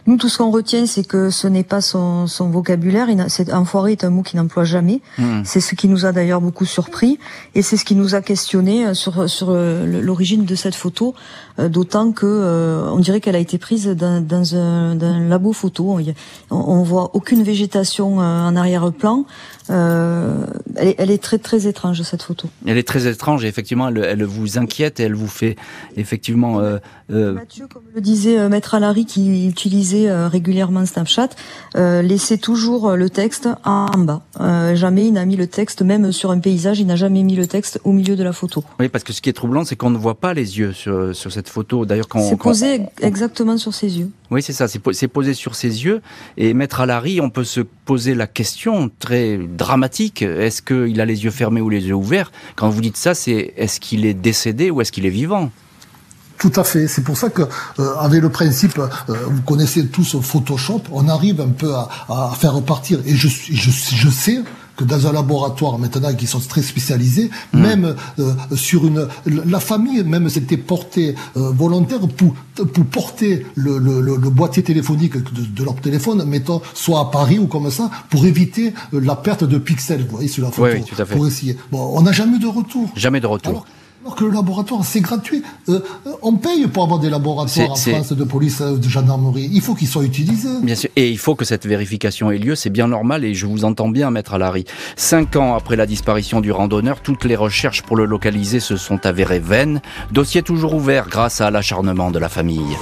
Nous, 0.07 0.19
tout 0.19 0.29
ce 0.29 0.37
qu'on 0.37 0.51
retient, 0.51 0.85
c'est 0.85 1.05
que 1.05 1.31
ce 1.31 1.49
n'est 1.49 1.65
pas 1.65 1.81
son, 1.81 2.27
son 2.27 2.51
vocabulaire. 2.51 3.09
C'est 3.29 3.51
enfoiré 3.51 3.93
est 3.93 4.05
un 4.05 4.11
mot 4.11 4.21
qu'il 4.21 4.39
n'emploie 4.39 4.65
jamais. 4.65 5.01
Hmm. 5.17 5.41
C'est 5.45 5.63
ce 5.63 5.75
qui 5.75 5.89
nous 5.89 6.05
a 6.05 6.13
d'ailleurs 6.13 6.43
beaucoup 6.43 6.67
surpris 6.67 7.19
et 7.55 7.63
c'est 7.63 7.79
ce 7.79 7.87
qui 7.87 7.95
nous 7.95 8.15
a 8.15 8.21
questionné 8.21 8.93
sur 8.93 9.29
sur 9.31 9.53
l'origine 9.53 10.45
de 10.45 10.55
cette 10.55 10.75
photo, 10.75 11.15
d'autant 11.59 12.13
que 12.13 12.85
on 12.93 12.99
dirait 12.99 13.21
qu'elle 13.21 13.37
a 13.37 13.41
été 13.41 13.57
prise 13.57 13.87
dans, 13.87 14.23
dans 14.23 14.55
un, 14.55 15.29
labo 15.29 15.55
photo. 15.55 15.99
On, 15.99 16.05
on 16.51 16.83
voit 16.83 17.11
aucune 17.15 17.43
végétation 17.43 18.19
en 18.19 18.55
arrière-plan. 18.55 19.25
Euh, 19.71 20.47
elle, 20.77 20.89
est, 20.89 20.95
elle, 20.99 21.11
est, 21.11 21.23
très 21.23 21.39
très 21.39 21.67
étrange 21.69 22.03
cette 22.03 22.23
photo. 22.23 22.49
Elle 22.67 22.79
est 22.79 22.87
très 22.87 23.07
étrange 23.07 23.30
et 23.39 23.47
effectivement 23.47 23.89
elle, 23.89 23.99
elle 23.99 24.25
vous 24.25 24.59
inquiète 24.59 25.01
et 25.01 25.05
elle 25.05 25.15
vous 25.15 25.29
fait 25.29 25.57
effectivement. 25.97 26.61
Euh, 26.61 26.79
euh... 27.11 27.35
Mathieu, 27.35 27.67
comme 27.67 27.83
le 27.95 28.01
disait 28.01 28.39
euh, 28.39 28.49
Maître 28.49 28.75
Alary 28.75 29.07
qui 29.07 29.47
utilisait 29.49 30.09
euh, 30.09 30.29
régulièrement 30.29 30.85
Snapchat, 30.87 31.31
laissait 31.75 32.39
toujours 32.39 32.97
le 32.97 33.11
texte 33.11 33.49
en, 33.65 33.87
bas. 33.99 34.23
jamais 34.75 35.07
il 35.07 35.13
n'a 35.13 35.25
mis 35.25 35.37
le 35.37 35.47
texte 35.47 35.83
même 35.83 36.13
sur 36.13 36.31
un 36.31 36.39
paysage, 36.39 36.81
il 36.81 36.87
n'a 36.87 36.97
jamais 36.97 37.23
mis 37.23 37.37
le 37.37 37.47
texte 37.47 37.81
au 37.85 37.93
milieu 37.93 38.17
de 38.17 38.23
la 38.23 38.33
photo. 38.33 38.65
Oui, 38.79 38.89
parce 38.89 39.05
que 39.05 39.13
ce 39.13 39.21
qui 39.21 39.29
est 39.29 39.35
troublant, 39.35 39.65
c'est 39.65 39.77
qu'on 39.77 39.91
ne 39.91 39.99
voit 39.99 40.15
pas 40.15 40.35
les 40.35 40.59
yeux 40.59 40.73
sur, 40.73 41.15
sur 41.15 41.33
cette 41.33 41.49
photo. 41.49 41.85
D'ailleurs, 41.85 42.09
quand 42.09 42.21
c'est 42.21 42.37
posé 42.37 42.83
exactement 43.01 43.57
sur 43.57 43.75
ses 43.75 43.99
yeux. 43.99 44.11
Oui, 44.31 44.43
c'est 44.43 44.53
ça, 44.53 44.69
c'est 44.69 45.09
posé 45.09 45.35
sur 45.35 45.57
ses 45.57 45.85
yeux. 45.85 46.03
Et 46.37 46.55
Maître 46.55 46.81
Alary, 46.81 47.21
on 47.21 47.31
peut 47.31 47.45
se 47.45 47.61
poser 47.61 48.15
la 48.15 48.29
question 48.29 48.89
très 49.01 49.39
dramatique. 49.39 50.23
Est-ce 50.23 50.63
qu'il 50.63 51.01
a 51.01 51.05
les 51.05 51.25
yeux 51.25 51.33
fermés 51.33 51.61
ou 51.61 51.69
les 51.69 51.87
yeux 51.87 51.95
ouverts? 51.95 52.31
Quand 52.55 52.69
vous 52.69 52.81
dites 52.81 52.97
ça, 52.97 53.15
c'est 53.15 53.53
est-ce 53.57 53.81
qu'il 53.81 54.07
est 54.07 54.15
décédé 54.15 54.71
ou 54.71 54.81
est-ce 54.81 54.93
qu'il 54.93 55.05
est 55.05 55.11
vivant? 55.11 55.51
Tout 56.39 56.53
à 56.57 56.65
fait. 56.65 56.87
C'est 56.89 57.03
pour 57.03 57.19
ça 57.19 57.29
que, 57.29 57.43
euh, 57.43 57.95
avec 57.99 58.23
le 58.23 58.31
principe, 58.31 58.79
euh, 58.79 58.89
vous 59.09 59.43
connaissez 59.43 59.87
tous 59.89 60.17
Photoshop, 60.21 60.83
on 60.91 61.09
arrive 61.09 61.41
un 61.41 61.51
peu 61.51 61.75
à, 61.75 61.89
à 62.09 62.33
faire 62.39 62.55
repartir. 62.55 63.01
Et 63.05 63.15
je, 63.15 63.29
je, 63.29 63.71
je 63.71 64.09
sais 64.09 64.39
que 64.81 64.85
dans 64.85 65.07
un 65.07 65.13
laboratoire 65.13 65.79
maintenant 65.79 66.15
qui 66.15 66.27
sont 66.27 66.41
très 66.41 66.63
spécialisés, 66.63 67.31
mm. 67.53 67.61
même 67.61 67.95
euh, 68.19 68.33
sur 68.55 68.87
une 68.87 69.07
la 69.27 69.61
famille 69.61 70.03
même 70.05 70.29
s'était 70.31 70.57
portée 70.57 71.15
euh, 71.37 71.51
volontaire 71.51 72.01
pour 72.17 72.35
pour 72.55 72.85
porter 72.87 73.47
le, 73.55 73.79
le, 73.79 74.01
le 74.01 74.31
boîtier 74.31 74.63
téléphonique 74.63 75.17
de, 75.17 75.43
de, 75.43 75.65
leur 75.65 75.75
téléphone, 75.77 76.25
mettons 76.25 76.63
soit 76.75 77.01
à 77.01 77.05
Paris 77.07 77.39
ou 77.39 77.47
comme 77.47 77.71
ça, 77.71 77.91
pour 78.09 78.25
éviter 78.25 78.73
euh, 78.95 79.01
la 79.01 79.17
perte 79.17 79.45
de 79.45 79.59
pixels. 79.59 80.03
Vous 80.03 80.17
voyez 80.17 80.29
sur 80.29 80.45
la 80.45 80.51
photo. 80.51 80.73
Oui, 80.75 80.85
tout 80.85 81.01
à 81.01 81.05
fait. 81.05 81.15
Pour 81.15 81.27
essayer. 81.27 81.57
Bon, 81.71 81.93
on 81.95 82.03
n'a 82.03 82.13
jamais 82.13 82.37
eu 82.37 82.41
de 82.41 82.47
retour. 82.47 82.89
Jamais 82.97 83.21
de 83.21 83.27
retour. 83.27 83.51
Alors 83.51 83.67
que 84.17 84.25
le 84.25 84.31
laboratoire, 84.31 84.85
c'est 84.85 85.01
gratuit. 85.01 85.43
Euh, 85.69 85.81
on 86.23 86.37
paye 86.37 86.67
pour 86.67 86.85
avoir 86.85 86.99
des 86.99 87.11
laboratoires 87.11 87.73
en 87.73 87.77
France 87.77 88.13
de 88.13 88.25
police, 88.25 88.61
euh, 88.61 88.77
de 88.77 88.89
gendarmerie. 88.89 89.49
Il 89.53 89.61
faut 89.61 89.75
qu'ils 89.75 89.89
soient 89.89 90.05
utilisés. 90.05 90.49
Bien 90.63 90.75
sûr. 90.75 90.91
Et 90.97 91.11
il 91.11 91.19
faut 91.19 91.35
que 91.35 91.45
cette 91.45 91.67
vérification 91.67 92.31
ait 92.31 92.39
lieu. 92.39 92.55
C'est 92.55 92.71
bien 92.71 92.89
normal 92.89 93.25
et 93.25 93.35
je 93.35 93.47
vous 93.47 93.65
entends 93.65 93.89
bien, 93.89 94.11
Maître 94.11 94.35
Alary. 94.35 94.65
Cinq 94.97 95.37
ans 95.37 95.55
après 95.55 95.77
la 95.77 95.87
disparition 95.87 96.41
du 96.41 96.53
randonneur, 96.53 97.01
toutes 97.01 97.25
les 97.25 97.37
recherches 97.37 97.83
pour 97.83 97.97
le 97.97 98.05
localiser 98.05 98.61
se 98.61 98.77
sont 98.77 99.05
avérées 99.07 99.41
vaines. 99.41 99.81
Dossier 100.13 100.43
toujours 100.43 100.75
ouvert 100.75 101.09
grâce 101.09 101.41
à 101.41 101.51
l'acharnement 101.51 102.11
de 102.11 102.19
la 102.19 102.29
famille. 102.29 102.77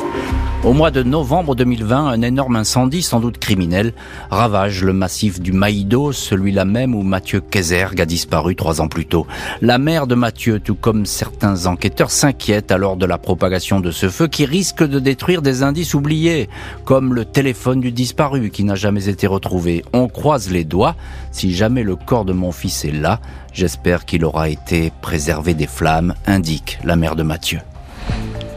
Au 0.65 0.73
mois 0.73 0.91
de 0.91 1.05
novembre 1.05 1.55
2020, 1.55 2.09
un 2.09 2.21
énorme 2.21 2.57
incendie, 2.57 3.03
sans 3.03 3.21
doute 3.21 3.39
criminel, 3.39 3.93
ravage 4.29 4.83
le 4.83 4.93
massif 4.93 5.41
du 5.41 5.53
Maïdo, 5.53 6.11
celui-là 6.11 6.65
même 6.65 6.97
où 6.97 7.03
Mathieu 7.03 7.41
Kézergue 7.41 8.01
a 8.01 8.05
disparu 8.05 8.57
trois 8.57 8.81
ans 8.81 8.89
plus 8.89 9.07
tôt. 9.07 9.25
La 9.63 9.79
mère 9.79 10.09
de 10.09 10.17
Mathieu, 10.17 10.59
tout 10.59 10.75
comme 10.75 11.07
certains 11.07 11.67
enquêteurs, 11.67 12.11
s'inquiète 12.11 12.73
alors 12.73 12.97
de 12.97 13.07
la 13.07 13.19
propagation 13.19 13.79
de 13.79 13.93
ce 13.93 14.09
feu 14.09 14.27
qui 14.27 14.47
risque 14.47 14.83
de 14.83 14.99
détruire 14.99 15.43
des 15.43 15.63
indices 15.63 15.95
oubliés, 15.95 16.49
comme 16.85 17.15
le 17.15 17.25
téléphone 17.25 17.81
du 17.81 17.93
disparu 17.93 18.51
qui 18.51 18.65
n'a 18.65 18.75
jamais 18.75 19.09
été 19.09 19.29
retrouvé. 19.29 19.85
On 19.93 20.09
croise 20.09 20.51
les 20.51 20.65
doigts. 20.65 20.97
Si 21.31 21.55
jamais 21.55 21.85
le 21.85 21.95
corps 21.95 22.25
de 22.25 22.33
mon 22.33 22.51
fils 22.51 22.85
est 22.85 22.91
là, 22.91 23.21
j'espère 23.53 24.05
qu'il 24.05 24.25
aura 24.25 24.49
été 24.49 24.93
préservé 25.03 25.55
des 25.55 25.69
flammes, 25.69 26.15
indique 26.27 26.81
la 26.83 26.97
mère 26.97 27.15
de 27.15 27.23
Mathieu. 27.23 27.61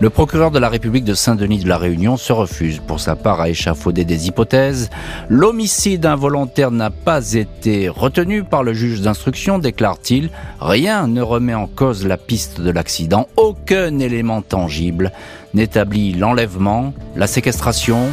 Le 0.02 0.10
procureur 0.10 0.50
de 0.50 0.58
la 0.58 0.68
République 0.68 1.04
de 1.04 1.14
Saint-Denis 1.14 1.60
de 1.60 1.70
la 1.70 1.78
Réunion 1.78 2.18
se 2.18 2.34
refuse 2.34 2.80
pour 2.80 3.00
sa 3.00 3.16
part 3.16 3.40
à 3.40 3.50
échafauder 3.50 4.04
des 4.04 4.28
hypothèses. 4.28 4.90
L'homicide 5.30 6.08
involontaire 6.08 6.72
n'a 6.72 6.90
pas 6.90 7.34
été 7.34 7.88
retenu 7.88 8.44
par 8.44 8.64
le 8.64 8.74
juge 8.74 9.02
d'instruction, 9.02 9.60
déclare-t-il. 9.60 10.32
Rien 10.60 11.06
ne 11.06 11.22
remet 11.22 11.54
en 11.54 11.68
cause 11.68 12.04
la 12.04 12.18
piste 12.18 12.60
de 12.62 12.72
l'accident. 12.72 13.28
Aucun 13.36 14.00
élément 14.00 14.42
tangible 14.42 15.12
n'établit 15.54 16.14
l'enlèvement, 16.14 16.96
la 17.16 17.28
séquestration 17.28 18.10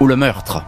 ou 0.00 0.06
le 0.06 0.16
meurtre. 0.16 0.64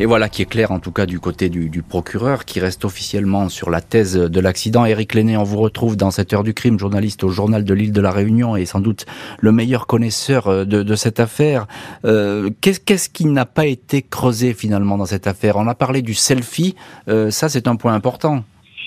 Et 0.00 0.06
voilà 0.06 0.28
qui 0.28 0.42
est 0.42 0.46
clair 0.46 0.72
en 0.72 0.80
tout 0.80 0.90
cas 0.90 1.04
du 1.04 1.20
côté 1.20 1.48
du, 1.48 1.68
du 1.68 1.82
procureur 1.82 2.44
qui 2.44 2.60
reste 2.60 2.84
officiellement 2.84 3.48
sur 3.48 3.68
la 3.70 3.80
thèse 3.80 4.16
de 4.16 4.40
l'accident. 4.40 4.86
Éric 4.86 5.14
Lenné, 5.14 5.36
on 5.36 5.42
vous 5.42 5.58
retrouve 5.58 5.96
dans 5.96 6.10
cette 6.10 6.32
heure 6.32 6.44
du 6.44 6.54
crime, 6.54 6.78
journaliste 6.78 7.24
au 7.24 7.28
journal 7.28 7.64
de 7.64 7.74
l'île 7.74 7.92
de 7.92 8.00
la 8.00 8.10
Réunion 8.10 8.56
et 8.56 8.64
sans 8.64 8.80
doute 8.80 9.04
le 9.40 9.52
meilleur 9.52 9.86
connaisseur 9.86 10.48
euh, 10.48 10.64
de, 10.64 10.82
de 10.82 10.94
cette 10.94 11.20
affaire. 11.20 11.66
Euh, 12.04 12.50
Qu'est-ce 12.60 13.08
qui 13.10 13.26
n'a 13.26 13.44
pas 13.44 13.66
été 13.66 14.02
creusé 14.02 14.54
finalement 14.54 14.96
dans 14.96 15.06
cette 15.06 15.26
affaire? 15.26 15.56
On 15.56 15.68
a 15.68 15.74
parlé 15.74 16.00
du 16.00 16.14
selfie, 16.14 16.74
euh, 17.08 17.30
ça 17.30 17.48
c'est 17.48 17.68
un 17.68 17.76
point 17.76 17.94
important. 17.94 18.44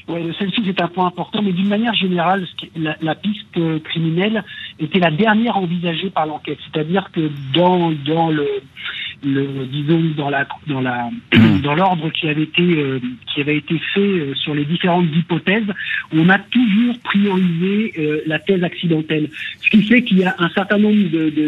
Oui, 0.08 0.24
le 0.24 0.34
selfie 0.34 0.64
c'est 0.66 0.82
un 0.82 0.88
point 0.88 1.08
important, 1.08 1.42
mais 1.42 1.52
d'une 1.52 1.68
manière 1.70 1.94
générale, 1.94 2.46
la, 2.76 2.96
la, 3.02 3.16
piste 3.16 3.58
criminelle 3.84 4.44
était 4.80 5.00
la 5.00 5.10
dernière 5.10 5.58
envisagée 5.58 6.10
par 6.10 6.26
l'enquête. 6.28 6.60
C'est-à-dire 6.72 7.10
que 7.12 7.32
dans, 7.54 7.92
dans 8.06 8.30
le, 8.30 8.48
le, 9.24 9.66
disons 9.66 10.02
dans 10.18 10.30
la 10.30 10.48
dans 10.68 10.82
la 10.82 11.10
hmm. 11.34 11.62
dans 11.62 11.76
l'ordre 11.76 12.10
qui 12.12 12.28
avait 12.28 12.44
été 12.44 12.62
euh, 12.62 13.00
qui 13.34 13.42
avait 13.42 13.58
été 13.58 13.80
fait 13.94 14.00
euh, 14.00 14.34
sur 14.36 14.54
les 14.54 14.66
différentes 14.66 15.08
hypothèses, 15.16 15.68
on 16.14 16.30
a 16.30 16.38
toujours 16.40 17.00
priorisé 17.04 17.94
euh, 17.98 18.22
la 18.26 18.40
thèse 18.40 18.64
accidentelle. 18.64 19.30
Ce 19.62 19.70
qui 19.70 19.84
fait 19.84 20.04
qu'il 20.04 20.20
y 20.20 20.24
a 20.24 20.36
un 20.40 20.50
certain 20.50 20.78
nombre 20.78 20.96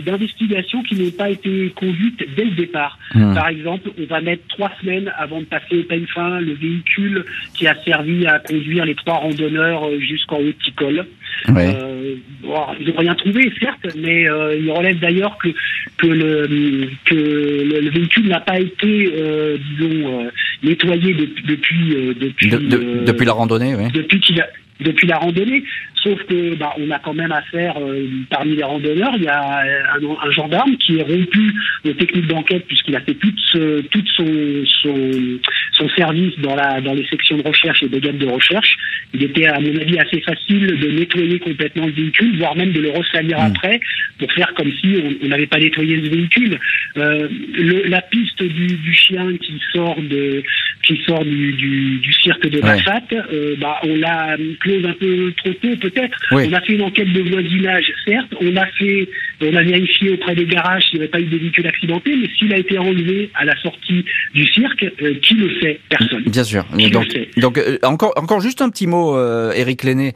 d'investigations 0.02 0.82
de, 0.82 0.88
qui 0.88 0.96
n'ont 0.96 1.12
pas 1.12 1.30
été 1.30 1.72
conduites 1.76 2.24
dès 2.36 2.46
le 2.46 2.52
départ. 2.52 2.98
Hmm. 3.14 3.34
Par 3.34 3.48
exemple, 3.50 3.90
on 4.00 4.06
va 4.06 4.22
mettre 4.22 4.48
trois 4.48 4.72
semaines 4.82 5.12
avant 5.18 5.40
de 5.40 5.46
passer 5.46 5.80
au 5.80 5.84
peine 5.84 6.08
fin 6.08 6.40
le 6.40 6.54
véhicule 6.54 7.26
qui 7.54 7.68
a 7.68 7.76
servi 7.84 8.26
à 8.28 8.40
conduire 8.40 8.86
les 8.86 8.96
trois 8.96 9.16
randonneurs 9.16 9.90
jusqu'en 10.00 10.38
haut 10.38 10.44
de 10.44 10.52
Ticol. 10.52 11.06
Euh, 11.50 12.16
bon, 12.42 12.66
ils 12.80 12.88
n'ont 12.88 12.98
rien 12.98 13.16
trouvé, 13.16 13.52
certes, 13.60 13.88
mais 13.98 14.30
euh, 14.30 14.58
il 14.60 14.70
relève 14.72 15.00
d'ailleurs 15.00 15.38
que 15.38 15.50
que 15.98 16.08
le 16.08 16.90
que 17.06 17.57
le, 17.64 17.90
véhicule 17.90 18.28
n'a 18.28 18.40
pas 18.40 18.60
été, 18.60 19.12
euh, 19.16 19.58
disons, 19.58 20.26
euh, 20.26 20.30
nettoyé 20.64 21.14
de, 21.14 21.30
depuis 21.48 21.96
euh, 21.96 22.14
depuis 22.20 22.50
de, 22.50 22.58
de, 22.58 23.06
depuis 23.06 23.26
la 23.26 23.34
randonnée, 23.34 23.76
oui. 23.76 23.92
Depuis 23.94 24.20
qu'il 24.20 24.40
a 24.42 24.48
depuis 24.80 25.08
la 25.08 25.18
randonnée. 25.18 25.64
Sauf 26.04 26.24
que 26.26 26.56
bah, 26.56 26.74
on 26.78 26.92
a 26.92 27.00
quand 27.00 27.14
même 27.14 27.32
affaire 27.32 27.76
euh, 27.80 28.08
parmi 28.30 28.56
les 28.56 28.64
randonneurs, 28.64 29.14
il 29.16 29.24
y 29.24 29.28
a 29.28 29.62
un, 29.62 30.28
un, 30.28 30.32
gendarme 30.32 30.78
qui 30.78 30.98
est 30.98 31.04
rompu 31.04 31.54
aux 31.86 31.94
techniques 31.94 32.28
d'enquête 32.28 32.66
puisqu'il 32.68 32.96
a 32.96 33.02
fait 33.02 33.16
toute, 33.16 33.40
ce, 33.52 33.82
toute 33.82 34.08
son, 34.10 34.64
son, 34.84 35.40
son, 35.74 35.90
service 35.90 36.38
dans, 36.40 36.56
la, 36.56 36.82
dans 36.82 36.94
les 36.94 37.06
sections 37.08 37.38
de 37.38 37.48
recherche 37.48 37.82
et 37.82 37.90
de 37.90 38.00
gamme 38.00 38.18
de 38.18 38.28
recherche. 38.28 38.78
Il 39.14 39.24
était 39.24 39.48
à 39.48 39.60
mon 39.60 39.76
avis 39.76 39.98
assez 39.98 40.22
facile 40.22 40.68
de 40.68 40.88
nettoyer 40.92 41.40
complètement 41.40 41.88
le 41.88 41.94
véhicule, 41.94 42.38
voire 42.38 42.56
même 42.56 42.74
de 42.74 42.82
le 42.82 42.92
ressalir 42.92 43.38
mmh. 43.40 43.52
après 43.56 43.80
pour 44.20 44.32
faire 44.34 44.54
comme 44.56 44.72
si 44.82 44.98
on 45.24 45.28
n'avait 45.28 45.48
pas 45.48 45.60
nettoyé 45.60 46.04
ce 46.04 46.10
véhicule. 46.10 46.60
Euh, 46.98 47.28
le, 47.54 47.88
la 47.88 48.02
piste 48.02 48.44
du, 48.44 48.68
du, 48.68 48.94
chien 48.94 49.36
qui 49.38 49.60
sort 49.74 50.00
de 50.02 50.44
qui 50.84 51.02
sort 51.06 51.24
du, 51.24 51.54
du, 51.54 51.98
du 51.98 52.14
cirque 52.14 52.48
de 52.48 52.60
Bassat, 52.60 53.02
ouais. 53.12 53.22
euh, 53.34 53.56
bah, 53.60 53.80
on 53.84 53.96
l'a 53.96 54.38
close 54.60 54.86
un 54.86 54.94
peu 54.94 55.34
trop 55.38 55.54
tôt 55.54 55.76
peut-être. 55.90 56.18
Oui. 56.32 56.48
On 56.50 56.54
a 56.54 56.62
fait 56.62 56.74
une 56.74 56.82
enquête 56.82 57.12
de 57.12 57.22
voisinage, 57.22 57.92
certes. 58.06 58.34
On 58.42 58.56
a 58.56 58.66
fait, 58.68 59.10
on 59.42 59.56
a 59.56 59.64
vérifié 59.64 60.12
auprès 60.12 60.36
des 60.36 60.46
garages 60.46 60.84
s'il 60.86 61.00
n'y 61.00 61.04
avait 61.04 61.12
pas 61.12 61.20
eu 61.20 61.26
de 61.26 61.38
véhicules 61.38 61.68
accidentés, 61.68 62.16
mais 62.16 62.28
s'il 62.38 62.54
a 62.54 62.58
été 62.58 62.78
enlevé 62.78 63.30
à 63.36 63.46
la 63.46 63.56
sortie 63.62 64.06
du 64.34 64.48
cirque, 64.48 64.86
euh, 65.02 65.16
qui 65.22 65.36
le 65.36 65.60
sait 65.62 65.80
Personne. 65.90 66.24
Bien 66.24 66.44
sûr. 66.44 66.66
Qui 66.78 66.90
donc, 66.90 67.08
donc 67.38 67.58
euh, 67.58 67.78
encore, 67.84 68.14
encore 68.16 68.42
juste 68.42 68.62
un 68.62 68.70
petit 68.70 68.88
mot, 68.88 69.16
euh, 69.16 69.52
Éric 69.54 69.84
Lenné. 69.84 70.14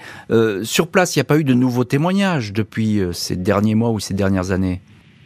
Sur 0.64 0.90
place, 0.90 1.16
il 1.16 1.20
n'y 1.20 1.22
a 1.22 1.26
pas 1.26 1.38
eu 1.38 1.44
de 1.44 1.54
nouveaux 1.54 1.84
témoignages 1.84 2.54
depuis 2.54 3.00
ces 3.12 3.36
derniers 3.36 3.76
mois 3.76 3.92
ou 3.92 4.00
ces 4.00 4.14
dernières 4.14 4.52
années? 4.52 4.82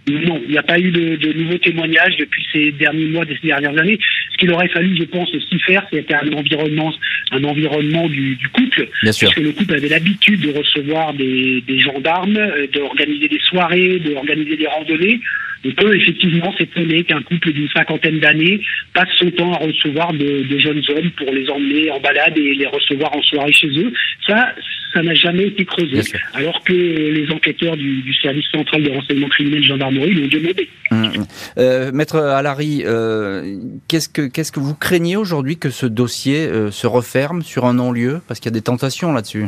Non, 0.08 0.40
il 0.46 0.52
n'y 0.52 0.58
a 0.58 0.64
pas 0.64 0.80
eu 0.80 0.92
de, 0.92 1.16
de, 1.16 1.34
nouveaux 1.34 1.58
témoignages 1.58 2.16
depuis 2.18 2.46
ces 2.54 2.72
derniers 2.72 3.08
mois, 3.08 3.26
ces 3.26 3.48
dernières 3.48 3.78
années. 3.78 4.00
Ce 4.32 4.38
qu'il 4.38 4.52
aurait 4.52 4.68
fallu, 4.68 4.96
je 4.98 5.04
pense, 5.04 5.34
aussi 5.34 5.60
faire, 5.60 5.86
c'était 5.92 6.14
un 6.14 6.32
environnement, 6.34 6.94
un 7.32 7.44
environnement 7.44 8.08
du, 8.08 8.36
du 8.36 8.48
couple, 8.50 8.88
Bien 9.02 9.12
sûr. 9.12 9.28
parce 9.28 9.36
que 9.36 9.42
le 9.42 9.52
couple 9.52 9.74
avait 9.74 9.90
l'habitude 9.90 10.42
de 10.42 10.58
recevoir 10.58 11.14
des, 11.14 11.64
des 11.68 11.80
gendarmes, 11.80 12.40
d'organiser 12.72 13.28
des 13.28 13.40
soirées, 13.40 14.00
d'organiser 14.00 14.58
des 14.58 14.68
randonnées. 14.68 15.22
On 15.66 15.72
peut 15.72 15.96
effectivement 15.96 16.54
s'étonner 16.58 17.04
qu'un 17.04 17.22
couple 17.22 17.52
d'une 17.52 17.70
cinquantaine 17.70 18.20
d'années 18.20 18.62
passe 18.94 19.10
son 19.18 19.32
temps 19.32 19.54
à 19.54 19.58
recevoir 19.58 20.14
de, 20.14 20.44
de, 20.44 20.58
jeunes 20.60 20.82
hommes 20.90 21.12
pour 21.18 21.32
les 21.32 21.50
emmener 21.50 21.90
en 21.92 22.00
balade 22.00 22.38
et 22.38 22.54
les 22.54 22.68
recevoir 22.68 23.16
en 23.16 23.22
soirée 23.24 23.52
chez 23.52 23.68
eux. 23.68 23.92
Ça, 24.28 24.54
ça 24.94 25.02
n'a 25.02 25.14
jamais 25.14 25.48
été 25.48 25.66
creusé. 25.66 26.02
Alors 26.34 26.64
que 26.64 26.74
les 26.74 27.30
enquêteurs 27.32 27.76
du, 27.76 28.02
du, 28.02 28.14
service 28.14 28.46
central 28.52 28.84
de 28.84 28.90
renseignement 28.92 29.28
criminel 29.28 29.64
gendarmerie 29.64 30.14
l'ont 30.14 30.28
demandé. 30.28 30.70
Mmh. 30.92 31.24
Euh, 31.58 31.92
Maître 31.92 32.20
Alary, 32.20 32.84
euh, 32.86 33.58
qu'est-ce 33.88 34.10
que 34.10 34.28
qu'est-ce 34.28 34.52
que 34.52 34.60
vous 34.60 34.76
craignez 34.76 35.18
aujourd'hui 35.18 35.58
que 35.58 35.70
ce 35.70 35.86
dossier 35.86 36.48
euh, 36.48 36.72
se 36.72 36.88
referme 36.88 37.42
sur 37.42 37.66
un 37.66 37.74
non-lieu? 37.74 38.22
Parce 38.28 38.40
qu'il 38.40 38.52
y 38.52 38.54
a 38.54 38.58
des 38.58 38.62
tentations 38.62 39.12
là-dessus. 39.12 39.46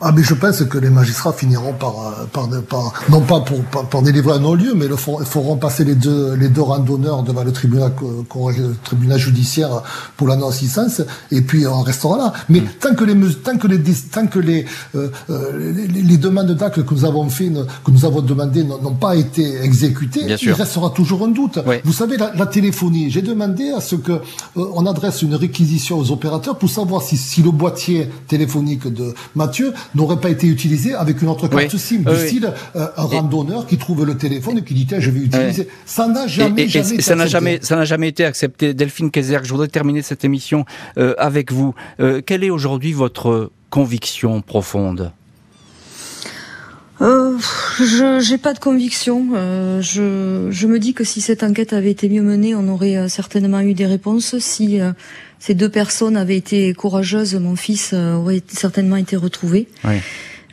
Ah, 0.00 0.12
mais 0.12 0.22
je 0.22 0.34
pense 0.34 0.62
que 0.64 0.78
les 0.78 0.90
magistrats 0.90 1.32
finiront 1.32 1.72
par, 1.72 1.94
par, 2.32 2.48
par 2.68 2.92
non 3.08 3.22
pas 3.22 3.40
pour, 3.40 3.62
par, 3.64 3.86
par 3.86 4.02
délivrer 4.02 4.34
un 4.34 4.40
non-lieu, 4.40 4.74
mais 4.74 4.88
le 4.88 4.96
feront, 4.96 5.24
feront 5.24 5.56
passer 5.56 5.84
les 5.84 5.94
deux, 5.94 6.34
les 6.34 6.48
deux 6.48 6.62
randonneurs 6.62 7.22
devant 7.22 7.44
le 7.44 7.52
tribunal, 7.52 7.92
le 8.00 8.74
tribunal 8.84 9.18
judiciaire 9.18 9.82
pour 10.16 10.28
la 10.28 10.36
non-assistance, 10.36 11.02
et 11.30 11.40
puis 11.40 11.66
on 11.66 11.80
restera 11.80 12.18
là. 12.18 12.32
Mais 12.48 12.60
mmh. 12.60 12.68
tant 12.80 12.94
que 12.94 13.04
les, 13.04 13.34
tant 13.36 13.56
que 13.56 13.66
les, 13.66 13.80
tant 14.12 14.26
que 14.26 14.38
les, 14.38 14.66
euh, 14.94 15.10
les, 15.58 15.86
les, 15.86 16.16
demandes 16.18 16.52
d'actes 16.52 16.84
que 16.84 16.94
nous 16.94 17.04
avons 17.04 17.28
fait, 17.30 17.50
que 17.84 17.90
nous 17.90 18.04
avons 18.04 18.20
demandé 18.20 18.64
n'ont 18.64 18.94
pas 18.94 19.16
été 19.16 19.62
exécutées, 19.62 20.26
il 20.26 20.52
restera 20.52 20.90
toujours 20.90 21.24
un 21.24 21.28
doute. 21.28 21.58
Oui. 21.66 21.76
Vous 21.84 21.92
savez, 21.92 22.18
la, 22.18 22.32
la 22.34 22.46
téléphonie, 22.46 23.10
j'ai 23.10 23.22
demandé 23.22 23.70
à 23.70 23.80
ce 23.80 23.96
que 23.96 24.12
euh, 24.12 24.20
on 24.56 24.84
adresse 24.84 25.22
une 25.22 25.34
réquisition 25.34 25.98
aux 25.98 26.10
opérateurs 26.10 26.58
pour 26.58 26.68
savoir 26.68 27.02
si, 27.02 27.16
si 27.16 27.42
le 27.42 27.50
boîtier 27.50 28.10
téléphonique 28.28 28.86
de 28.92 29.14
Mathieu 29.34 29.72
n'aurait 29.94 30.20
pas 30.20 30.30
été 30.30 30.46
utilisé 30.46 30.94
avec 30.94 31.22
une 31.22 31.28
autre 31.28 31.48
carte 31.48 31.72
oui. 31.72 31.78
SIM, 31.78 31.98
du 31.98 32.10
oui. 32.10 32.26
style 32.26 32.52
euh, 32.76 32.86
un 32.96 33.02
randonneur 33.02 33.66
qui 33.66 33.78
trouve 33.78 34.04
le 34.04 34.16
téléphone 34.16 34.58
et 34.58 34.62
qui 34.62 34.74
dit 34.74 34.86
tiens 34.86 35.00
je 35.00 35.10
vais 35.10 35.20
utiliser. 35.20 35.68
Ça 35.84 36.06
n'a 36.06 36.26
jamais, 36.26 36.62
et, 36.62 36.64
et, 36.64 36.68
jamais 36.68 36.94
et 36.96 37.02
ça 37.02 37.14
n'a 37.14 37.26
jamais, 37.26 37.58
ça 37.62 37.76
n'a 37.76 37.84
jamais 37.84 38.08
été 38.08 38.24
accepté. 38.24 38.74
Delphine 38.74 39.10
Kayser, 39.10 39.38
je 39.42 39.50
voudrais 39.50 39.68
terminer 39.68 40.02
cette 40.02 40.24
émission 40.24 40.64
euh, 40.98 41.14
avec 41.18 41.52
vous. 41.52 41.74
Euh, 42.00 42.20
quelle 42.24 42.44
est 42.44 42.50
aujourd'hui 42.50 42.92
votre 42.92 43.50
conviction 43.70 44.40
profonde? 44.42 45.12
Euh, 47.02 47.36
je 47.78 48.30
n'ai 48.30 48.38
pas 48.38 48.54
de 48.54 48.58
conviction. 48.58 49.28
Euh, 49.34 49.82
je, 49.82 50.48
je, 50.50 50.66
me 50.66 50.78
dis 50.78 50.94
que 50.94 51.04
si 51.04 51.20
cette 51.20 51.42
enquête 51.42 51.72
avait 51.72 51.90
été 51.90 52.08
mieux 52.08 52.22
menée, 52.22 52.54
on 52.54 52.68
aurait 52.68 53.08
certainement 53.08 53.60
eu 53.60 53.74
des 53.74 53.86
réponses. 53.86 54.38
Si 54.38 54.80
euh, 54.80 54.92
ces 55.38 55.54
deux 55.54 55.68
personnes 55.68 56.16
avaient 56.16 56.36
été 56.36 56.72
courageuses, 56.74 57.34
mon 57.34 57.56
fils 57.56 57.90
euh, 57.92 58.14
aurait 58.14 58.42
certainement 58.48 58.96
été 58.96 59.16
retrouvé. 59.16 59.68
Oui. 59.84 59.96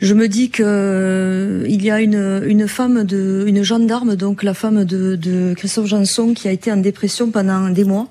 Je 0.00 0.12
me 0.12 0.28
dis 0.28 0.50
que 0.50 0.62
euh, 0.64 1.64
il 1.68 1.82
y 1.84 1.90
a 1.90 2.00
une, 2.00 2.42
une 2.46 2.68
femme 2.68 3.04
de, 3.04 3.44
une 3.46 3.62
gendarme, 3.62 4.16
donc 4.16 4.42
la 4.42 4.54
femme 4.54 4.84
de, 4.84 5.16
de 5.16 5.54
Christophe 5.54 5.86
Janson, 5.86 6.34
qui 6.34 6.48
a 6.48 6.52
été 6.52 6.70
en 6.70 6.76
dépression 6.76 7.30
pendant 7.30 7.70
des 7.70 7.84
mois, 7.84 8.08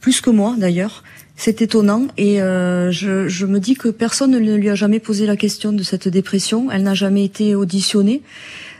plus 0.00 0.20
que 0.20 0.30
moi 0.30 0.54
d'ailleurs. 0.58 1.02
C'est 1.36 1.62
étonnant 1.62 2.06
et 2.16 2.40
euh, 2.40 2.92
je, 2.92 3.26
je, 3.26 3.46
me 3.46 3.58
dis 3.58 3.74
que 3.74 3.88
personne 3.88 4.30
ne 4.30 4.54
lui 4.54 4.70
a 4.70 4.76
jamais 4.76 5.00
posé 5.00 5.26
la 5.26 5.34
question 5.34 5.72
de 5.72 5.82
cette 5.82 6.06
dépression. 6.06 6.70
Elle 6.70 6.84
n'a 6.84 6.94
jamais 6.94 7.24
été 7.24 7.56
auditionnée. 7.56 8.22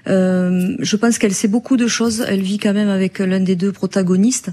Euh, 0.07 0.77
je 0.81 0.97
pense 0.97 1.19
qu'elle 1.19 1.35
sait 1.35 1.49
beaucoup 1.49 1.77
de 1.77 1.87
choses. 1.87 2.25
Elle 2.27 2.43
vit 2.43 2.59
quand 2.59 2.75
même 2.75 2.89
avec 2.89 3.19
l'un 3.19 3.41
des 3.41 3.57
deux 3.57 3.73
protagonistes, 3.73 4.51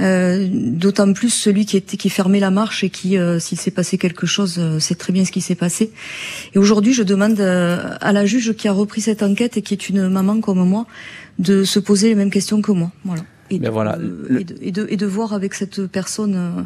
euh, 0.00 0.48
d'autant 0.50 1.12
plus 1.12 1.30
celui 1.30 1.66
qui, 1.66 1.76
était, 1.76 1.96
qui 1.96 2.10
fermait 2.10 2.40
la 2.40 2.50
marche 2.50 2.84
et 2.84 2.90
qui, 2.90 3.18
euh, 3.18 3.38
s'il 3.38 3.58
s'est 3.58 3.70
passé 3.70 3.98
quelque 3.98 4.26
chose, 4.26 4.56
euh, 4.58 4.78
sait 4.78 4.94
très 4.94 5.12
bien 5.12 5.24
ce 5.24 5.32
qui 5.32 5.40
s'est 5.40 5.54
passé. 5.54 5.92
Et 6.54 6.58
aujourd'hui, 6.58 6.92
je 6.92 7.02
demande 7.02 7.40
euh, 7.40 7.96
à 8.00 8.12
la 8.12 8.24
juge 8.26 8.54
qui 8.54 8.68
a 8.68 8.72
repris 8.72 9.00
cette 9.00 9.22
enquête 9.22 9.56
et 9.56 9.62
qui 9.62 9.74
est 9.74 9.88
une 9.88 10.08
maman 10.08 10.40
comme 10.40 10.66
moi 10.66 10.86
de 11.38 11.64
se 11.64 11.78
poser 11.80 12.08
les 12.08 12.14
mêmes 12.14 12.30
questions 12.30 12.62
que 12.62 12.72
moi. 12.72 12.92
Voilà. 13.04 13.22
Et, 13.50 13.58
ben 13.58 13.68
de, 13.68 13.72
voilà. 13.72 13.96
Le... 13.96 14.40
et, 14.40 14.44
de, 14.44 14.56
et, 14.62 14.72
de, 14.72 14.86
et, 14.88 14.96
de, 14.96 15.06
voir 15.06 15.32
avec 15.32 15.54
cette 15.54 15.86
personne 15.86 16.34
euh, 16.34 16.62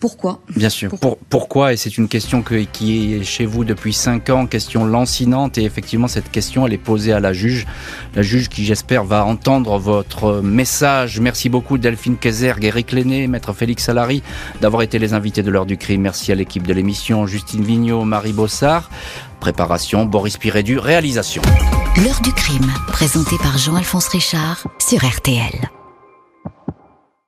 pourquoi 0.00 0.40
Bien 0.54 0.68
sûr. 0.68 0.90
Pourquoi, 0.90 1.10
Pour, 1.10 1.18
pourquoi? 1.28 1.72
Et 1.72 1.76
c'est 1.76 1.98
une 1.98 2.08
question 2.08 2.42
que, 2.42 2.54
qui 2.64 3.14
est 3.14 3.24
chez 3.24 3.46
vous 3.46 3.64
depuis 3.64 3.92
cinq 3.92 4.30
ans, 4.30 4.46
question 4.46 4.84
lancinante. 4.84 5.58
Et 5.58 5.64
effectivement, 5.64 6.08
cette 6.08 6.30
question, 6.30 6.66
elle 6.66 6.72
est 6.72 6.78
posée 6.78 7.12
à 7.12 7.20
la 7.20 7.32
juge. 7.32 7.66
La 8.14 8.22
juge 8.22 8.48
qui, 8.48 8.64
j'espère, 8.64 9.04
va 9.04 9.24
entendre 9.24 9.78
votre 9.78 10.40
message. 10.40 11.20
Merci 11.20 11.48
beaucoup, 11.48 11.78
Delphine 11.78 12.16
Kézergue, 12.16 12.64
Eric 12.64 12.92
Lenné, 12.92 13.26
Maître 13.26 13.52
Félix 13.52 13.84
Salary, 13.84 14.22
d'avoir 14.60 14.82
été 14.82 14.98
les 14.98 15.14
invités 15.14 15.42
de 15.42 15.50
l'heure 15.50 15.66
du 15.66 15.76
crime. 15.76 16.02
Merci 16.02 16.32
à 16.32 16.34
l'équipe 16.34 16.66
de 16.66 16.72
l'émission, 16.72 17.26
Justine 17.26 17.64
Vignot, 17.64 18.04
Marie 18.04 18.32
Bossard. 18.32 18.90
Préparation, 19.40 20.04
Boris 20.04 20.36
Pirédu. 20.36 20.78
Réalisation. 20.78 21.42
L'heure 22.04 22.20
du 22.22 22.32
crime, 22.32 22.70
présenté 22.88 23.36
par 23.38 23.58
Jean-Alphonse 23.58 24.08
Richard 24.08 24.66
sur 24.78 25.04
RTL. 25.04 25.77